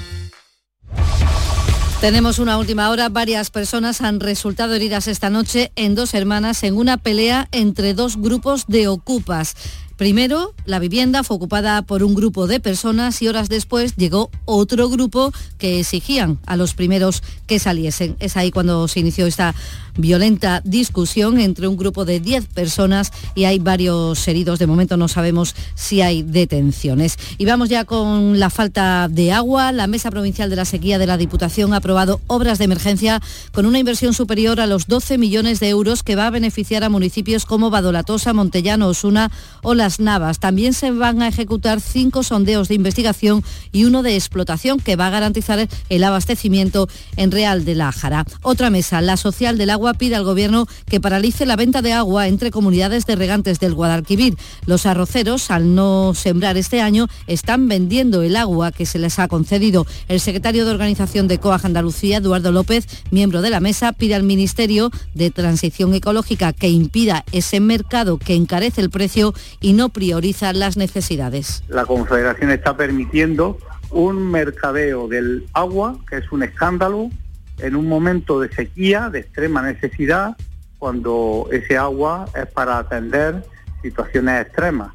Tenemos 2.02 2.38
una 2.38 2.58
última 2.58 2.90
hora. 2.90 3.08
Varias 3.08 3.50
personas 3.50 4.02
han 4.02 4.20
resultado 4.20 4.74
heridas 4.74 5.08
esta 5.08 5.30
noche 5.30 5.72
en 5.74 5.94
dos 5.94 6.12
hermanas 6.12 6.62
en 6.62 6.76
una 6.76 6.98
pelea 6.98 7.48
entre 7.52 7.94
dos 7.94 8.18
grupos 8.18 8.66
de 8.66 8.88
ocupas. 8.88 9.56
Primero, 9.96 10.52
la 10.66 10.78
vivienda 10.78 11.22
fue 11.22 11.36
ocupada 11.36 11.80
por 11.80 12.02
un 12.02 12.14
grupo 12.14 12.46
de 12.46 12.60
personas 12.60 13.22
y 13.22 13.28
horas 13.28 13.48
después 13.48 13.96
llegó 13.96 14.30
otro 14.44 14.90
grupo 14.90 15.32
que 15.56 15.80
exigían 15.80 16.38
a 16.44 16.56
los 16.56 16.74
primeros 16.74 17.22
que 17.46 17.58
saliesen. 17.58 18.14
Es 18.18 18.36
ahí 18.36 18.50
cuando 18.50 18.88
se 18.88 19.00
inició 19.00 19.26
esta 19.26 19.54
violenta 19.96 20.60
discusión 20.64 21.38
entre 21.38 21.68
un 21.68 21.76
grupo 21.76 22.04
de 22.04 22.20
10 22.20 22.46
personas 22.48 23.12
y 23.34 23.44
hay 23.44 23.58
varios 23.58 24.26
heridos. 24.28 24.58
De 24.58 24.66
momento 24.66 24.96
no 24.96 25.08
sabemos 25.08 25.54
si 25.74 26.02
hay 26.02 26.22
detenciones. 26.22 27.18
Y 27.38 27.46
vamos 27.46 27.68
ya 27.68 27.84
con 27.84 28.38
la 28.38 28.50
falta 28.50 29.08
de 29.08 29.32
agua. 29.32 29.72
La 29.72 29.86
Mesa 29.86 30.10
Provincial 30.10 30.50
de 30.50 30.56
la 30.56 30.64
Sequía 30.64 30.98
de 30.98 31.06
la 31.06 31.16
Diputación 31.16 31.72
ha 31.72 31.78
aprobado 31.78 32.20
obras 32.26 32.58
de 32.58 32.64
emergencia 32.64 33.22
con 33.52 33.66
una 33.66 33.78
inversión 33.78 34.14
superior 34.14 34.60
a 34.60 34.66
los 34.66 34.86
12 34.86 35.18
millones 35.18 35.60
de 35.60 35.70
euros 35.70 36.02
que 36.02 36.16
va 36.16 36.26
a 36.26 36.30
beneficiar 36.30 36.84
a 36.84 36.90
municipios 36.90 37.46
como 37.46 37.70
Badolatosa, 37.70 38.32
Montellano, 38.32 38.88
Osuna 38.88 39.30
o 39.62 39.74
Navas. 40.00 40.38
También 40.38 40.74
se 40.74 40.90
van 40.90 41.22
a 41.22 41.28
ejecutar 41.28 41.80
cinco 41.80 42.22
sondeos 42.22 42.68
de 42.68 42.74
investigación 42.74 43.44
y 43.72 43.84
uno 43.84 44.02
de 44.02 44.14
explotación 44.14 44.78
que 44.78 44.96
va 44.96 45.06
a 45.06 45.10
garantizar 45.10 45.68
el 45.88 46.04
abastecimiento 46.04 46.88
en 47.16 47.30
Real 47.30 47.64
de 47.64 47.74
Lájara. 47.74 48.24
Otra 48.42 48.70
mesa, 48.70 49.00
la 49.00 49.16
social 49.16 49.58
del 49.58 49.70
agua, 49.70 49.94
pide 49.94 50.16
al 50.16 50.24
Gobierno 50.24 50.66
que 50.86 51.00
paralice 51.00 51.46
la 51.46 51.56
venta 51.56 51.82
de 51.82 51.92
agua 51.92 52.28
entre 52.28 52.50
comunidades 52.50 53.06
de 53.06 53.16
regantes 53.16 53.60
del 53.60 53.74
Guadalquivir. 53.74 54.36
Los 54.66 54.86
arroceros, 54.86 55.50
al 55.50 55.74
no 55.74 56.12
sembrar 56.14 56.56
este 56.56 56.80
año, 56.80 57.08
están 57.26 57.68
vendiendo 57.68 58.22
el 58.22 58.36
agua 58.36 58.72
que 58.72 58.86
se 58.86 58.98
les 58.98 59.18
ha 59.18 59.28
concedido. 59.28 59.86
El 60.08 60.20
secretario 60.20 60.64
de 60.64 60.72
Organización 60.72 61.28
de 61.28 61.38
COAG 61.38 61.66
Andalucía, 61.66 62.18
Eduardo 62.18 62.52
López, 62.52 62.86
miembro 63.10 63.42
de 63.42 63.50
la 63.50 63.60
mesa, 63.60 63.92
pide 63.92 64.14
al 64.14 64.22
Ministerio 64.22 64.90
de 65.14 65.30
Transición 65.30 65.94
Ecológica 65.94 66.52
que 66.52 66.68
impida 66.68 67.24
ese 67.32 67.60
mercado 67.60 68.18
que 68.18 68.34
encarece 68.34 68.80
el 68.80 68.90
precio 68.90 69.34
y 69.60 69.72
no 69.76 69.90
prioriza 69.90 70.52
las 70.52 70.76
necesidades. 70.76 71.62
La 71.68 71.84
Confederación 71.84 72.50
está 72.50 72.76
permitiendo 72.76 73.58
un 73.90 74.30
mercadeo 74.30 75.06
del 75.06 75.46
agua, 75.52 75.98
que 76.08 76.16
es 76.16 76.32
un 76.32 76.42
escándalo, 76.42 77.10
en 77.58 77.76
un 77.76 77.86
momento 77.86 78.40
de 78.40 78.52
sequía, 78.52 79.10
de 79.10 79.20
extrema 79.20 79.62
necesidad, 79.62 80.36
cuando 80.78 81.48
ese 81.52 81.76
agua 81.76 82.26
es 82.34 82.46
para 82.46 82.78
atender 82.78 83.44
situaciones 83.82 84.46
extremas. 84.46 84.92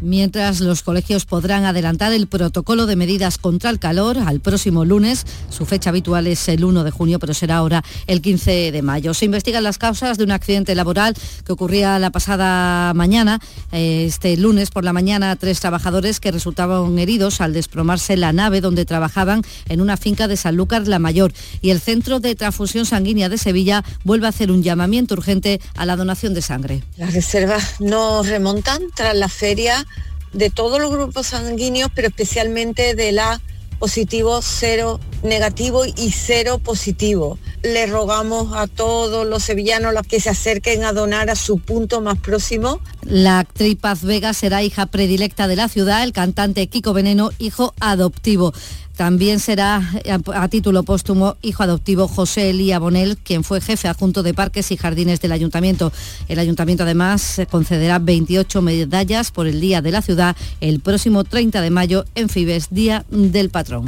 Mientras 0.00 0.60
los 0.60 0.82
colegios 0.82 1.26
podrán 1.26 1.64
adelantar 1.64 2.12
el 2.12 2.26
protocolo 2.26 2.86
de 2.86 2.96
medidas 2.96 3.36
contra 3.36 3.68
el 3.68 3.78
calor 3.78 4.16
al 4.18 4.40
próximo 4.40 4.86
lunes, 4.86 5.26
su 5.50 5.66
fecha 5.66 5.90
habitual 5.90 6.26
es 6.26 6.48
el 6.48 6.64
1 6.64 6.84
de 6.84 6.90
junio, 6.90 7.18
pero 7.18 7.34
será 7.34 7.56
ahora 7.56 7.84
el 8.06 8.22
15 8.22 8.72
de 8.72 8.82
mayo. 8.82 9.12
Se 9.12 9.26
investigan 9.26 9.62
las 9.62 9.76
causas 9.76 10.16
de 10.16 10.24
un 10.24 10.30
accidente 10.30 10.74
laboral 10.74 11.14
que 11.44 11.52
ocurría 11.52 11.98
la 11.98 12.10
pasada 12.10 12.94
mañana. 12.94 13.40
Este 13.72 14.36
lunes 14.38 14.70
por 14.70 14.84
la 14.84 14.94
mañana, 14.94 15.36
tres 15.36 15.60
trabajadores 15.60 16.18
que 16.18 16.32
resultaban 16.32 16.98
heridos 16.98 17.42
al 17.42 17.52
desplomarse 17.52 18.16
la 18.16 18.32
nave 18.32 18.62
donde 18.62 18.86
trabajaban 18.86 19.42
en 19.68 19.82
una 19.82 19.98
finca 19.98 20.28
de 20.28 20.38
Sanlúcar 20.38 20.88
la 20.88 20.98
Mayor. 20.98 21.32
Y 21.60 21.70
el 21.70 21.80
Centro 21.80 22.20
de 22.20 22.34
Transfusión 22.34 22.86
Sanguínea 22.86 23.28
de 23.28 23.36
Sevilla 23.36 23.84
vuelve 24.04 24.26
a 24.26 24.30
hacer 24.30 24.50
un 24.50 24.62
llamamiento 24.62 25.14
urgente 25.14 25.60
a 25.76 25.84
la 25.84 25.96
donación 25.96 26.32
de 26.32 26.40
sangre. 26.40 26.82
Las 26.96 27.12
reservas 27.12 27.80
nos 27.80 28.26
remontan 28.28 28.80
tras 28.94 29.14
la 29.14 29.28
feria 29.28 29.86
de 30.32 30.50
todos 30.50 30.80
los 30.80 30.90
grupos 30.90 31.28
sanguíneos, 31.28 31.90
pero 31.94 32.08
especialmente 32.08 32.94
de 32.94 33.12
la 33.12 33.40
positivo, 33.80 34.40
cero 34.42 35.00
negativo 35.24 35.84
y 35.86 36.12
cero 36.12 36.58
positivo. 36.58 37.38
Le 37.62 37.86
rogamos 37.86 38.54
a 38.54 38.66
todos 38.66 39.26
los 39.26 39.42
sevillanos 39.42 39.94
que 40.06 40.20
se 40.20 40.30
acerquen 40.30 40.84
a 40.84 40.92
donar 40.92 41.30
a 41.30 41.34
su 41.34 41.58
punto 41.58 42.00
más 42.00 42.18
próximo. 42.18 42.80
La 43.02 43.40
actriz 43.40 43.76
Paz 43.76 44.04
Vega 44.04 44.34
será 44.34 44.62
hija 44.62 44.86
predilecta 44.86 45.48
de 45.48 45.56
la 45.56 45.68
ciudad, 45.68 46.04
el 46.04 46.12
cantante 46.12 46.66
Kiko 46.68 46.92
Veneno, 46.92 47.30
hijo 47.38 47.74
adoptivo. 47.80 48.52
También 49.00 49.40
será 49.40 49.76
a, 49.76 50.42
a 50.42 50.48
título 50.48 50.82
póstumo 50.82 51.38
hijo 51.40 51.62
adoptivo 51.62 52.06
José 52.06 52.50
Elía 52.50 52.78
Bonel, 52.78 53.16
quien 53.16 53.44
fue 53.44 53.62
jefe 53.62 53.88
adjunto 53.88 54.22
de 54.22 54.34
Parques 54.34 54.70
y 54.72 54.76
Jardines 54.76 55.22
del 55.22 55.32
Ayuntamiento. 55.32 55.90
El 56.28 56.38
Ayuntamiento 56.38 56.82
además 56.82 57.40
concederá 57.50 57.98
28 57.98 58.60
medallas 58.60 59.30
por 59.30 59.46
el 59.46 59.58
Día 59.58 59.80
de 59.80 59.90
la 59.90 60.02
Ciudad 60.02 60.36
el 60.60 60.80
próximo 60.80 61.24
30 61.24 61.62
de 61.62 61.70
mayo 61.70 62.04
en 62.14 62.28
Fibes, 62.28 62.66
Día 62.68 63.06
del 63.08 63.48
Patrón. 63.48 63.86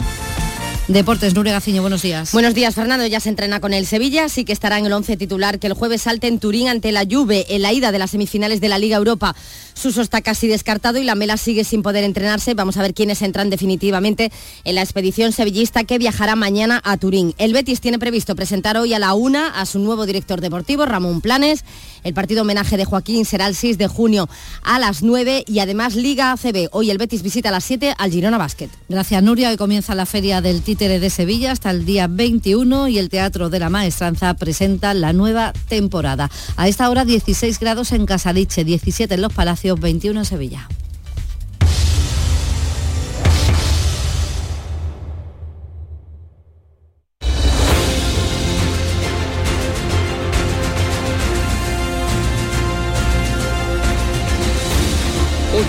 Deportes, 0.88 1.34
Nuria 1.34 1.52
Gaciño, 1.52 1.80
buenos 1.80 2.02
días. 2.02 2.32
Buenos 2.32 2.54
días, 2.54 2.74
Fernando. 2.74 3.06
Ya 3.06 3.20
se 3.20 3.28
entrena 3.28 3.60
con 3.60 3.72
el 3.72 3.86
Sevilla, 3.86 4.28
sí 4.28 4.44
que 4.44 4.52
estará 4.52 4.78
en 4.78 4.86
el 4.86 4.92
11 4.92 5.16
titular 5.16 5.60
que 5.60 5.68
el 5.68 5.74
jueves 5.74 6.02
salte 6.02 6.26
en 6.26 6.40
Turín 6.40 6.68
ante 6.68 6.90
la 6.90 7.04
Juve 7.08 7.46
en 7.50 7.62
la 7.62 7.72
ida 7.72 7.92
de 7.92 7.98
las 8.00 8.10
semifinales 8.10 8.60
de 8.60 8.68
la 8.68 8.78
Liga 8.78 8.96
Europa. 8.96 9.36
Suso 9.74 10.02
está 10.02 10.20
casi 10.20 10.48
descartado 10.48 10.98
y 10.98 11.04
la 11.04 11.14
Mela 11.14 11.36
sigue 11.36 11.64
sin 11.64 11.82
poder 11.82 12.04
entrenarse. 12.04 12.54
Vamos 12.54 12.76
a 12.76 12.82
ver 12.82 12.94
quiénes 12.94 13.22
entran 13.22 13.50
definitivamente 13.50 14.30
en 14.64 14.74
la 14.74 14.82
expedición 14.82 15.32
sevillista 15.32 15.84
que 15.84 15.98
viajará 15.98 16.36
mañana 16.36 16.80
a 16.84 16.96
Turín. 16.96 17.34
El 17.38 17.52
Betis 17.52 17.80
tiene 17.80 17.98
previsto 17.98 18.36
presentar 18.36 18.76
hoy 18.76 18.94
a 18.94 18.98
la 18.98 19.14
una 19.14 19.48
a 19.60 19.66
su 19.66 19.78
nuevo 19.78 20.06
director 20.06 20.40
deportivo, 20.40 20.86
Ramón 20.86 21.20
Planes. 21.20 21.64
El 22.04 22.14
partido 22.14 22.42
homenaje 22.42 22.76
de 22.76 22.84
Joaquín 22.84 23.24
será 23.24 23.46
el 23.46 23.54
6 23.54 23.78
de 23.78 23.86
junio 23.86 24.28
a 24.62 24.78
las 24.78 25.02
9 25.02 25.44
y 25.46 25.60
además 25.60 25.94
Liga 25.94 26.32
ACB. 26.32 26.68
Hoy 26.72 26.90
el 26.90 26.98
Betis 26.98 27.22
visita 27.22 27.50
a 27.50 27.52
las 27.52 27.64
7 27.64 27.94
al 27.96 28.10
Girona 28.10 28.38
Basket. 28.38 28.68
Gracias, 28.88 29.22
Nuria. 29.22 29.50
Hoy 29.50 29.56
comienza 29.56 29.94
la 29.94 30.06
Feria 30.06 30.40
del 30.40 30.62
Títere 30.62 30.98
de 30.98 31.10
Sevilla 31.10 31.52
hasta 31.52 31.70
el 31.70 31.84
día 31.84 32.08
21 32.08 32.88
y 32.88 32.98
el 32.98 33.08
Teatro 33.08 33.50
de 33.50 33.58
la 33.58 33.70
Maestranza 33.70 34.34
presenta 34.34 34.94
la 34.94 35.12
nueva 35.12 35.52
temporada. 35.68 36.30
A 36.56 36.68
esta 36.68 36.90
hora 36.90 37.04
16 37.04 37.60
grados 37.60 37.92
en 37.92 38.06
Casadiche, 38.06 38.64
17 38.64 39.14
en 39.14 39.22
Los 39.22 39.32
Palacios, 39.32 39.61
21 39.62 40.18
en 40.18 40.24
Sevilla. 40.24 40.68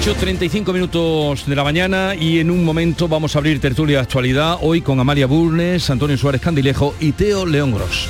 ...8.35 0.04 0.74
minutos 0.74 1.46
de 1.46 1.56
la 1.56 1.64
mañana 1.64 2.14
y 2.14 2.39
en 2.39 2.52
un 2.52 2.66
momento 2.66 3.08
vamos 3.08 3.36
a 3.36 3.39
abrir 3.39 3.62
tertulia 3.62 3.98
de 3.98 4.04
actualidad... 4.04 4.58
...hoy 4.62 4.82
con 4.82 5.00
Amalia 5.00 5.28
Burnes, 5.28 5.89
Antonio 5.89 6.18
Suárez 6.18 6.41
Candilejo 6.41 6.94
y 7.00 7.14
Teo 7.14 7.46
León 7.46 7.74
Gros. 7.74 8.10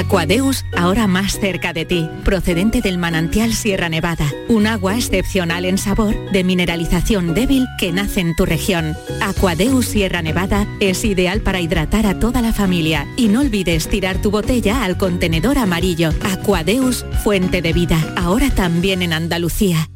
Aquadeus, 0.00 0.64
ahora 0.74 1.06
más 1.06 1.38
cerca 1.38 1.74
de 1.74 1.84
ti, 1.84 2.08
procedente 2.24 2.80
del 2.80 2.96
manantial 2.96 3.52
Sierra 3.52 3.90
Nevada, 3.90 4.24
un 4.48 4.66
agua 4.66 4.96
excepcional 4.96 5.66
en 5.66 5.76
sabor, 5.76 6.14
de 6.30 6.42
mineralización 6.42 7.34
débil 7.34 7.66
que 7.78 7.92
nace 7.92 8.20
en 8.20 8.34
tu 8.34 8.46
región. 8.46 8.96
Aquadeus 9.20 9.84
Sierra 9.84 10.22
Nevada 10.22 10.66
es 10.80 11.04
ideal 11.04 11.42
para 11.42 11.60
hidratar 11.60 12.06
a 12.06 12.18
toda 12.18 12.40
la 12.40 12.54
familia 12.54 13.06
y 13.18 13.28
no 13.28 13.40
olvides 13.40 13.88
tirar 13.88 14.22
tu 14.22 14.30
botella 14.30 14.84
al 14.84 14.96
contenedor 14.96 15.58
amarillo. 15.58 16.14
Aquadeus, 16.22 17.04
fuente 17.22 17.60
de 17.60 17.74
vida, 17.74 17.98
ahora 18.16 18.48
también 18.48 19.02
en 19.02 19.12
Andalucía. 19.12 19.90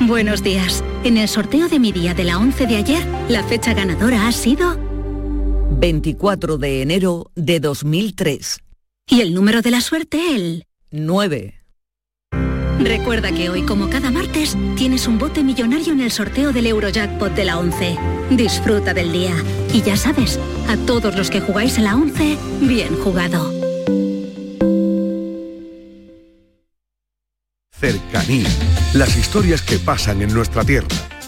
Buenos 0.00 0.42
días. 0.42 0.82
En 1.04 1.16
el 1.16 1.28
sorteo 1.28 1.68
de 1.68 1.78
mi 1.78 1.92
día 1.92 2.12
de 2.14 2.24
la 2.24 2.38
11 2.38 2.66
de 2.66 2.76
ayer, 2.76 3.06
la 3.28 3.44
fecha 3.44 3.72
ganadora 3.72 4.26
ha 4.26 4.32
sido 4.32 4.87
24 5.70 6.58
de 6.58 6.82
enero 6.82 7.30
de 7.34 7.60
2003. 7.60 8.58
¿Y 9.08 9.20
el 9.20 9.34
número 9.34 9.62
de 9.62 9.70
la 9.70 9.80
suerte, 9.80 10.34
el? 10.34 10.64
9. 10.90 11.54
Recuerda 12.80 13.32
que 13.32 13.50
hoy, 13.50 13.62
como 13.62 13.90
cada 13.90 14.10
martes, 14.10 14.56
tienes 14.76 15.08
un 15.08 15.18
bote 15.18 15.42
millonario 15.42 15.92
en 15.92 16.00
el 16.00 16.12
sorteo 16.12 16.52
del 16.52 16.66
Eurojackpot 16.66 17.34
de 17.34 17.44
la 17.44 17.58
11. 17.58 17.98
Disfruta 18.30 18.94
del 18.94 19.10
día. 19.10 19.34
Y 19.72 19.82
ya 19.82 19.96
sabes, 19.96 20.38
a 20.68 20.76
todos 20.86 21.16
los 21.16 21.30
que 21.30 21.40
jugáis 21.40 21.78
a 21.78 21.82
la 21.82 21.96
11, 21.96 22.38
bien 22.60 22.94
jugado. 22.96 23.52
Cercanía. 27.72 28.48
Las 28.94 29.16
historias 29.16 29.62
que 29.62 29.78
pasan 29.78 30.22
en 30.22 30.32
nuestra 30.32 30.64
tierra. 30.64 30.88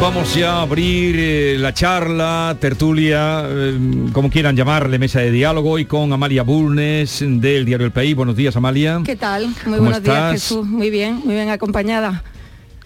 Vamos 0.00 0.36
ya 0.36 0.58
a 0.58 0.62
abrir 0.62 1.16
eh, 1.18 1.56
la 1.58 1.74
charla, 1.74 2.56
tertulia, 2.60 3.42
eh, 3.44 3.76
como 4.12 4.30
quieran 4.30 4.54
llamarle, 4.54 4.96
mesa 4.96 5.18
de 5.18 5.32
diálogo 5.32 5.76
y 5.80 5.86
con 5.86 6.12
Amalia 6.12 6.44
Bulnes 6.44 7.18
del 7.20 7.64
diario 7.64 7.84
El 7.84 7.90
País. 7.90 8.14
Buenos 8.14 8.36
días, 8.36 8.54
Amalia. 8.54 9.02
¿Qué 9.04 9.16
tal? 9.16 9.48
Muy 9.48 9.54
¿Cómo 9.64 9.76
buenos 9.78 10.02
días? 10.02 10.32
Jesús. 10.32 10.64
Muy 10.64 10.90
bien, 10.90 11.20
muy 11.24 11.34
bien 11.34 11.50
acompañada. 11.50 12.22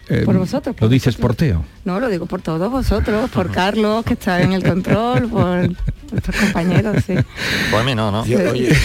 Eh, 0.09 0.22
por 0.24 0.36
vosotros. 0.36 0.76
Lo 0.80 0.88
dices 0.88 1.16
por 1.16 1.34
Teo. 1.34 1.64
No, 1.84 2.00
lo 2.00 2.09
digo 2.09 2.26
por 2.26 2.42
todos 2.42 2.70
vosotros, 2.70 3.30
por 3.30 3.50
Carlos, 3.50 4.05
que 4.05 4.14
está 4.14 4.42
en 4.42 4.53
el 4.53 4.62
control, 4.62 5.28
por 5.28 5.68
nuestros 6.12 6.36
compañeros, 6.36 7.05
sí. 7.07 7.14
Por 7.70 7.84
mí 7.84 7.94
no, 7.94 8.11
¿no? 8.11 8.24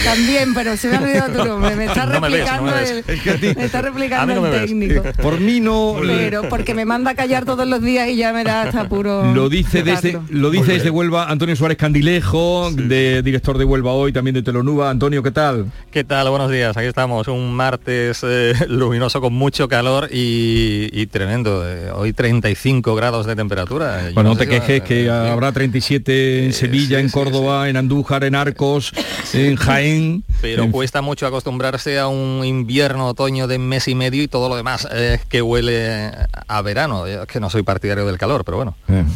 También, 0.04 0.54
pero 0.54 0.76
se 0.76 0.88
me 0.88 0.96
ha 0.96 1.00
olvidado 1.00 1.42
tu 1.42 1.44
nombre. 1.48 1.76
Me 1.76 1.84
está 1.86 2.06
No 2.06 2.20
me 2.20 2.28
ves, 2.30 2.46
no 2.46 2.66
replicando 2.66 2.78
el, 2.78 3.56
me 3.56 3.64
está 3.64 3.82
replicando 3.82 4.46
el 4.46 4.66
técnico. 4.66 5.02
Por 5.22 5.40
mí 5.40 5.60
no. 5.60 5.96
Pero 6.00 6.48
porque 6.48 6.74
me 6.74 6.84
manda 6.84 7.12
a 7.12 7.14
callar 7.14 7.44
todos 7.44 7.66
los 7.66 7.82
días 7.82 8.08
y 8.08 8.16
ya 8.16 8.32
me 8.32 8.44
da 8.44 8.62
hasta 8.62 8.88
puro. 8.88 9.32
Lo 9.34 9.48
dice 9.48 9.82
desde 9.82 10.18
lo 10.30 10.50
dice 10.50 10.72
desde 10.72 10.90
Huelva 10.90 11.28
Antonio 11.30 11.54
Suárez 11.56 11.76
Candilejo, 11.76 12.70
de 12.72 13.22
director 13.22 13.58
de 13.58 13.64
Huelva 13.64 13.92
hoy, 13.92 14.12
también 14.12 14.34
de 14.34 14.42
Telonuba. 14.42 14.90
Antonio, 14.90 15.22
¿qué 15.22 15.30
tal? 15.30 15.66
¿Qué 15.90 16.04
tal? 16.04 16.30
Buenos 16.30 16.50
días. 16.50 16.76
Aquí 16.76 16.86
estamos. 16.86 17.28
Un 17.28 17.52
martes 17.52 18.20
eh, 18.22 18.54
luminoso 18.68 19.20
con 19.20 19.34
mucho 19.34 19.68
calor 19.68 20.08
y, 20.12 20.88
y 20.92 21.07
tremendo. 21.08 21.62
Eh, 21.68 21.90
hoy 21.90 22.12
35 22.12 22.94
grados 22.94 23.26
de 23.26 23.34
temperatura. 23.36 24.08
Yo 24.08 24.14
Bueno, 24.14 24.30
no 24.30 24.36
sé 24.36 24.46
te 24.46 24.52
si 24.52 24.58
va- 24.58 24.66
quejes 24.66 24.82
que 24.82 25.10
habrá 25.10 25.52
37 25.52 26.44
en 26.46 26.52
Sevilla, 26.52 27.00
en 27.00 27.08
Córdoba, 27.10 27.68
en 27.68 27.76
Andújar, 27.76 28.24
en 28.24 28.34
Arcos, 28.34 28.92
en 29.32 29.56
Jaén. 29.56 30.24
Pero 30.40 30.64
En- 30.64 30.70
cuesta 30.72 31.02
mucho 31.02 31.26
acostumbrarse 31.26 31.98
a 31.98 32.06
un 32.08 32.44
invierno, 32.44 33.08
otoño 33.08 33.46
de 33.48 33.58
mes 33.58 33.88
y 33.88 33.94
medio 33.94 34.22
y 34.22 34.28
todo 34.28 34.48
lo 34.48 34.56
demás 34.56 34.86
es 34.94 35.24
que 35.26 35.42
huele 35.42 36.10
a 36.46 36.62
verano. 36.62 37.06
Yo 37.08 37.22
es 37.22 37.28
que 37.28 37.40
no 37.40 37.50
soy 37.50 37.62
partidario 37.64 38.06
del 38.06 38.18
calor, 38.18 38.44
pero 38.44 38.56
bueno. 38.58 38.76
Eh. 38.88 39.04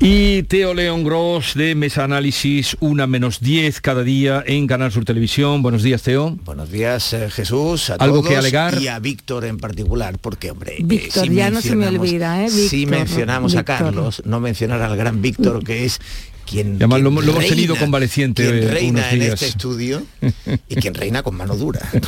Y 0.00 0.44
Teo 0.44 0.74
León 0.74 1.02
Gross 1.02 1.54
de 1.54 1.74
Mesa 1.74 2.04
Análisis, 2.04 2.76
una 2.78 3.08
menos 3.08 3.40
10 3.40 3.80
cada 3.80 4.04
día 4.04 4.44
en 4.46 4.66
Canal 4.68 4.92
Sur 4.92 5.04
Televisión. 5.04 5.60
Buenos 5.60 5.82
días, 5.82 6.02
Teo. 6.02 6.36
Buenos 6.44 6.70
días, 6.70 7.12
eh, 7.14 7.28
Jesús, 7.30 7.90
a 7.90 7.94
¿Algo 7.94 8.18
todos 8.18 8.28
que 8.28 8.36
alegar? 8.36 8.80
y 8.80 8.86
a 8.86 9.00
Víctor 9.00 9.44
en 9.44 9.58
particular, 9.58 10.16
porque 10.20 10.52
hombre, 10.52 10.76
eh, 10.96 10.98
Víctor, 11.02 11.26
si 11.28 11.34
ya 11.34 11.50
no 11.50 11.60
se 11.60 11.70
me 11.70 11.86
mencionamos- 11.86 12.00
olvida, 12.08 12.44
¿eh? 12.44 12.48
Si 12.50 12.76
Víctor, 12.78 12.98
mencionamos 12.98 13.52
Víctor. 13.52 13.74
a 13.74 13.78
Carlos, 13.78 14.22
no 14.24 14.40
mencionar 14.40 14.82
al 14.82 14.96
gran 14.96 15.20
Víctor, 15.22 15.62
que 15.64 15.84
es 15.84 15.98
quien, 16.48 16.76
además 16.76 17.00
lo, 17.00 17.08
hemos 17.10 17.46
tenido 17.46 17.76
convaleciente 17.76 18.42
quien 18.44 18.62
eh, 18.62 18.68
reina 18.68 19.00
unos 19.00 19.12
en 19.12 19.22
este 19.22 19.46
estudio 19.46 20.02
y 20.68 20.76
quien 20.76 20.94
reina 20.94 21.22
con 21.22 21.36
mano 21.36 21.56
dura. 21.56 21.80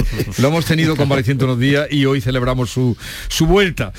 Lo 0.38 0.48
hemos 0.48 0.64
tenido 0.64 0.96
convaleciente 0.96 1.44
unos 1.44 1.58
días 1.58 1.88
y 1.90 2.04
hoy 2.04 2.20
celebramos 2.20 2.70
su, 2.70 2.96
su 3.28 3.46
vuelta. 3.46 3.92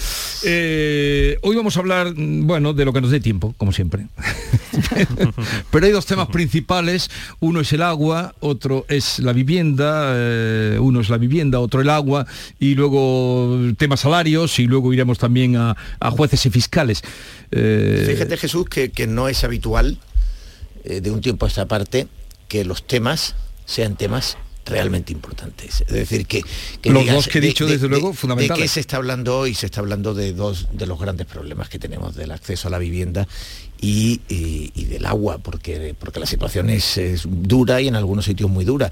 Eh, 0.44 1.38
hoy 1.42 1.56
vamos 1.56 1.76
a 1.78 1.80
hablar, 1.80 2.14
mm, 2.16 2.46
bueno, 2.46 2.74
de 2.74 2.86
lo 2.86 2.94
que 2.94 3.02
nos 3.02 3.12
dé 3.12 3.20
tiempo, 3.20 3.54
como 3.58 3.72
siempre. 3.72 4.08
Pero 5.72 5.86
hay 5.86 5.92
dos 5.92 6.06
temas 6.06 6.28
principales. 6.28 7.10
Uno 7.40 7.62
es 7.62 7.74
el 7.74 7.82
agua, 7.82 8.36
otro 8.40 8.86
es 8.90 9.20
la 9.20 9.34
vivienda, 9.34 10.14
eh, 10.16 10.78
uno 10.80 11.02
es 11.02 11.10
la 11.10 11.18
vivienda, 11.18 11.60
otro 11.60 11.82
el 11.82 11.90
agua, 11.90 12.26
y 12.60 12.76
luego 12.76 13.60
temas 13.78 14.02
salarios, 14.02 14.60
y 14.60 14.68
luego 14.68 14.94
iremos 14.94 15.18
también 15.18 15.56
a, 15.56 15.76
a 16.00 16.12
jueces 16.12 16.46
y 16.46 16.50
fiscales. 16.50 17.02
Eh, 17.52 18.06
Fíjate 18.08 18.38
Jesús 18.38 18.66
que, 18.68 18.90
que 18.90 19.06
no 19.06 19.28
es 19.28 19.44
habitual 19.44 19.63
eh, 20.84 21.02
de 21.02 21.12
un 21.12 21.22
tiempo 21.22 21.46
a 21.46 21.50
esta 21.50 21.66
parte 21.68 22.08
que 22.48 22.66
los 22.66 22.86
temas 22.86 23.36
sean 23.66 23.96
temas 23.96 24.38
realmente 24.66 25.12
importantes. 25.12 25.82
Es 25.82 25.88
decir, 25.94 26.26
que... 26.26 26.42
que 26.82 26.90
Los 26.90 27.02
digas 27.04 27.16
dos 27.16 27.28
que 27.28 27.40
he 27.40 27.42
de- 27.42 27.48
dicho, 27.48 27.66
de- 27.66 27.74
desde 27.74 27.84
de- 27.84 27.90
luego, 27.90 28.12
¿De 28.12 28.16
fundamentales. 28.16 28.62
qué 28.64 28.68
se 28.70 28.80
está 28.80 28.96
hablando 28.98 29.38
hoy? 29.40 29.54
Se 29.56 29.66
está 29.66 29.82
hablando 29.82 30.14
de 30.14 30.32
dos 30.34 30.68
de 30.72 30.86
los 30.86 30.98
grandes 31.00 31.28
problemas 31.28 31.68
que 31.70 31.80
tenemos, 31.80 32.16
del 32.16 32.32
acceso 32.32 32.68
a 32.70 32.72
la 32.72 32.78
vivienda 32.80 33.28
y, 33.84 34.22
y- 34.30 34.86
del 34.86 35.06
agua, 35.06 35.40
porque, 35.40 35.94
porque 36.00 36.20
la 36.20 36.26
situación 36.26 36.70
es, 36.70 36.98
dura 37.26 37.82
y 37.82 37.88
en 37.90 37.96
algunos 37.96 38.24
sitios 38.26 38.50
muy 38.50 38.64
dura. 38.64 38.90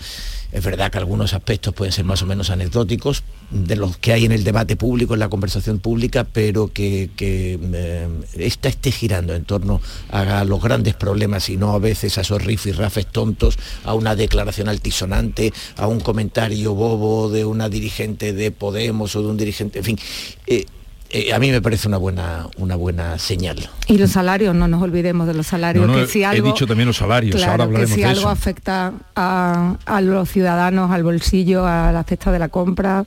Es 0.51 0.63
verdad 0.65 0.91
que 0.91 0.97
algunos 0.97 1.33
aspectos 1.33 1.73
pueden 1.73 1.93
ser 1.93 2.03
más 2.03 2.21
o 2.23 2.25
menos 2.25 2.49
anecdóticos, 2.49 3.23
de 3.51 3.77
los 3.77 3.95
que 3.97 4.11
hay 4.11 4.25
en 4.25 4.33
el 4.33 4.43
debate 4.43 4.75
público, 4.75 5.13
en 5.13 5.21
la 5.21 5.29
conversación 5.29 5.79
pública, 5.79 6.25
pero 6.25 6.73
que, 6.73 7.09
que, 7.15 7.57
eh, 7.61 8.07
esta 8.37 8.67
esté 8.67 8.91
girando 8.91 9.33
en 9.33 9.45
torno 9.45 9.79
a 10.09 10.43
los 10.43 10.61
grandes 10.61 10.95
problemas 10.95 11.47
y 11.49 11.55
no 11.55 11.71
a 11.71 11.79
veces 11.79 12.17
a 12.17 12.21
esos 12.21 12.43
rifirrafes 12.43 13.07
tontos, 13.07 13.57
a 13.85 13.93
una 13.93 14.15
declaración 14.15 14.67
altisonante, 14.67 15.53
a 15.77 15.87
un 15.87 16.01
comentario 16.01 16.73
bobo 16.73 17.29
de 17.29 17.45
una 17.45 17.69
dirigente 17.69 18.33
de 18.33 18.51
Podemos 18.51 19.15
o 19.15 19.21
de 19.21 19.27
un 19.29 19.37
dirigente, 19.37 19.79
en 19.79 19.85
fin. 19.85 19.99
eh, 20.47 20.65
eh, 21.14 21.34
a 21.34 21.39
mí 21.39 21.51
me 21.51 21.62
parece 21.62 21.88
una 21.88 21.97
buena, 21.97 22.47
una 22.57 22.76
buena 22.76 23.18
señal. 23.18 23.70
Y 23.88 23.97
los 23.97 24.12
salarios, 24.12 24.55
no 24.55 24.68
nos 24.68 24.82
olvidemos 24.82 25.28
de 25.28 25.34
los 25.34 25.47
salarios, 25.47 25.86
No, 25.88 25.93
no, 25.93 25.99
que 25.99 26.07
si 26.07 26.22
he 26.22 26.26
algo, 26.26 26.47
dicho 26.47 26.66
también 26.68 26.88
los 26.88 26.97
salarios, 26.97 27.36
claro, 27.36 27.51
ahora 27.51 27.64
hablaremos 27.66 27.89
que 27.91 27.95
si 27.95 28.01
de 28.01 28.07
algo 28.07 28.22
eso. 28.22 28.30
afecta 28.30 28.93
a, 29.16 29.76
a 29.86 30.01
los 30.01 30.30
ciudadanos, 30.30 30.91
al 30.91 31.03
bolsillo, 31.03 31.66
a 31.66 31.91
la 31.91 32.03
cesta 32.03 32.32
de 32.32 32.39
la 32.39 32.49
compra, 32.49 33.03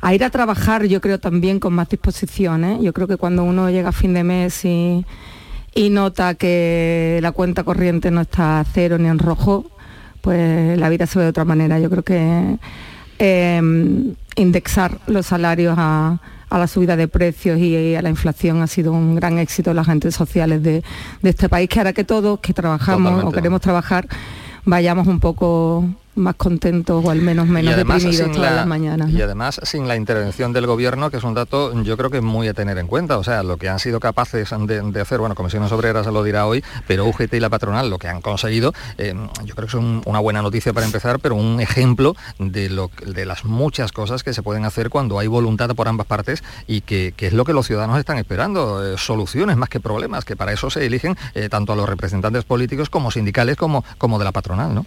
a 0.00 0.14
ir 0.14 0.24
a 0.24 0.30
trabajar, 0.30 0.84
yo 0.86 1.00
creo 1.00 1.18
también 1.18 1.58
con 1.60 1.72
más 1.74 1.88
disposición. 1.88 2.64
¿eh? 2.64 2.78
Yo 2.82 2.92
creo 2.92 3.06
que 3.08 3.16
cuando 3.16 3.44
uno 3.44 3.70
llega 3.70 3.88
a 3.90 3.92
fin 3.92 4.14
de 4.14 4.24
mes 4.24 4.64
y, 4.64 5.04
y 5.74 5.90
nota 5.90 6.34
que 6.34 7.18
la 7.22 7.32
cuenta 7.32 7.64
corriente 7.64 8.10
no 8.10 8.20
está 8.22 8.60
a 8.60 8.64
cero 8.64 8.98
ni 8.98 9.08
en 9.08 9.18
rojo, 9.18 9.70
pues 10.20 10.78
la 10.78 10.88
vida 10.88 11.06
se 11.06 11.18
ve 11.18 11.24
de 11.24 11.30
otra 11.30 11.44
manera. 11.44 11.78
Yo 11.80 11.90
creo 11.90 12.02
que 12.02 12.56
eh, 13.18 13.60
indexar 14.36 14.98
los 15.06 15.26
salarios 15.26 15.74
a, 15.78 16.20
a 16.48 16.58
la 16.58 16.66
subida 16.66 16.96
de 16.96 17.08
precios 17.08 17.58
y 17.58 17.94
a 17.94 18.02
la 18.02 18.08
inflación 18.08 18.62
ha 18.62 18.66
sido 18.66 18.92
un 18.92 19.16
gran 19.16 19.38
éxito 19.38 19.70
de 19.70 19.74
las 19.74 19.88
agentes 19.88 20.14
sociales 20.14 20.62
de, 20.62 20.82
de 21.22 21.30
este 21.30 21.48
país, 21.48 21.68
que 21.68 21.80
hará 21.80 21.92
que 21.92 22.04
todos 22.04 22.40
que 22.40 22.52
trabajamos 22.52 23.10
Totalmente. 23.10 23.28
o 23.28 23.32
queremos 23.32 23.60
trabajar 23.60 24.08
vayamos 24.66 25.06
un 25.06 25.20
poco 25.20 25.84
más 26.16 26.34
contentos 26.36 27.04
o 27.04 27.10
al 27.10 27.20
menos 27.22 27.46
menos 27.46 27.74
además, 27.74 28.02
deprimidos 28.02 28.24
sin 28.26 28.34
todas 28.34 28.50
la, 28.50 28.56
las 28.56 28.66
mañanas. 28.66 29.10
y 29.10 29.20
además 29.22 29.60
sin 29.62 29.86
la 29.86 29.96
intervención 29.96 30.52
del 30.52 30.66
gobierno, 30.66 31.10
que 31.10 31.18
es 31.18 31.24
un 31.24 31.34
dato 31.34 31.72
yo 31.82 31.96
creo 31.96 32.10
que 32.10 32.20
muy 32.20 32.48
a 32.48 32.54
tener 32.54 32.78
en 32.78 32.86
cuenta. 32.86 33.18
O 33.18 33.24
sea, 33.24 33.42
lo 33.42 33.56
que 33.56 33.68
han 33.68 33.78
sido 33.78 34.00
capaces 34.00 34.50
de, 34.66 34.80
de 34.82 35.00
hacer, 35.00 35.18
bueno, 35.20 35.34
Comisiones 35.34 35.70
Obreras 35.72 36.06
se 36.06 36.12
lo 36.12 36.22
dirá 36.24 36.46
hoy, 36.46 36.64
pero 36.86 37.04
UGT 37.06 37.34
y 37.34 37.40
la 37.40 37.48
patronal 37.50 37.90
lo 37.90 37.98
que 37.98 38.08
han 38.08 38.20
conseguido, 38.20 38.72
eh, 38.98 39.14
yo 39.44 39.54
creo 39.54 39.66
que 39.66 39.70
es 39.70 39.74
un- 39.74 40.02
una 40.06 40.18
buena 40.20 40.42
noticia 40.42 40.72
para 40.72 40.86
empezar, 40.86 41.18
pero 41.20 41.34
un 41.34 41.60
ejemplo 41.60 42.16
de, 42.38 42.68
lo, 42.70 42.90
de 43.06 43.26
las 43.26 43.44
muchas 43.44 43.92
cosas 43.92 44.22
que 44.22 44.32
se 44.32 44.42
pueden 44.42 44.64
hacer 44.64 44.90
cuando 44.90 45.18
hay 45.18 45.26
voluntad 45.26 45.68
por 45.74 45.88
ambas 45.88 46.06
partes 46.06 46.42
y 46.66 46.80
que, 46.80 47.12
que 47.16 47.26
es 47.26 47.32
lo 47.32 47.44
que 47.44 47.52
los 47.52 47.66
ciudadanos 47.66 47.98
están 47.98 48.18
esperando, 48.18 48.84
eh, 48.84 48.96
soluciones 48.98 49.56
más 49.56 49.68
que 49.68 49.80
problemas, 49.80 50.24
que 50.24 50.36
para 50.36 50.52
eso 50.52 50.70
se 50.70 50.86
eligen 50.86 51.16
eh, 51.34 51.48
tanto 51.48 51.72
a 51.72 51.76
los 51.76 51.88
representantes 51.88 52.44
políticos 52.44 52.88
como 52.90 53.10
sindicales 53.10 53.56
como, 53.56 53.84
como 53.98 54.18
de 54.18 54.24
la 54.24 54.32
patronal, 54.32 54.74
¿no? 54.74 54.86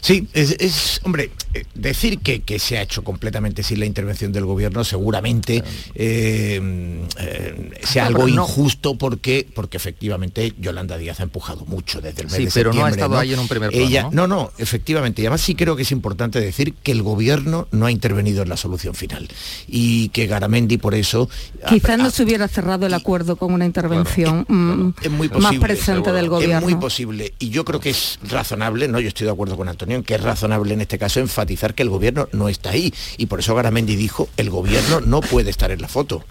Sí, 0.00 0.28
es, 0.32 0.56
es, 0.58 1.00
hombre, 1.04 1.30
eh, 1.54 1.64
decir 1.74 2.18
que, 2.20 2.40
que 2.40 2.58
se 2.58 2.78
ha 2.78 2.82
hecho 2.82 3.02
completamente 3.04 3.62
sin 3.62 3.80
la 3.80 3.86
intervención 3.86 4.32
del 4.32 4.44
gobierno 4.46 4.82
seguramente 4.84 5.62
eh, 5.94 7.04
eh, 7.18 7.70
sea 7.82 8.04
No, 8.04 8.08
algo 8.08 8.22
no. 8.28 8.44
injusto 8.44 8.96
porque, 8.96 9.46
porque 9.54 9.76
efectivamente 9.76 10.54
Yolanda 10.58 10.96
Díaz 10.98 11.20
ha 11.20 11.24
empujado 11.24 11.64
mucho 11.66 12.00
desde 12.00 12.22
el 12.22 12.28
mes 12.28 12.36
Sí, 12.36 12.44
de 12.46 12.50
pero 12.52 12.72
no 12.72 12.84
ha 12.84 12.88
septiembre, 12.88 13.02
estado 13.02 13.18
ahí 13.20 13.32
en 13.32 13.38
un 13.38 13.48
primer 13.48 13.70
plano, 13.70 13.86
Ella, 13.86 14.02
¿no? 14.04 14.26
no, 14.26 14.26
no, 14.26 14.52
efectivamente. 14.58 15.22
Y 15.22 15.26
además 15.26 15.40
sí 15.42 15.54
creo 15.54 15.76
que 15.76 15.82
es 15.82 15.92
importante 15.92 16.40
decir 16.40 16.74
que 16.74 16.92
el 16.92 17.02
gobierno 17.02 17.68
no 17.70 17.86
ha 17.86 17.90
intervenido 17.90 18.42
en 18.42 18.48
la 18.48 18.56
solución 18.56 18.94
final 18.94 19.28
y 19.68 20.08
que 20.10 20.26
Garamendi 20.26 20.78
por 20.78 20.94
eso 20.94 21.28
Quizás 21.68 21.98
no 21.98 22.10
se 22.10 22.22
hubiera 22.22 22.48
cerrado 22.48 22.86
el 22.86 22.94
acuerdo 22.94 23.36
con 23.36 23.52
una 23.52 23.66
intervención 23.66 24.44
mm, 24.48 24.94
es 25.02 25.10
muy 25.10 25.28
más 25.28 25.38
posible, 25.42 25.60
presente 25.60 26.12
del 26.12 26.24
Es 26.24 26.30
gobierno. 26.30 26.60
muy 26.60 26.74
posible. 26.76 27.34
Y 27.38 27.50
yo 27.50 27.64
creo 27.64 27.80
que 27.80 27.90
es 27.90 28.18
razonable, 28.28 28.88
¿no? 28.88 29.00
Yo 29.00 29.08
estoy 29.08 29.26
de 29.26 29.32
acuerdo 29.32 29.56
con 29.56 29.68
Antonio 29.68 29.89
en 29.96 30.02
que 30.02 30.14
es 30.14 30.22
razonable 30.22 30.74
en 30.74 30.80
este 30.80 30.98
caso 30.98 31.20
enfatizar 31.20 31.74
que 31.74 31.82
el 31.82 31.90
gobierno 31.90 32.28
no 32.32 32.48
está 32.48 32.70
ahí. 32.70 32.92
Y 33.16 33.26
por 33.26 33.40
eso 33.40 33.54
Garamendi 33.54 33.96
dijo, 33.96 34.28
el 34.36 34.50
gobierno 34.50 35.00
no 35.00 35.20
puede 35.20 35.50
estar 35.50 35.70
en 35.70 35.82
la 35.82 35.88
foto. 35.88 36.24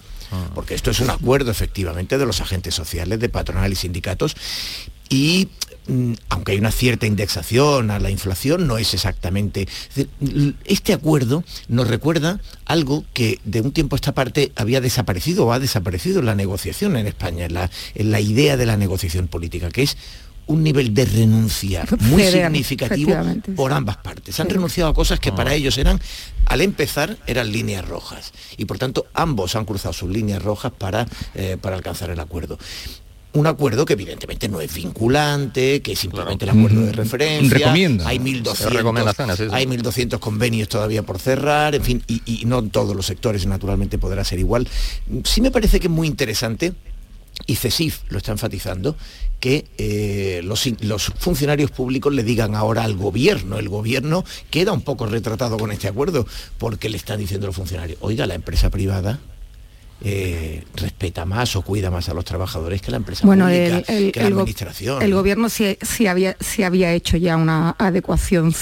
Porque 0.54 0.76
esto 0.76 0.92
es 0.92 1.00
un 1.00 1.10
acuerdo 1.10 1.50
efectivamente 1.50 2.18
de 2.20 2.26
los 2.26 2.40
agentes 2.40 2.76
sociales, 2.76 3.20
de 3.20 3.30
patronal 3.30 3.72
y 3.72 3.76
sindicatos. 3.76 4.36
Y 5.10 5.50
mm, 5.88 6.14
aunque 6.30 6.52
hay 6.52 6.60
una 6.60 6.72
cierta 6.72 7.08
indexación 7.08 7.90
a 7.90 8.00
la 8.00 8.12
inflación, 8.12 8.68
no 8.68 8.78
es 8.78 8.94
exactamente... 8.94 9.68
este 10.66 10.94
acuerdo 10.94 11.44
nos 11.68 11.88
recuerda 11.88 12.40
algo 12.66 13.06
que 13.14 13.40
de 13.44 13.62
un 13.62 13.72
tiempo 13.72 13.96
a 13.96 13.98
esta 13.98 14.14
parte 14.14 14.52
había 14.56 14.82
desaparecido 14.82 15.48
o 15.48 15.52
ha 15.52 15.60
desaparecido 15.60 16.20
en 16.20 16.28
la 16.28 16.36
negociación 16.36 16.96
en 16.96 17.08
España, 17.08 17.46
en 17.46 17.56
la, 17.56 17.72
en 17.96 18.12
la 18.12 18.22
idea 18.22 18.56
de 18.56 18.68
la 18.68 18.78
negociación 18.78 19.28
política, 19.28 19.70
que 19.70 19.82
es 19.82 19.98
un 20.50 20.64
nivel 20.64 20.94
de 20.96 21.06
renuncia 21.06 21.86
muy 22.02 22.24
significativo 22.24 23.14
por 23.56 23.72
ambas 23.72 23.98
partes. 23.98 24.40
Han 24.40 24.48
Sí. 24.48 24.54
renunciado 24.54 24.90
a 24.90 24.94
cosas 24.94 25.20
que 25.20 25.32
para 25.32 25.54
ellos 25.54 25.78
eran, 25.78 26.00
al 26.48 26.62
empezar, 26.62 27.18
eran 27.28 27.52
líneas 27.52 27.88
rojas. 27.88 28.34
Y 28.58 28.66
por 28.66 28.78
tanto, 28.80 29.06
ambos 29.14 29.56
han 29.56 29.66
cruzado 29.66 29.94
sus 29.94 30.10
líneas 30.10 30.42
rojas 30.42 30.72
para, 30.76 31.08
eh, 31.36 31.58
para 31.62 31.76
alcanzar 31.76 32.10
el 32.10 32.20
acuerdo. 32.20 32.58
Un 33.34 33.46
acuerdo 33.46 33.86
que 33.86 33.94
evidentemente 33.94 34.50
no 34.50 34.60
es 34.60 34.74
vinculante, 34.74 35.84
que 35.84 35.92
es 35.92 36.00
simplemente 36.00 36.46
el 36.46 36.50
acuerdo 36.50 36.82
de 36.82 36.92
Mm, 36.94 36.96
referencia. 36.96 37.58
recomienda. 37.60 38.08
Hay 38.08 38.18
Sí, 38.18 38.24
1.200, 38.24 38.74
recomendaciones, 38.74 39.38
sí, 39.38 39.44
sí. 39.44 39.50
hay 39.54 39.68
1.200 39.68 40.20
convenios 40.20 40.68
todavía 40.68 41.04
por 41.04 41.20
cerrar, 41.20 41.76
en 41.76 41.84
fin, 41.84 42.04
y, 42.08 42.24
y 42.26 42.46
no 42.46 42.58
en 42.58 42.72
todos 42.72 42.96
los 42.96 43.06
sectores 43.06 43.46
naturalmente 43.46 44.00
podrá 44.00 44.24
ser 44.24 44.40
igual. 44.40 44.68
Sí 45.26 45.42
me 45.42 45.52
parece 45.52 45.80
que 45.80 45.86
es 45.86 45.92
muy 45.94 46.08
interesante 46.08 46.74
y 47.46 47.56
CESIF 47.56 48.02
lo 48.10 48.18
está 48.18 48.32
enfatizando, 48.32 48.96
que 49.40 49.66
eh, 49.78 50.42
los, 50.44 50.68
los 50.82 51.06
funcionarios 51.18 51.72
públicos 51.72 52.14
le 52.14 52.24
digan 52.24 52.56
ahora 52.56 52.84
al 52.84 52.96
gobierno, 52.96 53.58
el 53.58 53.70
gobierno 53.70 54.26
queda 54.50 54.74
un 54.74 54.82
poco 54.82 55.06
retratado 55.06 55.58
con 55.58 55.72
este 55.72 55.88
acuerdo, 55.88 56.28
porque 56.58 56.90
le 56.90 56.98
están 56.98 57.20
diciendo 57.20 57.48
los 57.48 57.56
funcionarios, 57.56 57.98
oiga, 58.02 58.28
la 58.28 58.36
empresa 58.36 58.70
privada 58.70 59.20
eh, 60.02 60.64
respeta 60.76 61.26
más 61.26 61.56
o 61.58 61.62
cuida 61.62 61.92
más 61.92 62.08
a 62.10 62.14
los 62.14 62.24
trabajadores 62.24 62.82
que 62.82 62.90
la 62.92 62.98
empresa 62.98 63.26
Bueno, 63.26 63.46
pública, 63.46 63.84
el, 63.92 64.06
el- 64.06 64.12
que 64.14 64.20
la 64.22 64.28
el 64.28 64.34
administración. 64.34 65.02
el 65.02 65.14
gobierno 65.14 65.50
sí, 65.50 65.78
sí 65.82 66.08
había, 66.08 66.38
sí 66.40 66.64
había 66.64 66.94
hecho 66.94 67.18
ya 67.18 67.36
una 67.36 67.76
adecuación 67.78 68.54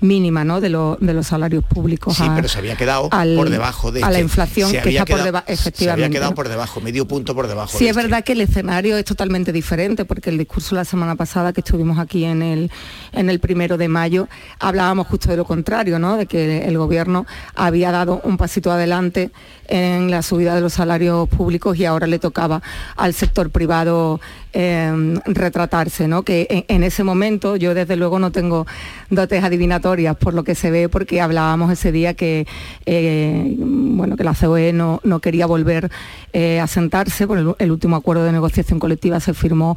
mínima 0.00 0.44
¿no? 0.44 0.60
de, 0.60 0.68
lo- 0.68 0.98
de 1.00 1.14
los 1.14 1.26
salarios 1.26 1.64
públicos 1.64 2.16
Sí, 2.16 2.22
a, 2.24 2.34
pero 2.34 2.48
se 2.48 2.58
había 2.58 2.76
quedado 2.76 3.08
al- 3.10 3.34
por 3.34 3.50
debajo 3.50 3.90
de 3.92 4.00
a 4.02 4.06
la 4.06 4.12
este. 4.12 4.22
inflación 4.22 4.70
Se 4.70 4.80
que 4.82 4.90
está 4.90 5.04
por 5.04 5.22
debajo, 5.22 5.46
Se 5.46 5.52
efectivamente. 5.54 6.04
había 6.04 6.14
quedado 6.16 6.30
¿no? 6.30 6.34
por 6.36 6.48
debajo, 6.48 6.80
medio 6.80 7.06
punto 7.06 7.34
por 7.34 7.48
debajo. 7.48 7.76
Sí, 7.78 7.84
de 7.84 7.90
es 7.90 7.96
este. 7.96 8.02
verdad 8.08 8.24
que 8.24 8.32
el 8.32 8.40
escenario 8.40 8.96
es 8.96 9.04
totalmente 9.04 9.52
diferente, 9.52 10.04
porque 10.04 10.30
el 10.30 10.38
discurso 10.38 10.74
la 10.74 10.84
semana 10.84 11.16
pasada 11.16 11.52
que 11.52 11.60
estuvimos 11.60 11.98
aquí 11.98 12.24
en 12.24 12.42
el, 12.42 12.70
en 13.12 13.30
el 13.30 13.40
primero 13.40 13.76
de 13.78 13.88
mayo, 13.88 14.28
hablábamos 14.58 15.06
justo 15.06 15.28
de 15.30 15.36
lo 15.36 15.44
contrario, 15.44 15.98
¿no? 15.98 16.16
de 16.16 16.26
que 16.26 16.64
el 16.66 16.78
gobierno 16.78 17.26
había 17.54 17.90
dado 17.90 18.20
un 18.24 18.36
pasito 18.36 18.70
adelante 18.70 19.30
en 19.72 20.10
la 20.10 20.20
subida 20.20 20.54
de 20.54 20.60
los 20.60 20.74
salarios 20.74 21.26
públicos 21.30 21.78
y 21.78 21.86
ahora 21.86 22.06
le 22.06 22.18
tocaba 22.18 22.60
al 22.94 23.14
sector 23.14 23.48
privado 23.50 24.20
eh, 24.52 25.14
retratarse, 25.24 26.08
¿no? 26.08 26.22
que 26.22 26.46
en, 26.50 26.64
en 26.68 26.84
ese 26.84 27.04
momento 27.04 27.56
yo 27.56 27.74
desde 27.74 27.96
luego 27.96 28.18
no 28.18 28.32
tengo 28.32 28.66
dotes 29.10 29.44
adivinatorias 29.44 30.16
por 30.16 30.34
lo 30.34 30.44
que 30.44 30.54
se 30.54 30.70
ve, 30.70 30.88
porque 30.88 31.20
hablábamos 31.20 31.70
ese 31.70 31.92
día 31.92 32.14
que, 32.14 32.46
eh, 32.86 33.54
bueno, 33.58 34.16
que 34.16 34.24
la 34.24 34.34
COE 34.34 34.72
no, 34.72 35.00
no 35.04 35.20
quería 35.20 35.46
volver 35.46 35.90
eh, 36.32 36.60
a 36.60 36.66
sentarse, 36.66 37.26
por 37.26 37.38
el, 37.38 37.54
el 37.58 37.70
último 37.70 37.96
acuerdo 37.96 38.24
de 38.24 38.32
negociación 38.32 38.78
colectiva 38.78 39.20
se 39.20 39.34
firmó 39.34 39.76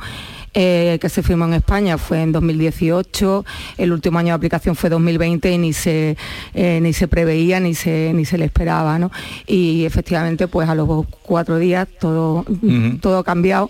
eh, 0.58 1.00
que 1.02 1.10
se 1.10 1.22
firmó 1.22 1.44
en 1.44 1.54
España 1.56 1.98
fue 1.98 2.22
en 2.22 2.32
2018, 2.32 3.44
el 3.78 3.92
último 3.92 4.20
año 4.20 4.30
de 4.30 4.36
aplicación 4.36 4.78
fue 4.78 4.90
2020 4.90 5.52
y 5.52 5.58
ni 5.58 5.74
se, 5.74 6.16
ni 6.54 6.94
se 6.94 7.10
preveía 7.10 7.60
ni 7.60 7.76
se, 7.76 8.14
ni 8.14 8.24
se 8.24 8.38
le 8.38 8.46
esperaba. 8.46 8.98
¿no? 8.98 9.12
Y 9.48 9.84
efectivamente, 9.84 10.48
pues 10.48 10.70
a 10.70 10.76
los 10.76 11.06
cuatro 11.24 11.58
días 11.58 11.90
todo, 12.00 12.46
todo 13.02 13.18
ha 13.18 13.24
cambiado. 13.26 13.70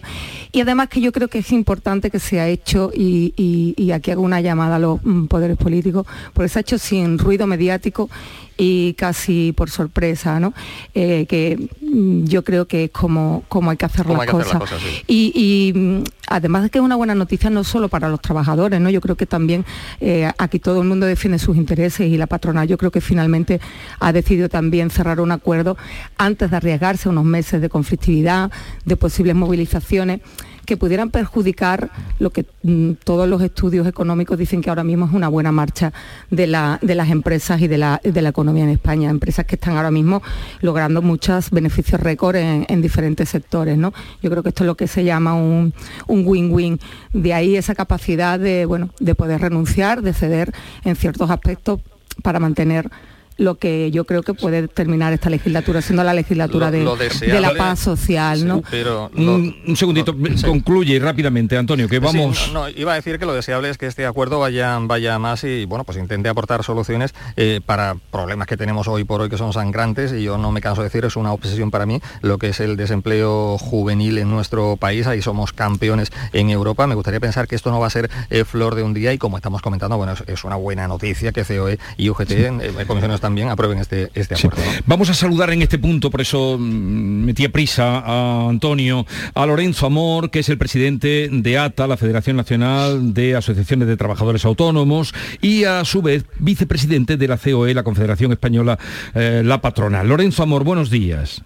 Y 0.51 0.61
además 0.61 0.89
que 0.95 1.01
yo 1.01 1.11
creo 1.11 1.27
que 1.27 1.39
es 1.39 1.51
importante 1.51 2.09
que 2.09 2.19
se 2.19 2.39
ha 2.39 2.47
hecho, 2.47 2.89
y, 2.95 3.33
y- 3.35 3.73
y 3.77 3.91
aquí 3.91 4.11
hago 4.11 4.21
una 4.21 4.39
llamada 4.39 4.77
a 4.77 4.79
los 4.79 5.03
mm, 5.03 5.25
poderes 5.25 5.57
políticos, 5.57 6.07
porque 6.33 6.47
se 6.49 6.59
ha 6.59 6.61
hecho 6.61 6.77
sin 6.77 7.17
ruido 7.19 7.45
mediático 7.47 8.09
y 8.57 8.93
casi 8.93 9.51
por 9.57 9.69
sorpresa, 9.69 10.39
¿no? 10.39 10.53
Eh, 10.93 11.25
que 11.27 11.67
mm, 11.81 12.23
yo 12.25 12.45
creo 12.45 12.65
que 12.67 12.85
es 12.85 12.91
como, 12.91 13.43
como 13.49 13.71
hay 13.71 13.75
que 13.77 13.85
hacer 13.85 14.05
las 14.05 14.19
hay 14.21 14.27
que 14.27 14.31
hacer 14.37 14.43
cosas. 14.45 14.53
las 14.61 14.69
cosas, 14.71 14.81
sí. 14.81 15.03
Y, 15.07 15.33
y, 15.75 15.77
mm, 15.77 16.03
además 16.27 16.63
de 16.63 16.69
que 16.69 16.77
es 16.77 16.83
una 16.83 16.95
buena 16.95 17.13
noticia 17.15 17.49
no 17.49 17.65
solo 17.65 17.89
para 17.89 18.07
los 18.07 18.21
trabajadores, 18.21 18.79
¿no? 18.79 18.89
Yo 18.89 19.01
creo 19.01 19.17
que 19.17 19.25
también 19.25 19.65
eh, 19.99 20.31
aquí 20.37 20.59
todo 20.59 20.81
el 20.81 20.87
mundo 20.87 21.05
defiende 21.05 21.37
sus 21.39 21.57
intereses 21.57 22.07
y 22.09 22.15
la 22.17 22.27
patronal 22.27 22.67
yo 22.69 22.77
creo 22.77 22.91
que 22.91 23.01
finalmente 23.01 23.59
ha 23.99 24.13
decidido 24.13 24.47
también 24.47 24.89
cerrar 24.89 25.19
un 25.19 25.31
acuerdo 25.33 25.75
antes 26.17 26.49
de 26.49 26.55
arriesgarse 26.55 27.09
a 27.09 27.11
unos 27.11 27.25
meses 27.25 27.59
de 27.59 27.67
conflictividad, 27.67 28.49
de 28.85 28.95
posibles 28.95 29.35
movilizaciones 29.35 30.21
que 30.65 30.77
pudieran 30.77 31.09
perjudicar 31.09 31.89
lo 32.19 32.29
que 32.31 32.45
mm, 32.63 32.93
todos 33.03 33.27
los 33.27 33.41
estudios 33.41 33.87
económicos 33.87 34.37
dicen 34.37 34.61
que 34.61 34.69
ahora 34.69 34.83
mismo 34.83 35.05
es 35.05 35.13
una 35.13 35.27
buena 35.27 35.51
marcha 35.51 35.93
de, 36.31 36.47
la, 36.47 36.79
de 36.81 36.95
las 36.95 37.09
empresas 37.09 37.61
y 37.61 37.67
de 37.67 37.77
la, 37.77 38.01
de 38.03 38.21
la, 38.21 38.29
economía 38.29 38.63
en 38.63 38.71
España. 38.71 39.09
Empresas 39.09 39.45
que 39.45 39.55
están 39.55 39.77
ahora 39.77 39.91
mismo 39.91 40.21
logrando 40.61 41.01
muchos 41.01 41.51
beneficios 41.51 42.01
récord 42.01 42.35
en, 42.35 42.65
en, 42.67 42.81
diferentes 42.81 43.29
sectores. 43.29 43.77
¿no? 43.77 43.93
Yo 44.21 44.29
creo 44.29 44.43
que 44.43 44.49
esto 44.49 44.63
es 44.63 44.67
lo 44.67 44.75
que 44.75 44.87
se 44.87 45.03
llama 45.03 45.35
un 45.35 45.73
win-win. 46.07 46.79
De 47.13 47.33
ahí 47.33 47.55
esa 47.55 47.75
capacidad 47.75 48.39
de, 48.39 48.65
bueno, 48.65 48.89
de 48.99 49.15
poder 49.15 49.41
renunciar, 49.41 50.01
de 50.01 50.13
ceder 50.13 50.51
en 50.83 50.95
ciertos 50.95 51.29
aspectos 51.29 51.81
para 52.21 52.39
mantener 52.39 52.89
lo 53.37 53.55
que 53.55 53.91
yo 53.91 54.05
creo 54.05 54.23
que 54.23 54.33
puede 54.33 54.67
terminar 54.67 55.13
esta 55.13 55.29
legislatura, 55.29 55.81
siendo 55.81 56.03
la 56.03 56.13
legislatura 56.13 56.71
de, 56.71 56.83
la 56.83 57.53
paz 57.53 57.79
social. 57.79 58.47
¿no? 58.47 58.61
pero 58.69 59.11
un, 59.15 59.75
segundito, 59.75 60.15
concluye 60.43 60.99
rápidamente, 60.99 61.57
Antonio, 61.57 61.87
que 61.87 61.99
vamos... 61.99 62.51
no, 62.53 62.69
iba 62.69 62.93
a 62.93 62.95
decir 62.95 63.19
que 63.19 63.25
lo 63.25 63.33
deseable 63.33 63.69
es 63.69 63.77
que 63.77 63.87
este 63.87 64.05
acuerdo 64.05 64.39
vaya, 64.39 64.77
vaya 64.81 65.19
más 65.19 65.43
y 65.43 65.65
bueno, 65.65 65.83
pues 65.83 65.97
intente 65.97 66.29
aportar 66.29 66.63
soluciones 66.63 67.13
eh, 67.35 67.61
para 67.65 67.95
problemas 68.11 68.47
que 68.47 68.57
tenemos 68.57 68.87
hoy 68.87 69.03
por 69.03 69.21
hoy 69.21 69.29
que 69.29 69.37
son 69.37 69.53
sangrantes 69.53 70.13
y 70.13 70.23
yo 70.23 70.37
no 70.37 70.51
me 70.51 70.61
canso 70.61 70.81
de 70.81 70.87
decir, 70.87 71.05
es 71.05 71.15
una 71.15 71.33
obsesión 71.33 71.71
para 71.71 71.85
mí 71.85 72.01
lo 72.21 72.37
que 72.37 72.49
es 72.49 72.59
el 72.59 72.77
desempleo 72.77 73.57
juvenil 73.57 74.17
en 74.17 74.29
nuestro 74.29 74.77
país, 74.77 75.07
ahí 75.07 75.21
somos 75.21 75.53
campeones 75.53 76.11
en 76.33 76.49
Europa. 76.49 76.87
Me 76.87 76.95
gustaría 76.95 77.19
pensar 77.19 77.47
que 77.47 77.55
esto 77.55 77.71
no 77.71 77.79
va 77.79 77.87
a 77.87 77.89
ser 77.89 78.09
eh, 78.29 78.45
flor 78.45 78.75
de 78.75 78.83
un 78.83 78.93
día 78.93 79.13
y 79.13 79.17
como 79.17 79.37
estamos 79.37 79.61
comentando, 79.61 79.97
bueno, 79.97 80.13
es, 80.25 80.43
una 80.43 80.55
buena 80.55 80.87
noticia 80.87 81.31
que 81.31 81.43
COE 81.43 81.79
y 81.97 82.09
UGT 82.09 82.31
en 82.31 82.61
eh, 82.61 82.85
comisiones 82.85 83.19
también 83.25 83.49
aprueben 83.49 83.79
este, 83.79 84.11
este 84.13 84.35
acuerdo. 84.35 84.61
Vamos 84.85 85.09
a 85.09 85.15
saludar 85.15 85.49
en 85.49 85.63
este 85.63 85.79
punto, 85.79 86.11
por 86.11 86.21
eso 86.21 86.57
mm, 86.59 87.25
metía 87.25 87.49
prisa 87.51 88.03
a 88.05 88.47
Antonio, 88.47 89.07
a 89.33 89.47
Lorenzo 89.47 89.87
Amor, 89.87 90.29
que 90.29 90.41
es 90.41 90.49
el 90.49 90.59
presidente 90.59 91.27
de 91.31 91.57
ATA, 91.57 91.87
la 91.87 91.97
Federación 91.97 92.37
Nacional 92.37 93.15
de 93.15 93.35
Asociaciones 93.35 93.87
de 93.87 93.97
Trabajadores 93.97 94.45
Autónomos, 94.45 95.15
y 95.41 95.63
a 95.63 95.83
su 95.85 96.03
vez 96.03 96.25
vicepresidente 96.37 97.17
de 97.17 97.27
la 97.27 97.39
COE, 97.39 97.73
la 97.73 97.81
Confederación 97.81 98.31
Española, 98.31 98.77
eh, 99.15 99.41
la 99.43 99.59
patronal. 99.59 100.07
Lorenzo 100.07 100.43
Amor, 100.43 100.63
buenos 100.63 100.91
días. 100.91 101.41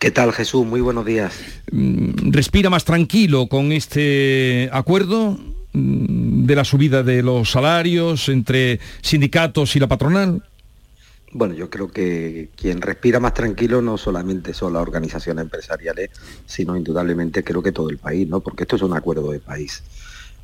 ¿Qué 0.00 0.10
tal 0.10 0.32
Jesús? 0.32 0.66
Muy 0.66 0.80
buenos 0.80 1.06
días. 1.06 1.38
Mm, 1.70 2.32
¿Respira 2.32 2.68
más 2.68 2.84
tranquilo 2.84 3.46
con 3.46 3.70
este 3.70 4.68
acuerdo 4.72 5.38
mm, 5.72 6.46
de 6.46 6.56
la 6.56 6.64
subida 6.64 7.04
de 7.04 7.22
los 7.22 7.52
salarios 7.52 8.28
entre 8.28 8.80
sindicatos 9.02 9.76
y 9.76 9.78
la 9.78 9.86
patronal? 9.86 10.42
Bueno, 11.32 11.54
yo 11.54 11.70
creo 11.70 11.88
que 11.92 12.50
quien 12.56 12.80
respira 12.80 13.20
más 13.20 13.34
tranquilo 13.34 13.80
no 13.82 13.96
solamente 13.96 14.52
son 14.52 14.72
las 14.72 14.82
organizaciones 14.82 15.44
empresariales, 15.44 16.10
sino 16.44 16.76
indudablemente 16.76 17.44
creo 17.44 17.62
que 17.62 17.70
todo 17.70 17.88
el 17.88 17.98
país, 17.98 18.28
¿no? 18.28 18.40
Porque 18.40 18.64
esto 18.64 18.74
es 18.74 18.82
un 18.82 18.96
acuerdo 18.96 19.30
de 19.30 19.38
país. 19.38 19.84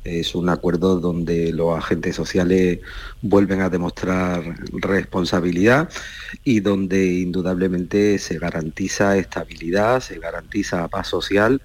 Es 0.05 0.33
un 0.33 0.47
acuerdo 0.47 0.97
donde 1.01 1.51
los 1.51 1.77
agentes 1.77 2.15
sociales 2.15 2.79
vuelven 3.21 3.59
a 3.59 3.69
demostrar 3.69 4.41
responsabilidad 4.71 5.89
y 6.45 6.61
donde 6.61 7.05
indudablemente 7.15 8.17
se 8.17 8.39
garantiza 8.39 9.17
estabilidad, 9.17 9.99
se 9.99 10.19
garantiza 10.19 10.87
paz 10.87 11.07
social 11.07 11.61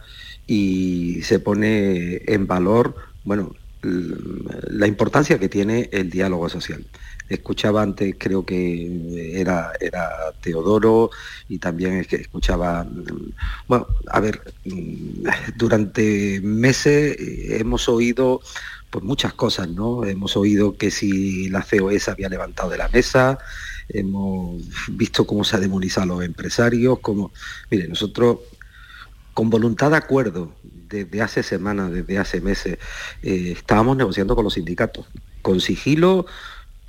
y 0.48 1.20
se 1.22 1.38
pone 1.38 2.22
en 2.26 2.48
valor, 2.48 2.96
bueno, 3.22 3.54
la 3.82 4.88
importancia 4.88 5.38
que 5.38 5.48
tiene 5.48 5.88
el 5.92 6.10
diálogo 6.10 6.48
social 6.48 6.84
escuchaba 7.34 7.82
antes, 7.82 8.14
creo 8.18 8.44
que 8.44 9.40
era, 9.40 9.72
era 9.80 10.08
Teodoro 10.40 11.10
y 11.48 11.58
también 11.58 11.94
es 11.94 12.06
que 12.06 12.16
escuchaba, 12.16 12.86
bueno, 13.68 13.86
a 14.08 14.20
ver, 14.20 14.40
durante 15.56 16.40
meses 16.42 17.16
hemos 17.18 17.88
oído 17.88 18.40
pues 18.90 19.04
muchas 19.04 19.32
cosas, 19.32 19.68
¿no? 19.68 20.04
Hemos 20.04 20.36
oído 20.36 20.76
que 20.76 20.90
si 20.90 21.48
la 21.48 21.62
COE 21.62 21.98
había 22.08 22.28
levantado 22.28 22.68
de 22.68 22.76
la 22.76 22.88
mesa, 22.88 23.38
hemos 23.88 24.62
visto 24.88 25.26
cómo 25.26 25.44
se 25.44 25.56
ha 25.56 25.60
demonizado 25.60 26.02
a 26.02 26.16
los 26.16 26.24
empresarios, 26.24 26.98
como, 27.00 27.32
mire, 27.70 27.88
nosotros 27.88 28.40
con 29.32 29.48
voluntad 29.48 29.90
de 29.90 29.96
acuerdo, 29.96 30.52
desde 30.62 31.22
hace 31.22 31.42
semanas, 31.42 31.90
desde 31.90 32.18
hace 32.18 32.40
meses, 32.40 32.78
eh, 33.22 33.54
estábamos 33.56 33.96
negociando 33.96 34.34
con 34.34 34.44
los 34.44 34.54
sindicatos, 34.54 35.06
con 35.40 35.60
sigilo, 35.60 36.26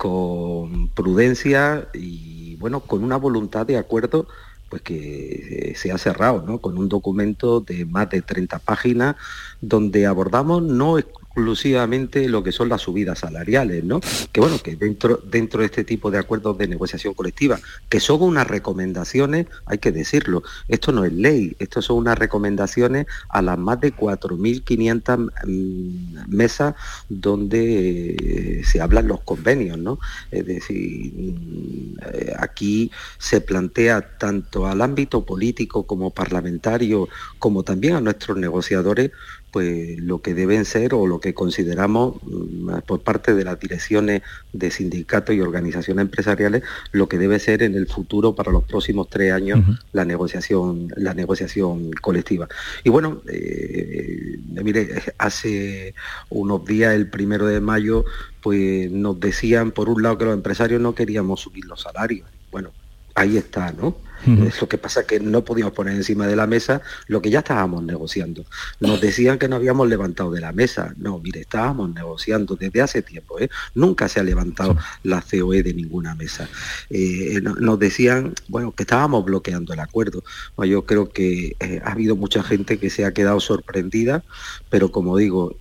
con 0.04 0.88
prudencia 0.88 1.88
y 1.94 2.56
bueno, 2.56 2.80
con 2.80 3.02
una 3.02 3.16
voluntad 3.16 3.64
de 3.64 3.78
acuerdo 3.78 4.28
pues 4.68 4.82
que 4.82 5.72
se 5.76 5.92
ha 5.92 5.96
cerrado, 5.96 6.44
¿no? 6.46 6.58
Con 6.58 6.76
un 6.76 6.90
documento 6.90 7.60
de 7.60 7.86
más 7.86 8.10
de 8.10 8.20
30 8.20 8.58
páginas 8.58 9.16
donde 9.62 10.04
abordamos 10.04 10.62
no 10.62 10.98
exclusivamente 11.34 12.28
lo 12.28 12.44
que 12.44 12.52
son 12.52 12.68
las 12.68 12.82
subidas 12.82 13.18
salariales, 13.18 13.82
¿no? 13.82 14.00
Que 14.30 14.40
bueno, 14.40 14.56
que 14.62 14.76
dentro, 14.76 15.16
dentro 15.16 15.60
de 15.60 15.66
este 15.66 15.82
tipo 15.82 16.12
de 16.12 16.18
acuerdos 16.18 16.56
de 16.56 16.68
negociación 16.68 17.12
colectiva, 17.12 17.58
que 17.88 17.98
son 17.98 18.22
unas 18.22 18.46
recomendaciones, 18.46 19.46
hay 19.66 19.78
que 19.78 19.90
decirlo, 19.90 20.44
esto 20.68 20.92
no 20.92 21.04
es 21.04 21.12
ley, 21.12 21.56
esto 21.58 21.82
son 21.82 21.96
unas 21.96 22.16
recomendaciones 22.20 23.06
a 23.28 23.42
las 23.42 23.58
más 23.58 23.80
de 23.80 23.92
4.500 23.92 25.32
mm, 25.44 26.36
mesas 26.36 26.76
donde 27.08 28.14
eh, 28.14 28.62
se 28.64 28.80
hablan 28.80 29.08
los 29.08 29.20
convenios, 29.22 29.76
¿no? 29.76 29.98
Es 30.30 30.46
decir, 30.46 31.12
mm, 31.14 31.96
aquí 32.38 32.92
se 33.18 33.40
plantea 33.40 34.18
tanto 34.18 34.68
al 34.68 34.80
ámbito 34.82 35.24
político 35.24 35.84
como 35.84 36.10
parlamentario, 36.10 37.08
como 37.40 37.64
también 37.64 37.96
a 37.96 38.00
nuestros 38.00 38.36
negociadores, 38.36 39.10
pues 39.54 40.00
lo 40.00 40.20
que 40.20 40.34
deben 40.34 40.64
ser 40.64 40.94
o 40.94 41.06
lo 41.06 41.20
que 41.20 41.32
consideramos 41.32 42.16
mm, 42.24 42.78
por 42.88 43.02
parte 43.02 43.34
de 43.34 43.44
las 43.44 43.60
direcciones 43.60 44.22
de 44.52 44.68
sindicatos 44.72 45.32
y 45.32 45.40
organizaciones 45.40 46.02
empresariales 46.02 46.64
lo 46.90 47.08
que 47.08 47.18
debe 47.18 47.38
ser 47.38 47.62
en 47.62 47.76
el 47.76 47.86
futuro 47.86 48.34
para 48.34 48.50
los 48.50 48.64
próximos 48.64 49.08
tres 49.08 49.32
años 49.32 49.60
la 49.92 50.04
negociación 50.04 50.88
la 50.96 51.14
negociación 51.14 51.92
colectiva. 51.92 52.48
Y 52.82 52.90
bueno 52.90 53.22
eh, 53.28 54.40
eh, 54.56 54.62
mire 54.64 54.88
hace 55.18 55.94
unos 56.30 56.64
días 56.64 56.92
el 56.92 57.06
primero 57.08 57.46
de 57.46 57.60
mayo 57.60 58.04
pues 58.42 58.90
nos 58.90 59.20
decían 59.20 59.70
por 59.70 59.88
un 59.88 60.02
lado 60.02 60.18
que 60.18 60.24
los 60.24 60.34
empresarios 60.34 60.80
no 60.80 60.96
queríamos 60.96 61.42
subir 61.42 61.64
los 61.66 61.82
salarios. 61.82 62.28
Bueno 62.50 62.70
ahí 63.14 63.36
está 63.36 63.70
no 63.70 63.94
lo 64.26 64.68
que 64.68 64.78
pasa 64.78 65.00
es 65.00 65.06
que 65.06 65.20
no 65.20 65.44
podíamos 65.44 65.74
poner 65.74 65.94
encima 65.94 66.26
de 66.26 66.36
la 66.36 66.46
mesa 66.46 66.82
lo 67.08 67.20
que 67.20 67.30
ya 67.30 67.40
estábamos 67.40 67.82
negociando. 67.82 68.44
Nos 68.80 69.00
decían 69.00 69.38
que 69.38 69.48
no 69.48 69.56
habíamos 69.56 69.88
levantado 69.88 70.30
de 70.30 70.40
la 70.40 70.52
mesa. 70.52 70.94
No, 70.96 71.18
mire, 71.18 71.40
estábamos 71.40 71.92
negociando 71.92 72.56
desde 72.56 72.80
hace 72.80 73.02
tiempo. 73.02 73.38
¿eh? 73.40 73.48
Nunca 73.74 74.08
se 74.08 74.20
ha 74.20 74.22
levantado 74.22 74.76
la 75.02 75.22
COE 75.22 75.62
de 75.62 75.74
ninguna 75.74 76.14
mesa. 76.14 76.48
Eh, 76.90 77.40
nos 77.42 77.78
decían, 77.78 78.34
bueno, 78.48 78.72
que 78.72 78.84
estábamos 78.84 79.24
bloqueando 79.24 79.72
el 79.72 79.80
acuerdo. 79.80 80.22
yo 80.64 80.86
creo 80.86 81.10
que 81.10 81.56
eh, 81.60 81.80
ha 81.84 81.92
habido 81.92 82.16
mucha 82.16 82.42
gente 82.42 82.78
que 82.78 82.90
se 82.90 83.04
ha 83.04 83.12
quedado 83.12 83.40
sorprendida, 83.40 84.24
pero 84.70 84.90
como 84.90 85.16
digo, 85.16 85.56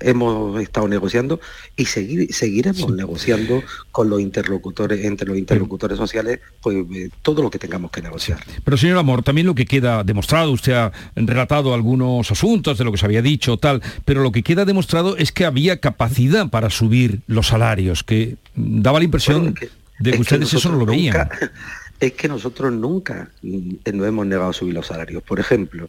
hemos 0.00 0.60
estado 0.60 0.88
negociando 0.88 1.40
y 1.76 1.86
seguir, 1.86 2.32
seguiremos 2.32 2.92
negociando 2.92 3.62
con 3.90 4.10
los 4.10 4.20
interlocutores, 4.20 5.04
entre 5.04 5.28
los 5.28 5.38
interlocutores 5.38 5.98
sociales, 5.98 6.40
pues, 6.62 6.67
eh, 6.70 7.10
todo 7.22 7.42
lo 7.42 7.50
que 7.50 7.58
tengamos 7.58 7.90
que 7.90 8.02
negociar. 8.02 8.38
Pero 8.64 8.76
señor 8.76 8.98
Amor, 8.98 9.22
también 9.22 9.46
lo 9.46 9.54
que 9.54 9.66
queda 9.66 10.04
demostrado, 10.04 10.52
usted 10.52 10.72
ha 10.72 10.92
relatado 11.16 11.74
algunos 11.74 12.30
asuntos 12.30 12.78
de 12.78 12.84
lo 12.84 12.92
que 12.92 12.98
se 12.98 13.06
había 13.06 13.22
dicho, 13.22 13.56
tal, 13.56 13.82
pero 14.04 14.22
lo 14.22 14.32
que 14.32 14.42
queda 14.42 14.64
demostrado 14.64 15.16
es 15.16 15.32
que 15.32 15.44
había 15.44 15.80
capacidad 15.80 16.48
para 16.48 16.70
subir 16.70 17.20
los 17.26 17.48
salarios, 17.48 18.04
que 18.04 18.36
daba 18.54 18.98
la 18.98 19.04
impresión 19.04 19.54
de 19.98 20.12
que, 20.12 20.18
ustedes 20.18 20.52
eso 20.54 20.70
no 20.70 20.78
lo 20.78 20.86
veían. 20.86 21.28
es 22.00 22.12
que 22.12 22.28
nosotros 22.28 22.72
nunca 22.72 23.30
mm, 23.42 23.74
nos 23.92 24.06
hemos 24.06 24.26
negado 24.26 24.50
a 24.50 24.52
subir 24.52 24.74
los 24.74 24.86
salarios. 24.86 25.22
Por 25.22 25.40
ejemplo, 25.40 25.88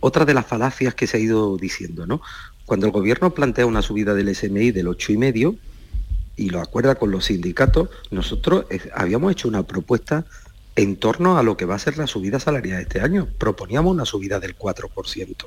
otra 0.00 0.24
de 0.24 0.34
las 0.34 0.46
falacias 0.46 0.94
que 0.94 1.06
se 1.06 1.16
ha 1.16 1.20
ido 1.20 1.56
diciendo, 1.56 2.06
¿no? 2.06 2.20
Cuando 2.66 2.86
el 2.86 2.92
gobierno 2.92 3.34
plantea 3.34 3.66
una 3.66 3.82
subida 3.82 4.14
del 4.14 4.34
SMI 4.34 4.70
del 4.70 4.86
8,5, 4.86 5.56
y 6.36 6.50
lo 6.50 6.60
acuerda 6.60 6.96
con 6.96 7.10
los 7.10 7.26
sindicatos, 7.26 7.88
nosotros 8.10 8.66
eh, 8.70 8.80
habíamos 8.94 9.32
hecho 9.32 9.48
una 9.48 9.62
propuesta 9.64 10.24
en 10.76 10.96
torno 10.96 11.38
a 11.38 11.42
lo 11.42 11.56
que 11.56 11.64
va 11.64 11.76
a 11.76 11.78
ser 11.78 11.98
la 11.98 12.06
subida 12.06 12.40
salarial 12.40 12.80
este 12.82 13.00
año. 13.00 13.28
Proponíamos 13.38 13.92
una 13.92 14.04
subida 14.04 14.40
del 14.40 14.58
4%. 14.58 15.46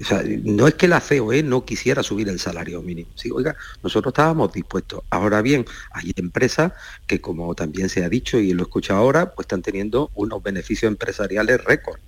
O 0.00 0.04
sea, 0.04 0.22
no 0.44 0.66
es 0.66 0.74
que 0.74 0.88
la 0.88 1.00
COE 1.00 1.42
no 1.42 1.66
quisiera 1.66 2.02
subir 2.02 2.28
el 2.30 2.40
salario 2.40 2.80
mínimo. 2.80 3.10
Sí, 3.16 3.30
oiga, 3.30 3.54
nosotros 3.82 4.12
estábamos 4.12 4.50
dispuestos. 4.52 5.02
Ahora 5.10 5.42
bien, 5.42 5.66
hay 5.92 6.12
empresas 6.16 6.72
que, 7.06 7.20
como 7.20 7.54
también 7.54 7.90
se 7.90 8.02
ha 8.02 8.08
dicho 8.08 8.38
y 8.38 8.52
lo 8.52 8.62
he 8.62 8.64
escuchado 8.64 9.00
ahora, 9.00 9.32
pues 9.32 9.44
están 9.44 9.60
teniendo 9.60 10.10
unos 10.14 10.42
beneficios 10.42 10.90
empresariales 10.90 11.62
récord. 11.62 12.00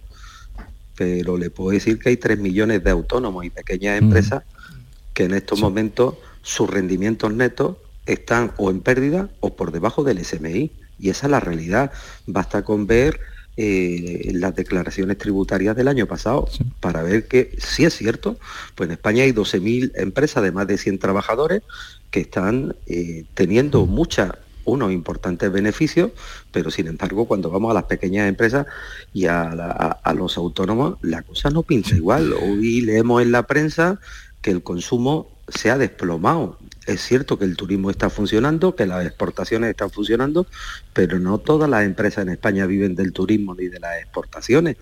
Pero 0.97 1.37
le 1.37 1.51
puedo 1.51 1.71
decir 1.71 1.99
que 1.99 2.11
hay 2.11 2.17
3 2.17 2.39
millones 2.39 2.83
de 2.83 2.91
autónomos 2.91 3.45
y 3.45 3.51
pequeñas 3.51 4.01
mm. 4.01 4.05
empresas 4.05 4.45
que 5.13 5.25
en 5.25 5.35
estos 5.35 5.61
momentos 5.61 6.15
sus 6.43 6.69
rendimientos 6.69 7.33
netos 7.33 7.77
están 8.07 8.53
o 8.57 8.71
en 8.71 8.81
pérdida 8.81 9.29
o 9.41 9.55
por 9.55 9.73
debajo 9.73 10.05
del 10.05 10.25
SMI. 10.25 10.73
Y 10.99 11.11
esa 11.11 11.27
es 11.27 11.31
la 11.31 11.41
realidad. 11.41 11.93
Basta 12.27 12.63
con 12.63 12.87
ver 12.87 13.21
eh, 13.57 14.31
las 14.35 14.55
declaraciones 14.55 15.19
tributarias 15.19 15.77
del 15.77 15.89
año 15.89 16.07
pasado 16.07 16.49
para 16.81 17.03
ver 17.03 17.29
que 17.29 17.55
si 17.59 17.85
es 17.85 17.95
cierto, 17.95 18.39
pues 18.75 18.89
en 18.89 18.93
España 18.93 19.25
hay 19.25 19.33
12.000 19.33 19.93
empresas 19.97 20.43
de 20.43 20.53
más 20.53 20.67
de 20.67 20.79
100 20.79 20.99
trabajadores 20.99 21.63
que 22.11 22.21
están 22.21 22.75
eh, 22.87 23.25
teniendo 23.35 23.85
muchas 23.87 24.33
unos 24.65 24.93
importantes 24.93 25.51
beneficios, 25.53 26.13
pero 26.53 26.71
sin 26.71 26.87
embargo 26.87 27.27
cuando 27.27 27.51
vamos 27.51 27.73
a 27.73 27.75
las 27.75 27.85
pequeñas 27.85 28.29
empresas 28.29 28.65
y 29.13 29.27
a, 29.27 29.43
a 29.51 30.15
los 30.15 30.37
autónomos, 30.37 30.99
la 31.03 31.23
cosa 31.23 31.51
no 31.51 31.63
pinta 31.63 31.95
igual. 31.97 32.33
Hoy 32.33 32.81
leemos 32.81 33.21
en 33.21 33.33
la 33.33 33.43
prensa 33.47 33.99
que 34.41 34.51
el 34.51 34.63
consumo 34.63 35.29
se 35.55 35.71
ha 35.71 35.79
desplomado. 35.79 36.59
Es 36.87 37.01
cierto 37.01 37.39
que 37.39 37.45
el 37.45 37.57
turismo 37.57 37.91
está 37.91 38.11
funcionando, 38.11 38.75
que 38.75 38.87
las 38.87 39.07
exportaciones 39.07 39.71
están 39.71 39.91
funcionando, 39.91 40.47
pero 40.93 41.19
no 41.21 41.39
todas 41.39 41.71
las 41.71 41.85
empresas 41.85 42.23
en 42.23 42.31
España 42.31 42.67
viven 42.67 42.97
del 42.97 43.13
turismo 43.13 43.55
ni 43.55 43.69
de 43.69 43.79
las 43.79 43.99
exportaciones. 44.01 44.77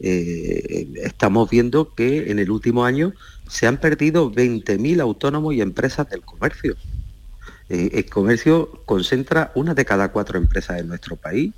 Eh, 0.00 0.88
estamos 0.96 1.48
viendo 1.48 1.94
que 1.94 2.30
en 2.30 2.38
el 2.38 2.50
último 2.50 2.84
año 2.84 3.12
se 3.48 3.66
han 3.66 3.78
perdido 3.78 4.32
20.000 4.32 5.00
autónomos 5.00 5.54
y 5.54 5.60
empresas 5.60 6.10
del 6.10 6.22
comercio. 6.22 6.76
Eh, 7.68 7.90
el 7.92 8.06
comercio 8.10 8.82
concentra 8.84 9.52
una 9.54 9.74
de 9.74 9.84
cada 9.84 10.10
cuatro 10.10 10.38
empresas 10.38 10.80
en 10.80 10.88
nuestro 10.88 11.16
país 11.16 11.52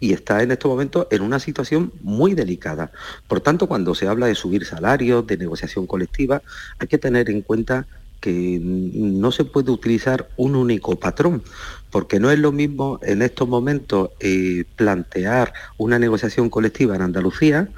y 0.00 0.12
está 0.12 0.42
en 0.42 0.50
estos 0.50 0.70
momentos 0.70 1.06
en 1.10 1.22
una 1.22 1.38
situación 1.38 1.92
muy 2.02 2.34
delicada. 2.34 2.92
Por 3.28 3.40
tanto, 3.40 3.66
cuando 3.66 3.94
se 3.94 4.08
habla 4.08 4.26
de 4.26 4.34
subir 4.34 4.64
salarios, 4.64 5.26
de 5.26 5.36
negociación 5.36 5.86
colectiva, 5.86 6.42
hay 6.78 6.88
que 6.88 6.98
tener 6.98 7.30
en 7.30 7.42
cuenta 7.42 7.86
que 8.20 8.58
no 8.62 9.32
se 9.32 9.44
puede 9.44 9.70
utilizar 9.70 10.30
un 10.36 10.56
único 10.56 10.98
patrón, 10.98 11.42
porque 11.90 12.18
no 12.18 12.30
es 12.30 12.38
lo 12.38 12.52
mismo 12.52 12.98
en 13.02 13.20
estos 13.20 13.46
momentos 13.46 14.10
eh, 14.18 14.64
plantear 14.76 15.52
una 15.76 15.98
negociación 15.98 16.48
colectiva 16.48 16.96
en 16.96 17.02
Andalucía 17.02 17.68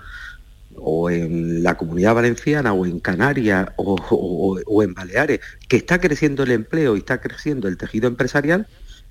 o 0.77 1.11
en 1.11 1.63
la 1.63 1.77
comunidad 1.77 2.15
valenciana 2.15 2.73
o 2.73 2.87
en 2.87 3.01
Canarias 3.01 3.71
o, 3.77 4.83
en 4.83 4.95
Baleares, 4.95 5.41
que 5.69 5.79
está 5.79 6.01
creciendo 6.01 6.45
el 6.45 6.53
empleo 6.53 6.95
y 6.95 7.01
está 7.01 7.21
creciendo 7.21 7.67
el 7.67 7.77
tejido 7.77 8.07
empresarial, 8.07 8.69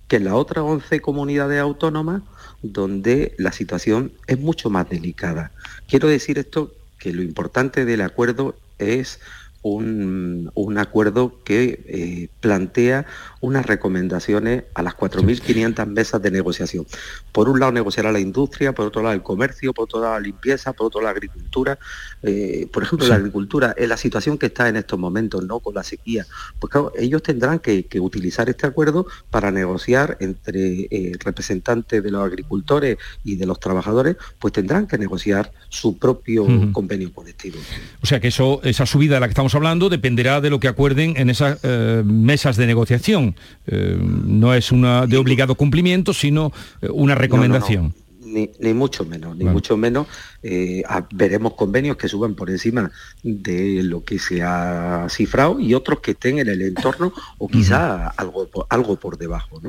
que 0.08 0.16
en 0.16 0.24
las 0.26 0.36
otras 0.36 0.64
11 0.64 1.02
comunidades 1.02 1.60
autónomas 1.60 2.22
donde 2.62 3.34
la 3.38 3.52
situación 3.52 4.14
es 4.28 4.40
mucho 4.40 4.70
más 4.70 4.90
delicada. 4.90 5.52
Quiero 5.88 6.08
decir 6.08 6.38
esto, 6.40 6.74
que 7.00 7.14
lo 7.14 7.22
importante 7.22 7.86
del 7.86 8.02
acuerdo 8.02 8.56
es 8.80 9.20
un, 9.62 10.78
acuerdo 10.78 11.44
que 11.44 11.84
eh, 11.88 12.30
plantea 12.40 13.06
unas 13.46 13.66
recomendaciones 13.66 14.64
a 14.74 14.82
las 14.82 14.96
4.500 14.96 15.86
mesas 15.86 16.22
de 16.22 16.32
negociación. 16.32 16.86
Por 17.32 17.48
un 17.48 17.60
lado 17.60 17.72
negociará 17.72 18.12
la 18.12 18.20
industria, 18.20 18.74
por 18.74 18.88
otro 18.88 19.04
lado 19.04 19.14
el 19.14 19.22
comercio, 19.22 19.72
por 19.74 19.84
otro 19.84 20.02
lado 20.02 20.16
la 20.16 20.20
limpieza, 20.20 20.74
por 20.74 20.88
otro 20.88 21.02
lado 21.02 21.14
la 21.14 21.18
agricultura. 21.18 21.78
Eh, 22.24 22.68
por 22.74 22.82
ejemplo, 22.84 23.08
la 23.08 23.16
agricultura, 23.16 23.76
en 23.78 23.90
la 23.90 23.98
situación 23.98 24.40
que 24.40 24.48
está 24.48 24.68
en 24.68 24.78
estos 24.78 24.98
momentos, 24.98 25.44
¿no? 25.46 25.60
Con 25.60 25.76
la 25.76 25.84
sequía, 25.84 26.26
pues 26.60 26.72
claro, 26.72 26.92
ellos 26.98 27.22
tendrán 27.22 27.60
que, 27.60 27.86
utilizar 27.96 28.50
este 28.50 28.68
acuerdo 28.68 29.08
para 29.30 29.52
negociar 29.52 30.18
entre 30.20 30.88
eh, 30.92 31.14
representantes 31.24 32.04
de 32.04 32.12
los 32.12 32.24
agricultores 32.24 32.98
y 33.24 33.36
de 33.36 33.46
los 33.46 33.60
trabajadores, 33.60 34.18
pues 34.38 34.54
tendrán 34.54 34.86
que 34.86 34.98
negociar 34.98 35.52
su 35.70 35.98
propio 35.98 36.46
convenio 36.74 37.14
colectivo. 37.14 37.58
O 38.02 38.06
sea 38.06 38.20
que 38.20 38.28
eso, 38.28 38.60
esa 38.64 38.86
subida 38.86 39.16
de 39.16 39.20
la 39.22 39.28
que 39.28 39.32
estamos 39.32 39.56
hablando 39.56 39.90
dependerá 39.90 40.42
de 40.42 40.50
lo 40.50 40.60
que 40.60 40.68
acuerden 40.68 41.14
en 41.16 41.30
esas 41.30 41.60
eh, 41.64 42.04
mesas 42.06 42.58
de 42.58 42.68
negociación. 42.68 43.35
Eh, 43.68 43.98
no 44.00 44.54
es 44.54 44.72
una 44.72 45.08
de 45.08 45.18
obligado 45.18 45.56
cumplimiento, 45.56 46.14
sino 46.14 46.52
eh, 46.82 46.90
una 46.92 47.16
recomendación. 47.16 47.94
Ni, 48.36 48.74
mucho 48.74 49.06
menos, 49.06 49.38
ni 49.38 49.46
mucho 49.46 49.78
menos. 49.78 50.08
Eh, 50.44 50.84
veremos 51.14 51.54
convenios 51.54 51.96
que 51.96 52.10
suban 52.10 52.36
por 52.36 52.50
encima 52.50 52.92
de 53.24 53.82
lo 53.82 54.04
que 54.04 54.20
se 54.20 54.44
ha 54.44 55.08
cifrado 55.10 55.58
y 55.60 55.74
otros 55.74 56.02
que 56.02 56.12
estén 56.12 56.40
en 56.40 56.50
el 56.50 56.62
entorno 56.62 57.14
o 57.38 57.48
quizá 57.48 58.08
algo, 58.10 58.50
algo 58.70 58.98
por 58.98 59.18
debajo. 59.18 59.62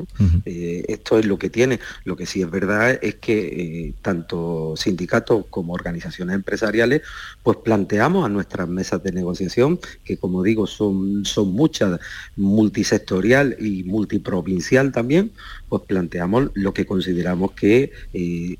Eh, 0.43 0.83
esto 0.89 1.17
es 1.17 1.25
lo 1.25 1.39
que 1.39 1.49
tiene. 1.49 1.79
Lo 2.03 2.17
que 2.17 2.25
sí 2.25 2.41
es 2.41 2.51
verdad 2.51 2.99
es 3.01 3.15
que 3.15 3.37
eh, 3.37 3.93
tanto 4.01 4.73
sindicatos 4.75 5.45
como 5.49 5.73
organizaciones 5.73 6.35
empresariales 6.35 7.03
pues 7.43 7.57
planteamos 7.63 8.25
a 8.25 8.29
nuestras 8.29 8.67
mesas 8.67 9.01
de 9.01 9.13
negociación, 9.13 9.79
que 10.03 10.17
como 10.17 10.43
digo 10.43 10.67
son, 10.67 11.23
son 11.23 11.53
muchas, 11.53 12.01
multisectorial 12.35 13.55
y 13.59 13.83
multiprovincial 13.83 14.91
también, 14.91 15.31
pues 15.69 15.83
planteamos 15.87 16.51
lo 16.53 16.73
que 16.73 16.85
consideramos 16.85 17.51
que 17.51 17.91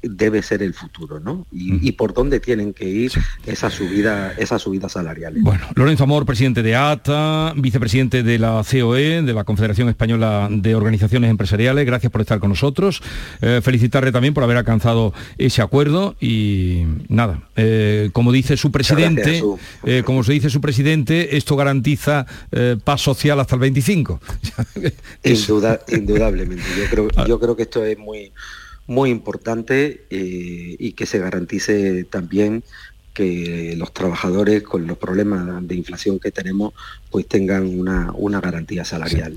debe 0.02 0.42
ser 0.42 0.62
el 0.64 0.74
futuro, 0.74 1.20
¿no? 1.20 1.48
Y, 1.52 1.92
por 1.94 2.14
dónde 2.14 2.40
tienen 2.40 2.74
que 2.74 2.86
ir 2.88 3.12
esas 3.46 3.74
subidas 3.74 4.38
esa 4.38 4.60
subida 4.60 4.90
salariales. 4.90 5.42
Bueno, 5.42 5.66
Lorenzo 5.76 6.04
Amor, 6.04 6.26
presidente 6.26 6.64
de 6.64 6.76
ATA, 6.76 7.54
vicepresidente 7.56 8.24
de 8.24 8.40
la 8.40 8.64
COE, 8.70 9.22
de 9.24 9.34
la 9.34 9.44
Confederación 9.44 9.90
Española 9.90 10.48
de 10.52 10.76
Organizaciones 10.76 11.30
Empresariales, 11.30 11.86
gracias 11.86 12.12
por 12.12 12.22
estar 12.22 12.40
con 12.40 12.50
nosotros. 12.50 13.02
Eh, 13.42 13.62
felicitarle 13.64 14.12
también 14.12 14.34
por 14.34 14.44
haber 14.44 14.58
alcanzado 14.58 15.14
ese 15.38 15.62
acuerdo 15.62 16.16
y 16.20 16.84
nada, 17.08 17.48
eh, 17.56 18.10
como 18.14 18.32
dice 18.32 18.58
su 18.58 18.72
presidente, 18.72 19.44
eh, 19.86 20.04
como 20.06 20.24
se 20.24 20.34
dice 20.34 20.50
su 20.50 20.62
presidente, 20.62 21.38
esto 21.38 21.56
garantiza 21.56 22.26
paz 22.84 23.02
social 23.02 23.40
hasta 23.40 23.56
el 23.56 23.62
25. 23.62 24.20
indudablemente. 25.88 26.64
Yo 26.78 26.90
creo, 26.90 26.97
ah. 27.16 27.26
yo 27.28 27.40
creo 27.40 27.56
que 27.56 27.64
esto 27.64 27.84
es 27.86 27.98
muy 27.98 28.32
muy 28.88 29.10
importante 29.10 30.06
eh, 30.10 30.76
y 30.80 30.94
que 30.94 31.06
se 31.06 31.20
garantice 31.20 32.06
también 32.06 32.64
que 33.14 33.76
los 33.76 33.94
trabajadores 33.94 34.64
con 34.64 34.88
los 34.88 34.98
problemas 34.98 35.68
de 35.68 35.76
inflación 35.76 36.20
que 36.20 36.32
tenemos 36.32 36.74
pues 37.12 37.28
tengan 37.28 37.80
una, 37.80 38.12
una 38.14 38.42
garantía 38.42 38.84
salarial. 38.84 39.34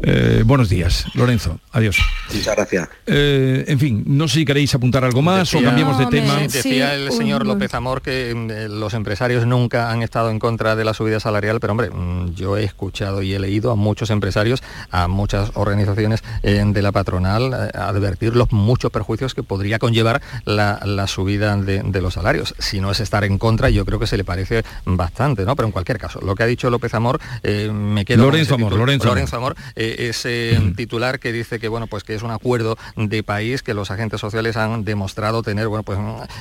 Eh, 0.00 0.42
buenos 0.46 0.68
días, 0.68 1.04
Lorenzo. 1.14 1.60
Adiós. 1.72 1.98
Muchas 2.32 2.56
gracias. 2.56 2.88
Eh, 3.06 3.64
en 3.68 3.78
fin, 3.78 4.04
no 4.06 4.28
sé 4.28 4.40
si 4.40 4.44
queréis 4.44 4.74
apuntar 4.74 5.04
algo 5.04 5.22
más 5.22 5.54
o 5.54 5.62
cambiamos 5.62 5.98
de 5.98 6.06
tema. 6.06 6.36
decía 6.38 6.94
el 6.94 7.12
señor 7.12 7.46
López 7.46 7.74
Amor 7.74 8.02
que 8.02 8.34
mm, 8.34 8.78
los 8.78 8.94
empresarios 8.94 9.46
nunca 9.46 9.90
han 9.90 10.02
estado 10.02 10.30
en 10.30 10.38
contra 10.38 10.74
de 10.76 10.84
la 10.84 10.94
subida 10.94 11.20
salarial, 11.20 11.60
pero 11.60 11.72
hombre, 11.72 11.90
mm, 11.90 12.34
yo 12.34 12.56
he 12.56 12.64
escuchado 12.64 13.22
y 13.22 13.34
he 13.34 13.38
leído 13.38 13.70
a 13.70 13.76
muchos 13.76 14.10
empresarios, 14.10 14.62
a 14.90 15.08
muchas 15.08 15.52
organizaciones 15.54 16.22
de 16.42 16.82
la 16.82 16.92
patronal, 16.92 17.52
advertir 17.74 18.36
los 18.36 18.52
muchos 18.52 18.90
perjuicios 18.90 19.34
que 19.34 19.42
podría 19.42 19.78
conllevar 19.78 20.22
la, 20.44 21.06
subida 21.06 21.56
de, 21.56 21.82
de 21.82 22.00
los 22.00 22.14
salarios. 22.14 22.54
Si 22.58 22.80
no 22.80 22.90
es 22.90 23.00
estar 23.00 23.24
en 23.24 23.38
contra, 23.38 23.70
yo 23.70 23.84
creo 23.84 23.98
que 23.98 24.06
se 24.06 24.16
le 24.16 24.24
parece 24.24 24.64
bastante, 24.84 25.44
¿no? 25.44 25.56
Pero 25.56 25.66
en 25.66 25.72
cualquier 25.72 25.98
caso, 25.98 26.20
lo 26.20 26.34
que 26.34 26.42
ha 26.42 26.46
dicho 26.46 26.70
López 26.70 26.94
Amor, 26.94 27.01
eh, 27.42 27.70
me 27.72 28.04
quedo 28.04 28.24
Lorenzo 28.24 28.54
Amor, 28.54 28.72
Lorenzo, 28.72 29.36
Amor, 29.36 29.56
eh, 29.76 30.08
ese 30.10 30.60
titular 30.76 31.18
que 31.18 31.32
dice 31.32 31.58
que 31.58 31.68
bueno, 31.68 31.86
pues 31.86 32.04
que 32.04 32.14
es 32.14 32.22
un 32.22 32.30
acuerdo 32.30 32.76
de 32.96 33.22
país 33.22 33.62
que 33.62 33.74
los 33.74 33.90
agentes 33.90 34.20
sociales 34.20 34.56
han 34.56 34.84
demostrado 34.84 35.42
tener, 35.42 35.68
bueno, 35.68 35.82
pues 35.82 35.98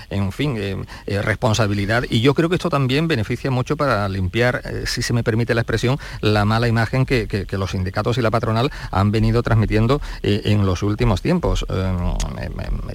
en 0.09 0.31
fin, 0.31 0.55
eh, 0.57 1.21
responsabilidad. 1.21 2.03
Y 2.09 2.21
yo 2.21 2.33
creo 2.33 2.49
que 2.49 2.55
esto 2.55 2.69
también 2.69 3.07
beneficia 3.07 3.51
mucho 3.51 3.77
para 3.77 4.07
limpiar, 4.09 4.61
si 4.85 5.01
se 5.01 5.13
me 5.13 5.23
permite 5.23 5.55
la 5.55 5.61
expresión, 5.61 5.97
la 6.21 6.45
mala 6.45 6.67
imagen 6.67 7.05
que, 7.05 7.27
que, 7.27 7.57
los 7.57 7.71
sindicatos 7.71 8.17
y 8.17 8.21
la 8.21 8.31
patronal 8.31 8.71
han 8.89 9.11
venido 9.11 9.43
transmitiendo 9.43 10.01
en 10.23 10.65
los 10.65 10.83
últimos 10.83 11.21
tiempos. 11.21 11.65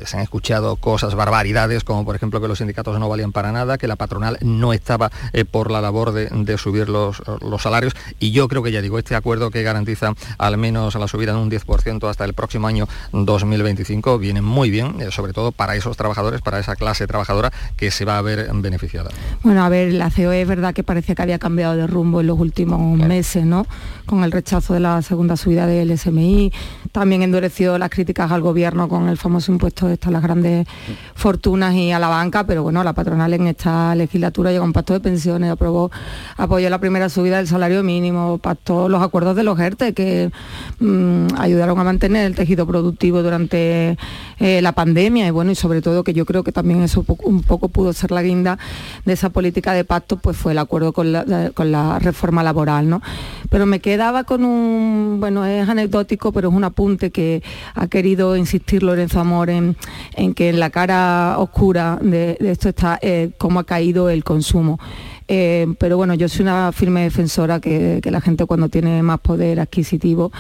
se 0.05 0.17
han 0.17 0.23
escuchado 0.23 0.77
cosas, 0.77 1.14
barbaridades, 1.14 1.85
como 1.85 2.05
por 2.05 2.17
ejemplo 2.17 2.41
que 2.41 2.49
los 2.49 2.59
sindicatos 2.59 2.99
no 2.99 3.09
valían 3.09 3.33
para 3.33 3.53
nada 3.53 3.79
que 3.79 3.89
la 3.89 3.97
patronal 3.97 4.39
no 4.41 4.73
estaba 4.73 5.11
eh, 5.33 5.45
por 5.45 5.71
la 5.71 5.81
labor 5.81 6.12
de, 6.12 6.59
subir 6.59 6.89
los, 6.89 7.21
salarios 7.63 7.95
y 8.19 8.33
yo 8.33 8.49
creo 8.49 8.63
que 8.63 8.73
ya 8.73 8.83
digo, 8.83 8.99
este 8.99 9.15
acuerdo 9.15 9.51
que 9.51 9.63
garantiza 9.63 10.15
al 10.39 10.59
menos 10.59 10.95
la 10.95 11.09
subida 11.09 11.33
en 11.33 11.39
un 11.39 11.51
10% 11.51 12.09
hasta 12.09 12.25
el 12.25 12.35
próximo 12.35 12.67
año 12.67 12.89
2025 13.13 14.19
viene 14.19 14.43
muy 14.43 14.71
bien, 14.71 15.01
eh, 15.01 15.11
sobre 15.11 15.33
todo 15.33 15.53
para 15.53 15.77
esos 15.77 15.97
trabajadores, 15.97 16.41
para 16.43 16.59
esa 16.59 16.77
clase 16.77 17.07
trabajadora 17.07 17.53
que 17.77 17.91
se 17.91 18.05
va 18.05 18.19
a 18.19 18.23
ver 18.23 18.49
beneficiada. 18.55 19.11
Bueno, 19.43 19.65
a 19.65 19.69
ver, 19.69 19.93
la 19.93 20.11
COE 20.11 20.43
es 20.43 20.49
verdad 20.49 20.75
que 20.75 20.83
parece 20.83 21.15
que 21.15 21.23
había 21.23 21.39
cambiado 21.39 21.77
de 21.77 21.87
rumbo 21.87 22.21
en 22.21 22.27
los 22.27 22.39
últimos 22.39 22.99
meses, 22.99 23.45
¿no? 23.45 23.67
Con 24.07 24.23
el 24.23 24.31
rechazo 24.31 24.73
de 24.73 24.81
la 24.81 25.03
segunda 25.03 25.37
subida 25.37 25.67
del 25.67 25.99
SMI, 25.99 26.53
también 26.93 27.23
endureció 27.23 27.77
las 27.77 27.91
críticas 27.91 28.31
al 28.31 28.41
gobierno 28.41 28.89
con 28.89 29.09
el 29.09 29.17
famoso 29.17 29.51
impuesto 29.51 29.89
de 29.89 29.95
estas 29.95 30.13
las 30.13 30.23
grandes 30.23 30.67
fortunas 31.15 31.75
y 31.75 31.91
a 31.91 31.99
la 31.99 32.07
banca, 32.07 32.47
pero 32.47 32.63
bueno, 32.63 32.85
la 32.85 32.93
patronal 32.93 33.35
en 33.35 33.49
esta 33.49 33.95
legislatura 33.97 34.53
llegó 34.53 34.65
un 34.65 34.73
pacto 34.73 34.93
de 34.93 35.01
pensiones, 35.01 35.51
aprobó, 35.51 35.91
apoyó 36.37 36.71
la 36.71 36.79
primera 36.79 37.09
subida 37.09 37.39
del 37.39 37.49
salario 37.49 37.83
mínimo, 37.83 38.39
pactó 38.39 38.89
los 38.89 39.03
acuerdos 39.03 39.35
de 39.35 39.43
los 39.43 39.59
ERTE 39.59 39.93
que 39.93 40.31
mm, 40.79 41.27
ayudaron 41.37 41.79
a 41.79 41.85
mantener 41.85 42.27
el 42.27 42.37
tejido 42.37 42.67
productivo 42.67 43.23
durante 43.23 43.99
eh, 44.39 44.63
la 44.63 44.73
pandemia 44.73 45.27
y 45.27 45.31
bueno, 45.31 45.51
y 45.51 45.57
sobre 45.57 45.83
todo 45.83 46.05
que 46.05 46.15
yo 46.15 46.25
creo 46.25 46.45
que 46.45 46.53
también 46.53 46.81
eso 46.83 47.05
un 47.25 47.43
poco 47.43 47.69
pudo 47.69 47.93
ser 47.93 48.13
la 48.13 48.23
guinda 48.23 48.59
de 49.05 49.13
esa 49.13 49.31
política 49.31 49.73
de 49.73 49.85
pacto, 49.85 50.17
pues 50.17 50.37
fue 50.37 50.53
el 50.53 50.59
acuerdo 50.59 50.93
con 50.93 51.13
la, 51.13 51.51
con 51.55 51.73
la 51.73 51.99
reforma 51.99 52.43
laboral, 52.43 52.89
¿no? 52.89 53.03
Pero 53.51 53.67
me 53.67 53.81
quedaba 53.97 54.24
con 54.24 54.44
un, 54.44 55.16
bueno, 55.20 55.47
es 55.47 55.66
anecdótico, 55.66 56.30
pero 56.30 56.51
es 56.51 56.55
un 56.55 56.64
apunte 56.64 57.11
que 57.11 57.42
ha 57.74 57.86
querido 57.86 58.36
insistir 58.36 58.82
Lorenzo 58.82 59.20
Amor 59.20 59.49
en, 59.49 59.74
que 60.34 60.51
en 60.51 60.61
la 60.61 60.68
cara 60.68 61.36
oscura 61.38 61.99
de, 62.03 62.36
esto 62.40 62.68
está 62.68 62.99
eh, 63.01 63.30
cómo 63.38 63.59
ha 63.61 63.64
caído 63.64 64.11
el 64.11 64.22
consumo. 64.22 64.78
Eh, 65.28 65.66
pero 65.78 65.97
bueno, 65.97 66.12
yo 66.12 66.28
soy 66.28 66.42
una 66.42 66.72
firme 66.72 67.05
defensora 67.05 67.59
que, 67.59 68.03
la 68.05 68.20
gente 68.20 68.44
cuando 68.44 68.68
tiene 68.68 69.03
más 69.03 69.18
poder 69.20 69.61
adquisitivo 69.61 70.30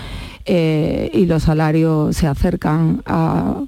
eh, 0.44 1.10
y 1.14 1.24
los 1.24 1.44
salarios 1.44 2.14
se 2.14 2.26
acercan 2.26 3.02
a, 3.06 3.62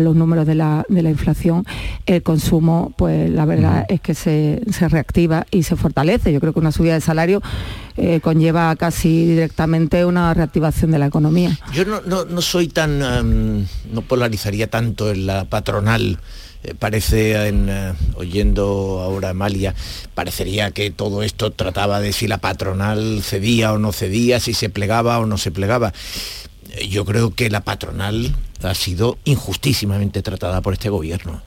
los 0.00 0.16
números 0.16 0.46
de 0.46 0.54
la, 0.54 0.84
inflación, 0.88 1.64
el 2.06 2.22
consumo, 2.22 2.92
pues 2.96 3.30
la 3.30 3.44
verdad 3.44 3.84
es 3.88 4.00
que 4.00 4.14
se, 4.14 4.60
reactiva 4.88 5.46
y 5.50 5.62
se 5.62 5.76
fortalece. 5.76 6.32
Yo 6.32 6.40
creo 6.40 6.52
que 6.52 6.60
una 6.60 6.72
subida 6.72 6.94
de 6.94 7.00
salario 7.00 7.42
eh, 7.96 8.20
conlleva 8.20 8.74
casi 8.76 9.26
directamente 9.26 10.04
una 10.04 10.32
reactivación 10.34 10.90
de 10.90 10.98
la 10.98 11.06
economía. 11.06 11.58
Yo 11.72 11.84
no, 11.84 12.40
soy 12.42 12.68
tan, 12.68 13.02
em, 13.02 13.66
no 13.92 14.02
polarizaría 14.02 14.68
tanto 14.68 15.10
en 15.10 15.26
la 15.26 15.44
patronal 15.44 16.18
eh, 16.62 16.74
parece, 16.78 17.48
en, 17.48 17.68
eh, 17.70 17.94
oyendo 18.16 19.00
ahora 19.00 19.28
a 19.28 19.30
Amalia, 19.30 19.74
parecería 20.14 20.72
que 20.72 20.90
todo 20.90 21.22
esto 21.22 21.52
trataba 21.52 22.00
de 22.00 22.12
si 22.12 22.28
la 22.28 22.36
patronal 22.38 23.22
cedía 23.22 23.72
o 23.72 23.78
no 23.78 23.92
cedía, 23.92 24.40
si 24.40 24.52
se 24.52 24.68
plegaba 24.68 25.18
o 25.20 25.26
no 25.26 25.38
se 25.38 25.50
plegaba. 25.50 25.94
Eh, 26.72 26.88
yo 26.88 27.04
creo 27.04 27.34
que 27.34 27.50
la 27.50 27.60
patronal 27.62 28.34
ha 28.62 28.74
sido 28.74 29.18
injustísimamente 29.24 30.22
tratada 30.22 30.60
por 30.60 30.74
este 30.74 30.88
gobierno. 30.88 31.42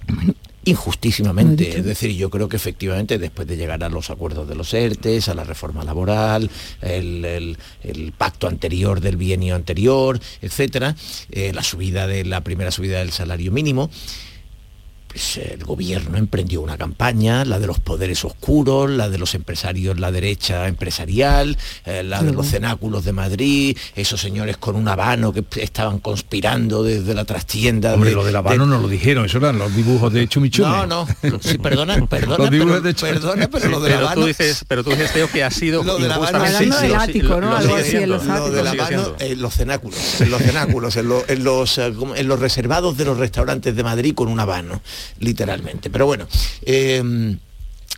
injustísimamente. 0.65 1.77
Es 1.77 1.83
decir, 1.83 2.11
yo 2.11 2.29
creo 2.29 2.47
que 2.47 2.55
efectivamente 2.55 3.17
después 3.17 3.45
de 3.47 3.57
llegar 3.57 3.83
a 3.83 3.89
los 3.89 4.09
acuerdos 4.09 4.47
de 4.47 4.55
los 4.55 4.73
ERTES, 4.73 5.27
a 5.27 5.33
la 5.33 5.43
reforma 5.43 5.83
laboral, 5.83 6.49
el, 6.81 7.57
pacto 8.17 8.47
anterior 8.47 9.01
del 9.01 9.17
bienio 9.17 9.55
anterior, 9.55 10.21
etcétera, 10.41 10.95
la 11.29 11.63
subida 11.63 12.07
de 12.07 12.23
la 12.23 12.41
primera 12.41 12.71
subida 12.71 12.99
del 12.99 13.11
salario 13.11 13.51
mínimo, 13.51 13.89
pues, 15.13 15.37
el 15.37 15.63
gobierno 15.63 16.17
emprendió 16.17 16.61
una 16.61 16.75
campaña, 16.75 17.45
la 17.45 17.59
de 17.59 17.67
los 17.67 17.79
poderes 17.79 18.25
oscuros, 18.25 18.89
la 18.89 19.09
de 19.09 19.19
los 19.19 19.35
empresarios, 19.35 19.99
la 19.99 20.11
derecha 20.11 20.67
empresarial, 20.67 21.55
eh, 21.85 22.01
la 22.01 22.23
de 22.23 22.31
los 22.31 22.47
cenáculos 22.47 23.05
de 23.05 23.13
Madrid, 23.13 23.77
esos 23.95 24.19
señores 24.19 24.57
con 24.57 24.75
un 24.75 24.87
habano 24.87 25.31
que 25.31 25.45
estaban 25.61 25.99
conspirando 25.99 26.81
desde 26.81 27.13
la 27.13 27.25
trastienda. 27.25 27.93
Hombre, 27.93 28.13
lo 28.13 28.25
del 28.25 28.35
habano 28.35 28.65
no 28.65 28.79
lo 28.79 28.87
dijeron, 28.87 29.25
eso 29.25 29.37
eran 29.37 29.59
los 29.59 29.75
dibujos 29.75 30.11
de 30.11 30.27
Chumichune. 30.27 30.67
No, 30.67 30.87
no, 30.87 31.07
sí, 31.39 31.59
perdona, 31.59 32.03
perdona, 32.09 32.37
los 32.37 32.49
dibujos 32.49 32.81
pero, 32.81 32.81
de 32.81 32.93
perdona, 32.95 33.47
pero 33.51 33.69
lo 33.69 33.79
del 33.81 33.93
habano... 33.93 34.21
Tú 34.21 34.27
dices, 34.27 34.65
pero 34.67 34.83
tú 34.83 34.89
dices, 34.89 35.13
Teo, 35.13 35.29
que 35.29 35.43
ha 35.43 35.51
sido 35.51 35.83
lo 35.83 35.99
del 35.99 36.11
habano, 36.11 36.43
sí, 36.57 36.65
del 36.65 36.95
ático, 36.95 37.39
¿no? 37.39 37.55
Algo 37.55 37.75
así 37.75 37.97
en 37.97 38.09
los 38.09 38.23
en 38.23 38.27
cenáculos, 39.51 40.21
en 40.21 40.31
los 40.31 40.41
cenáculos, 40.41 40.95
en, 40.95 41.43
los, 41.43 41.77
eh, 41.77 41.93
en 42.15 42.27
los 42.27 42.39
reservados 42.39 42.97
de 42.97 43.05
los 43.05 43.19
restaurantes 43.19 43.75
de 43.75 43.83
Madrid 43.83 44.15
con 44.15 44.27
un 44.27 44.39
habano 44.39 44.81
literalmente. 45.19 45.89
Pero 45.89 46.05
bueno, 46.05 46.27
em, 46.63 47.37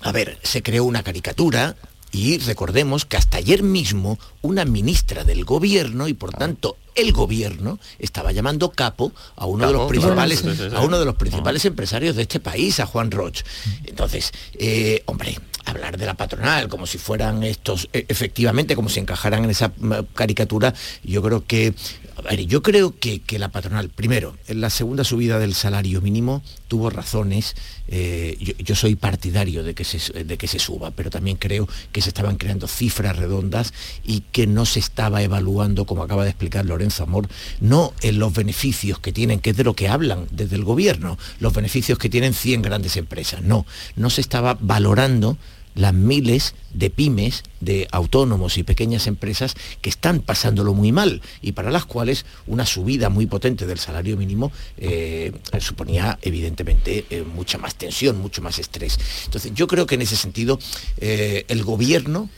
a 0.01 0.11
ver, 0.11 0.37
se 0.43 0.61
creó 0.61 0.83
una 0.83 1.03
caricatura 1.03 1.75
y 2.11 2.37
recordemos 2.39 3.05
que 3.05 3.17
hasta 3.17 3.37
ayer 3.37 3.61
mismo 3.61 4.17
una 4.41 4.63
ministra 4.63 5.23
del 5.23 5.43
gobierno 5.43 6.07
y 6.07 6.13
por 6.13 6.31
tanto 6.31 6.77
el 6.95 7.11
gobierno 7.11 7.77
estaba 7.99 8.31
llamando 8.31 8.71
capo 8.71 9.11
a 9.35 9.45
uno 9.45 9.67
de 9.67 9.73
los 9.73 9.89
principales 9.89 10.43
a 10.73 10.81
uno 10.81 10.97
de 10.97 11.05
los 11.05 11.15
principales 11.15 11.65
empresarios 11.65 12.15
de 12.15 12.21
este 12.21 12.39
país, 12.39 12.79
a 12.79 12.85
Juan 12.85 13.11
Roch. 13.11 13.41
Entonces, 13.85 14.31
eh, 14.57 15.03
hombre, 15.07 15.37
hablar 15.65 15.97
de 15.97 16.05
la 16.05 16.13
patronal 16.13 16.69
como 16.69 16.87
si 16.87 16.97
fueran 16.97 17.43
estos, 17.43 17.89
e, 17.91 18.05
efectivamente, 18.07 18.75
como 18.75 18.87
si 18.87 19.01
encajaran 19.01 19.43
en 19.43 19.49
esa 19.49 19.73
caricatura, 20.13 20.73
yo 21.03 21.21
creo 21.21 21.45
que 21.45 21.73
a 22.17 22.21
ver, 22.21 22.45
yo 22.45 22.61
creo 22.61 22.95
que, 22.97 23.21
la 23.37 23.49
patronal, 23.49 23.89
primero, 23.89 24.37
la 24.47 24.69
segunda 24.69 25.03
subida 25.03 25.37
del 25.37 25.53
salario 25.53 26.01
mínimo 26.01 26.41
tuvo 26.67 26.89
razones. 26.89 27.55
Eh, 27.87 28.55
yo, 28.57 28.75
soy 28.75 28.95
partidario 28.95 29.63
de 29.63 29.75
que, 29.75 29.83
se, 29.83 30.23
de 30.23 30.37
que 30.37 30.47
se 30.47 30.57
suba, 30.57 30.91
pero 30.91 31.09
también 31.09 31.37
creo 31.37 31.67
que 31.91 32.01
se 32.01 32.09
estaban 32.09 32.37
creando 32.37 32.67
cifras 32.67 33.17
redondas 33.17 33.73
y 34.03 34.21
que 34.31 34.47
no 34.47 34.65
se 34.65 34.79
estaba 34.79 35.21
evaluando, 35.23 35.85
como 35.85 36.03
acaba 36.03 36.23
de 36.23 36.29
explicar 36.29 36.65
Lorenzo 36.65 37.03
Amor, 37.03 37.27
no 37.59 37.93
en 38.01 38.17
los 38.17 38.33
beneficios 38.33 38.99
que 38.99 39.11
tienen, 39.11 39.39
que 39.39 39.49
es 39.49 39.57
de 39.57 39.65
lo 39.65 39.75
que 39.75 39.89
hablan 39.89 40.27
desde 40.31 40.55
el 40.55 40.63
gobierno, 40.63 41.17
los 41.39 41.53
beneficios 41.53 41.99
que 41.99 42.09
tienen 42.09 42.33
100 42.33 42.61
grandes 42.61 42.95
empresas. 42.95 43.41
No, 43.43 43.65
no 43.95 44.09
se 44.09 44.21
estaba 44.21 44.57
valorando 44.59 45.37
las 45.75 45.93
miles 45.93 46.55
de 46.73 46.89
pymes, 46.89 47.43
de 47.59 47.87
autónomos 47.91 48.57
y 48.57 48.63
pequeñas 48.63 49.07
empresas 49.07 49.55
que 49.81 49.89
están 49.89 50.21
pasándolo 50.21 50.73
muy 50.73 50.91
mal 50.91 51.21
y 51.41 51.51
para 51.51 51.71
las 51.71 51.85
cuales 51.85 52.25
una 52.47 52.65
subida 52.65 53.09
muy 53.09 53.25
potente 53.27 53.67
del 53.67 53.79
salario 53.79 54.17
mínimo 54.17 54.51
eh, 54.77 55.31
suponía 55.59 56.17
evidentemente 56.21 57.05
eh, 57.09 57.23
mucha 57.23 57.57
más 57.57 57.75
tensión, 57.75 58.19
mucho 58.19 58.41
más 58.41 58.59
estrés. 58.59 58.97
Entonces 59.25 59.53
yo 59.53 59.67
creo 59.67 59.85
que 59.85 59.95
en 59.95 60.01
ese 60.01 60.15
sentido 60.15 60.59
eh, 60.97 61.45
el 61.47 61.63
gobierno 61.63 62.29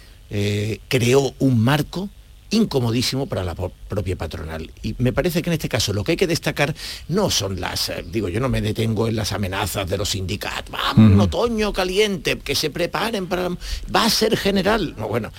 creó 0.90 1.34
un 1.40 1.64
marco 1.64 2.10
incomodísimo 2.50 3.28
para 3.28 3.44
la 3.44 3.56
propia 3.56 4.16
patronal. 4.16 4.72
Y 4.82 4.96
me 5.00 5.14
parece 5.14 5.42
que 5.42 5.50
en 5.50 5.54
este 5.54 5.70
caso 5.70 5.94
lo 5.94 6.04
que 6.04 6.14
hay 6.14 6.18
que 6.18 6.28
destacar 6.28 6.76
no 7.10 7.30
son 7.30 7.60
las, 7.60 7.90
eh, 7.90 8.06
digo, 8.10 8.30
yo 8.30 8.40
no 8.40 8.50
me 8.50 8.62
detengo 8.62 9.08
en 9.08 9.16
las 9.16 9.32
amenazas 9.32 9.90
de 9.90 9.98
los 9.98 10.10
sindicatos, 10.10 10.72
vamos, 10.72 11.26
otoño 11.26 11.74
caliente, 11.74 12.38
que 12.40 12.56
se 12.56 12.70
preparen 12.70 13.28
para... 13.28 13.50
Va 13.50 14.06
a 14.06 14.10
ser 14.10 14.38
general. 14.38 14.96
No, 14.98 15.08
bueno, 15.08 15.32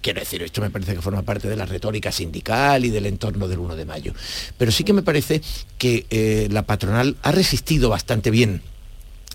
quiero 0.00 0.20
decir, 0.20 0.42
esto 0.42 0.60
me 0.60 0.70
parece 0.70 0.94
que 0.94 1.02
forma 1.02 1.22
parte 1.22 1.48
de 1.48 1.56
la 1.56 1.66
retórica 1.66 2.12
sindical 2.12 2.84
y 2.84 2.90
del 2.90 3.06
entorno 3.06 3.48
del 3.48 3.58
1 3.58 3.76
de 3.76 3.84
mayo. 3.84 4.12
Pero 4.56 4.72
sí 4.72 4.84
que 4.84 4.92
me 4.92 5.02
parece 5.02 5.42
que 5.76 6.06
eh, 6.10 6.48
la 6.50 6.62
patronal 6.62 7.16
ha 7.22 7.32
resistido 7.32 7.88
bastante 7.88 8.30
bien 8.30 8.62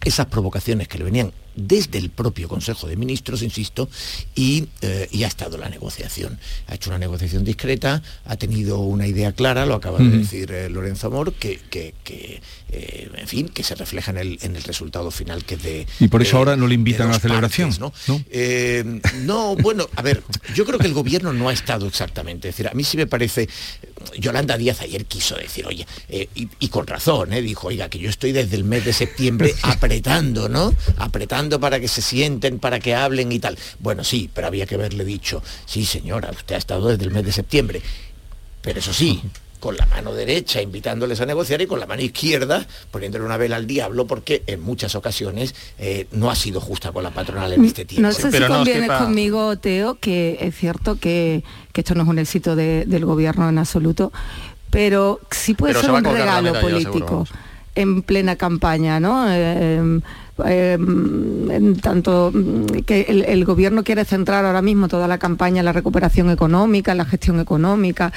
esas 0.03 0.25
provocaciones 0.27 0.87
que 0.87 0.97
le 0.97 1.05
venían 1.05 1.33
desde 1.55 1.97
el 1.97 2.09
propio 2.09 2.47
Consejo 2.47 2.87
de 2.87 2.95
Ministros, 2.95 3.41
insisto, 3.41 3.89
y, 4.35 4.67
eh, 4.81 5.07
ha 5.23 5.27
estado 5.27 5.57
la 5.57 5.69
negociación. 5.69 6.39
Ha 6.67 6.75
hecho 6.75 6.89
una 6.89 6.99
negociación 6.99 7.43
discreta, 7.43 8.01
ha 8.25 8.35
tenido 8.35 8.79
una 8.79 9.07
idea 9.07 9.31
clara, 9.31 9.65
lo 9.65 9.75
acaba 9.75 9.99
de 9.99 10.17
decir 10.17 10.51
eh, 10.51 10.69
Lorenzo 10.69 11.07
Amor, 11.07 11.33
que, 11.33 11.61
eh, 11.71 13.11
en 13.15 13.27
fin, 13.27 13.47
que 13.47 13.63
se 13.63 13.75
refleja 13.75 14.11
en 14.11 14.17
el, 14.17 14.63
resultado 14.63 15.11
final 15.11 15.43
que 15.43 15.55
es 15.55 15.63
de... 15.63 15.87
Y 15.99 16.07
por 16.07 16.21
eso 16.21 16.37
ahora 16.37 16.55
no 16.55 16.67
le 16.67 16.75
invitan 16.75 17.09
a 17.09 17.13
la 17.13 17.19
celebración. 17.19 17.71
¿no? 17.79 17.93
¿no? 19.23 19.55
bueno, 19.57 19.87
a 19.95 20.01
ver, 20.01 20.23
yo 20.55 20.65
creo 20.65 20.79
que 20.79 20.87
el 20.87 20.93
gobierno 20.93 21.33
no 21.33 21.49
ha 21.49 21.53
estado 21.53 21.87
exactamente. 21.87 22.49
Es 22.49 22.55
decir, 22.55 22.69
a 22.69 22.73
mí 22.73 22.83
sí 22.83 22.97
me 22.97 23.07
parece, 23.07 23.47
Yolanda 24.17 24.57
Díaz 24.57 24.81
ayer 24.81 25.05
quiso 25.05 25.35
decir, 25.35 25.65
oye, 25.67 25.85
y, 26.35 26.67
con 26.69 26.87
razón, 26.87 27.29
dijo, 27.29 27.67
oiga, 27.67 27.89
que 27.89 27.99
yo 27.99 28.09
estoy 28.09 28.31
desde 28.31 28.55
el 28.55 28.63
mes 28.63 28.85
de 28.85 28.93
septiembre 28.93 29.53
apretando, 29.61 30.49
¿no? 30.49 30.73
Apretando 30.97 31.42
para 31.59 31.79
que 31.79 31.87
se 31.87 32.01
sienten, 32.01 32.59
para 32.59 32.79
que 32.79 32.95
hablen 32.95 33.31
y 33.31 33.39
tal. 33.39 33.57
Bueno, 33.79 34.03
sí, 34.03 34.29
pero 34.33 34.47
había 34.47 34.65
que 34.65 34.75
haberle 34.75 35.05
dicho, 35.05 35.41
sí 35.65 35.85
señora, 35.85 36.31
usted 36.31 36.55
ha 36.55 36.57
estado 36.57 36.89
desde 36.89 37.05
el 37.05 37.11
mes 37.11 37.25
de 37.25 37.31
septiembre. 37.31 37.81
Pero 38.61 38.79
eso 38.79 38.93
sí, 38.93 39.21
con 39.63 39.77
la 39.77 39.85
mano 39.85 40.13
derecha 40.13 40.61
invitándoles 40.61 41.21
a 41.21 41.25
negociar 41.25 41.61
y 41.61 41.67
con 41.67 41.79
la 41.79 41.85
mano 41.85 42.01
izquierda 42.01 42.67
poniéndole 42.91 43.23
una 43.23 43.37
vela 43.37 43.55
al 43.55 43.65
diablo 43.65 44.05
porque 44.05 44.43
en 44.45 44.61
muchas 44.61 44.93
ocasiones 44.95 45.55
eh, 45.79 46.07
no 46.11 46.29
ha 46.29 46.35
sido 46.35 46.59
justa 46.59 46.91
con 46.91 47.01
la 47.01 47.11
patronal 47.11 47.53
en 47.53 47.63
este 47.63 47.85
tiempo. 47.85 48.05
No 48.05 48.13
sé 48.13 48.29
si 48.29 48.43
conviene 48.43 48.87
conmigo, 48.87 49.57
Teo, 49.57 49.95
que 49.95 50.37
es 50.41 50.53
cierto 50.53 50.97
que, 50.99 51.45
esto 51.73 51.95
no 51.95 52.03
es 52.03 52.09
un 52.09 52.19
éxito 52.19 52.57
del 52.57 53.05
gobierno 53.05 53.47
en 53.47 53.57
absoluto, 53.57 54.11
pero 54.69 55.21
sí 55.31 55.53
puede 55.53 55.75
ser 55.75 55.91
un 55.91 56.03
regalo 56.03 56.59
político 56.59 57.25
en 57.75 58.01
plena 58.01 58.35
campaña, 58.35 58.99
¿no? 58.99 59.31
Eh, 59.31 59.77
em, 59.77 60.01
Em, 60.43 61.51
en 61.51 61.75
tanto 61.75 62.31
mm, 62.33 62.81
que 62.87 63.01
el, 63.01 63.45
gobierno 63.45 63.83
quiere 63.83 64.03
centrar 64.03 64.43
ahora 64.45 64.63
mismo 64.63 64.87
toda 64.87 65.07
la 65.07 65.19
campaña 65.19 65.59
en 65.59 65.65
la 65.65 65.73
recuperación 65.73 66.31
económica, 66.31 66.91
en 66.91 66.97
la 66.97 67.05
gestión 67.05 67.39
económica, 67.39 68.11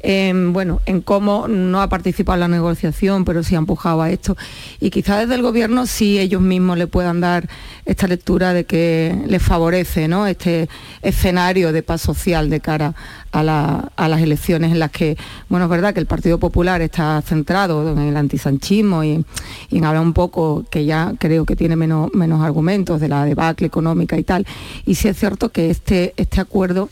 en, 0.00 0.52
bueno, 0.52 0.82
en 0.84 1.00
cómo 1.00 1.48
no 1.48 1.80
ha 1.80 1.88
participado 1.88 2.34
en 2.34 2.40
la 2.40 2.48
negociación, 2.48 3.24
pero 3.24 3.42
sí 3.42 3.54
ha 3.54 3.58
empujado 3.58 4.02
a 4.02 4.10
esto. 4.10 4.36
Y 4.80 4.90
quizás 4.90 5.20
desde 5.20 5.34
el 5.34 5.40
gobierno 5.40 5.86
sí 5.86 6.18
ellos 6.18 6.42
mismos 6.42 6.76
le 6.76 6.88
puedan 6.88 7.22
dar 7.22 7.48
esta 7.86 8.06
lectura 8.06 8.52
de 8.52 8.64
que 8.64 9.16
les 9.26 9.42
favorece 9.42 10.08
¿no? 10.08 10.26
este 10.26 10.68
escenario 11.00 11.72
de 11.72 11.82
paz 11.82 12.02
social 12.02 12.50
de 12.50 12.60
cara 12.60 12.94
a, 13.32 13.42
las 13.42 14.20
elecciones 14.20 14.72
en 14.72 14.78
las 14.78 14.90
que, 14.90 15.16
bueno, 15.48 15.64
es 15.64 15.70
verdad 15.70 15.94
que 15.94 16.00
el 16.00 16.06
Partido 16.06 16.38
Popular 16.38 16.82
está 16.82 17.22
centrado 17.22 17.90
en 17.90 17.98
el 17.98 18.16
antisanchismo 18.16 19.04
y, 19.04 19.24
y 19.70 19.78
en 19.78 19.84
hablar 19.86 20.02
un 20.02 20.12
poco, 20.12 20.64
que 20.70 20.84
ya 20.84 21.14
creo 21.18 21.46
que 21.46 21.56
tiene 21.62 21.76
menos, 21.76 22.12
menos 22.12 22.42
argumentos 22.42 23.00
de 23.00 23.06
la 23.06 23.24
debacle 23.24 23.68
económica 23.68 24.18
y 24.18 24.24
tal. 24.24 24.44
Y 24.84 24.96
sí 24.96 25.06
es 25.06 25.16
cierto 25.16 25.50
que 25.50 25.70
este, 25.70 26.12
este 26.16 26.40
acuerdo 26.40 26.88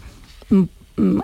mm, 0.49 0.63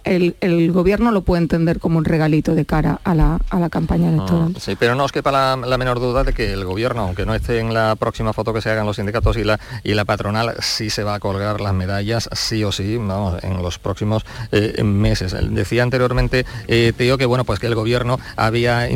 el, 0.05 0.37
el 0.41 0.73
gobierno 0.73 1.11
lo 1.11 1.23
puede 1.23 1.43
entender 1.43 1.79
como 1.81 1.99
un 1.99 2.05
regalito 2.05 2.55
de 2.55 2.65
cara 2.65 3.01
a 3.05 3.15
la, 3.15 3.39
a 3.51 3.59
la 3.61 3.69
campaña 3.71 4.09
electoral. 4.09 4.53
Ah, 4.57 4.61
sí, 4.61 4.77
pero 4.79 4.95
no 4.95 5.05
os 5.05 5.13
quepa 5.13 5.31
la, 5.33 5.57
la 5.57 5.79
menor 5.79 6.01
duda 6.01 6.25
de 6.25 6.33
que 6.33 6.53
el 6.53 6.65
gobierno, 6.65 7.03
aunque 7.03 7.27
no 7.27 7.35
esté 7.35 7.59
en 7.61 7.73
la 7.75 7.97
próxima 7.97 8.33
foto 8.33 8.53
que 8.53 8.61
se 8.61 8.71
hagan 8.71 8.87
los 8.87 8.97
sindicatos 8.97 9.37
y 9.37 9.45
la, 9.45 9.59
y 9.85 9.95
la 9.95 10.05
patronal, 10.05 10.55
sí 10.61 10.91
se 10.91 11.03
va 11.05 11.15
a 11.15 11.21
colgar 11.21 11.61
las 11.61 11.75
medallas, 11.75 12.29
sí 12.33 12.65
o 12.65 12.73
sí, 12.73 12.97
vamos, 12.97 13.43
en 13.45 13.63
los 13.63 13.79
próximos 13.79 14.25
eh, 14.53 14.83
meses. 14.83 15.35
Decía 15.51 15.83
anteriormente 15.83 16.47
eh, 16.69 16.93
Teo 16.97 17.19
que 17.19 17.27
bueno, 17.27 17.45
pues 17.45 17.59
que 17.59 17.67
el 17.67 17.75
gobierno 17.75 18.19
había 18.37 18.89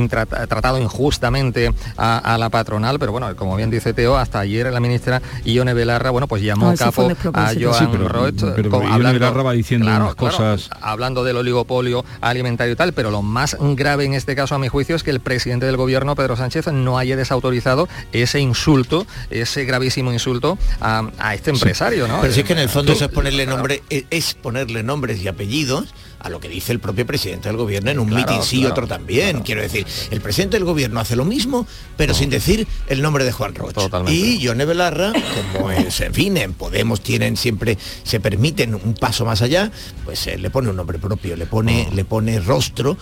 tratado 0.48 0.78
injustamente 0.78 1.72
a, 1.96 2.18
a 2.18 2.38
la 2.38 2.48
patronal, 2.50 2.98
pero 2.98 3.12
bueno, 3.12 3.34
como 3.36 3.56
bien 3.56 3.70
dice 3.70 3.92
Teo, 3.92 4.16
hasta 4.16 4.40
ayer 4.40 4.72
la 4.72 4.80
ministra 4.80 5.20
Ione 5.44 5.74
Belarra, 5.74 6.10
bueno, 6.10 6.26
pues 6.28 6.42
llamó 6.42 6.70
Ah, 6.70 6.92
fue 6.92 7.14
capo 7.14 7.38
a. 7.38 7.52
Joan 7.60 7.74
Sí, 7.74 7.88
pero- 7.90 8.08
Roig, 8.08 8.34
pero 8.54 8.70
con- 8.70 8.84
Ione 8.84 9.12
Belarra 9.12 9.42
va 9.42 9.52
diciendo 9.52 9.86
unas 9.86 10.14
cosas- 10.14 10.69
hablando 10.80 11.24
del 11.24 11.36
oligopolio 11.36 12.04
alimentario 12.20 12.72
y 12.72 12.76
tal, 12.76 12.92
pero 12.92 13.10
lo 13.10 13.22
más 13.22 13.56
grave 13.60 14.04
en 14.04 14.14
este 14.14 14.34
caso, 14.36 14.54
a 14.54 14.58
mi 14.58 14.68
juicio, 14.68 14.96
es 14.96 15.02
que 15.02 15.10
el 15.10 15.20
presidente 15.20 15.66
del 15.66 15.76
gobierno, 15.76 16.14
Pedro 16.14 16.36
Sánchez, 16.36 16.68
no 16.68 16.98
haya 16.98 17.16
desautorizado 17.16 17.88
ese 18.12 18.40
insulto, 18.40 19.06
ese 19.30 19.64
gravísimo 19.64 20.12
insulto 20.12 20.58
a, 20.80 21.10
a 21.18 21.34
este 21.34 21.50
empresario, 21.50 22.08
¿no? 22.08 22.20
Pero 22.20 22.32
si 22.32 22.40
es 22.40 22.46
que 22.46 22.52
en 22.52 22.60
el 22.60 22.68
fondo 22.68 22.92
eso 22.92 23.06
es 23.06 23.10
ponerle 23.10 23.46
nombre, 23.46 23.82
es 23.88 24.34
ponerle 24.34 24.82
nombres 24.82 25.22
y 25.22 25.28
apellidos 25.28 25.94
a 26.20 26.28
lo 26.28 26.38
que 26.38 26.48
dice 26.48 26.72
el 26.72 26.80
propio 26.80 27.06
presidente 27.06 27.48
del 27.48 27.56
gobierno 27.56 27.90
en 27.90 27.98
un 27.98 28.08
Claro, 28.08 28.26
mitin 28.32 28.42
sí 28.42 28.56
y 28.56 28.60
claro, 28.60 28.74
otro 28.74 28.86
también. 28.86 29.40
Quiero 29.40 29.62
decir, 29.62 29.86
el 30.10 30.20
presidente 30.20 30.56
del 30.56 30.64
gobierno 30.64 31.00
hace 31.00 31.16
lo 31.16 31.24
mismo, 31.24 31.66
pero 31.96 32.12
sin 32.14 32.30
decir 32.30 32.66
el 32.88 33.00
nombre 33.02 33.24
de 33.24 33.32
Juan 33.32 33.54
Roch. 33.54 33.74
Y 34.08 34.38
Yone 34.38 34.64
Belarra, 34.66 35.12
como 35.54 35.70
es, 35.70 36.00
en 36.00 36.12
fin, 36.14 36.36
en 36.36 36.52
Podemos 36.52 37.00
tienen 37.00 37.36
siempre, 37.36 37.78
se 38.02 38.20
permiten 38.20 38.74
un 38.74 38.94
paso 38.94 39.24
más 39.24 39.40
allá, 39.42 39.70
pues 40.04 40.26
eh, 40.26 40.36
le 40.38 40.50
pone 40.50 40.68
un 40.70 40.76
nombre 40.76 40.98
propio, 40.98 41.36
le 41.36 41.46
pone, 41.46 41.88
le 41.94 42.04
pone 42.04 42.38
rostro 42.40 42.96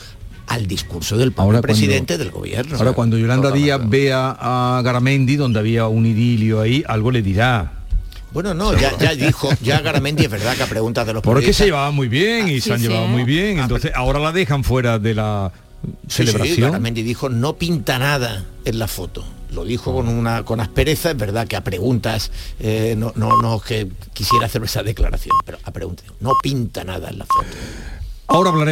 al 0.47 0.67
discurso 0.67 1.17
del 1.17 1.29
Ahora 1.37 1.61
cuando- 1.61 1.63
presidente 1.63 2.17
del 2.19 2.31
gobierno. 2.31 2.79
Ahora, 2.79 2.93
cuando 2.93 3.19
Yolanda 3.19 3.51
Díaz 3.51 3.81
vea 3.89 4.37
a 4.39 4.81
Garamendi, 4.83 5.37
donde 5.37 5.59
había 5.59 5.89
un 5.89 6.07
idilio 6.07 6.61
ahí, 6.61 6.83
algo 6.87 7.11
le 7.11 7.21
dirá. 7.23 7.78
Bueno, 8.33 8.55
no, 8.55 8.79
ya, 8.79 8.97
ya 8.99 9.15
dijo, 9.15 9.49
ya 9.63 9.81
Garamendi 9.81 10.25
es 10.25 10.31
verdad 10.31 10.57
que 10.57 10.63
a 10.63 10.67
preguntas 10.67 11.07
de 11.07 11.15
los 11.15 11.23
Porque 11.23 11.53
se 11.53 11.67
llevaban 11.67 11.95
muy 11.95 12.09
bien 12.09 12.49
y 12.49 12.61
se 12.61 12.73
han 12.73 12.81
sí, 12.81 12.87
llevado 12.89 13.07
sí. 13.07 13.13
muy 13.13 13.25
bien. 13.25 13.59
Entonces, 13.59 13.93
ahora 13.95 14.19
la 14.19 14.33
dejan 14.33 14.65
fuera 14.65 14.99
de 14.99 15.15
la 15.15 15.53
Sí, 15.83 15.93
sí, 16.09 16.27
celebración. 16.27 16.71
Garamendi 16.73 17.03
dijo 17.03 17.29
no 17.29 17.57
pinta 17.57 17.99
nada 17.99 18.45
en 18.65 18.79
la 18.79 18.89
foto. 18.89 19.25
Lo 19.53 19.65
dijo 19.65 19.95
con 19.95 20.09
una 20.09 20.45
con 20.45 20.61
aspereza, 20.61 21.11
es 21.11 21.17
verdad 21.17 21.47
que 21.47 21.57
a 21.57 21.65
preguntas 21.65 22.31
eh, 22.61 22.95
no, 22.99 23.13
no, 23.17 23.41
no 23.41 23.61
que 23.61 23.89
quisiera 24.13 24.47
hacer 24.47 24.63
esa 24.65 24.83
declaración, 24.83 25.35
pero 25.47 25.59
a 25.63 25.71
preguntas 25.71 26.05
no 26.21 26.33
pinta 26.43 26.85
nada 26.85 27.09
en 27.09 27.19
la 27.19 27.25
foto. 27.25 27.49
Ahora 28.27 28.51
hablaremos 28.51 28.67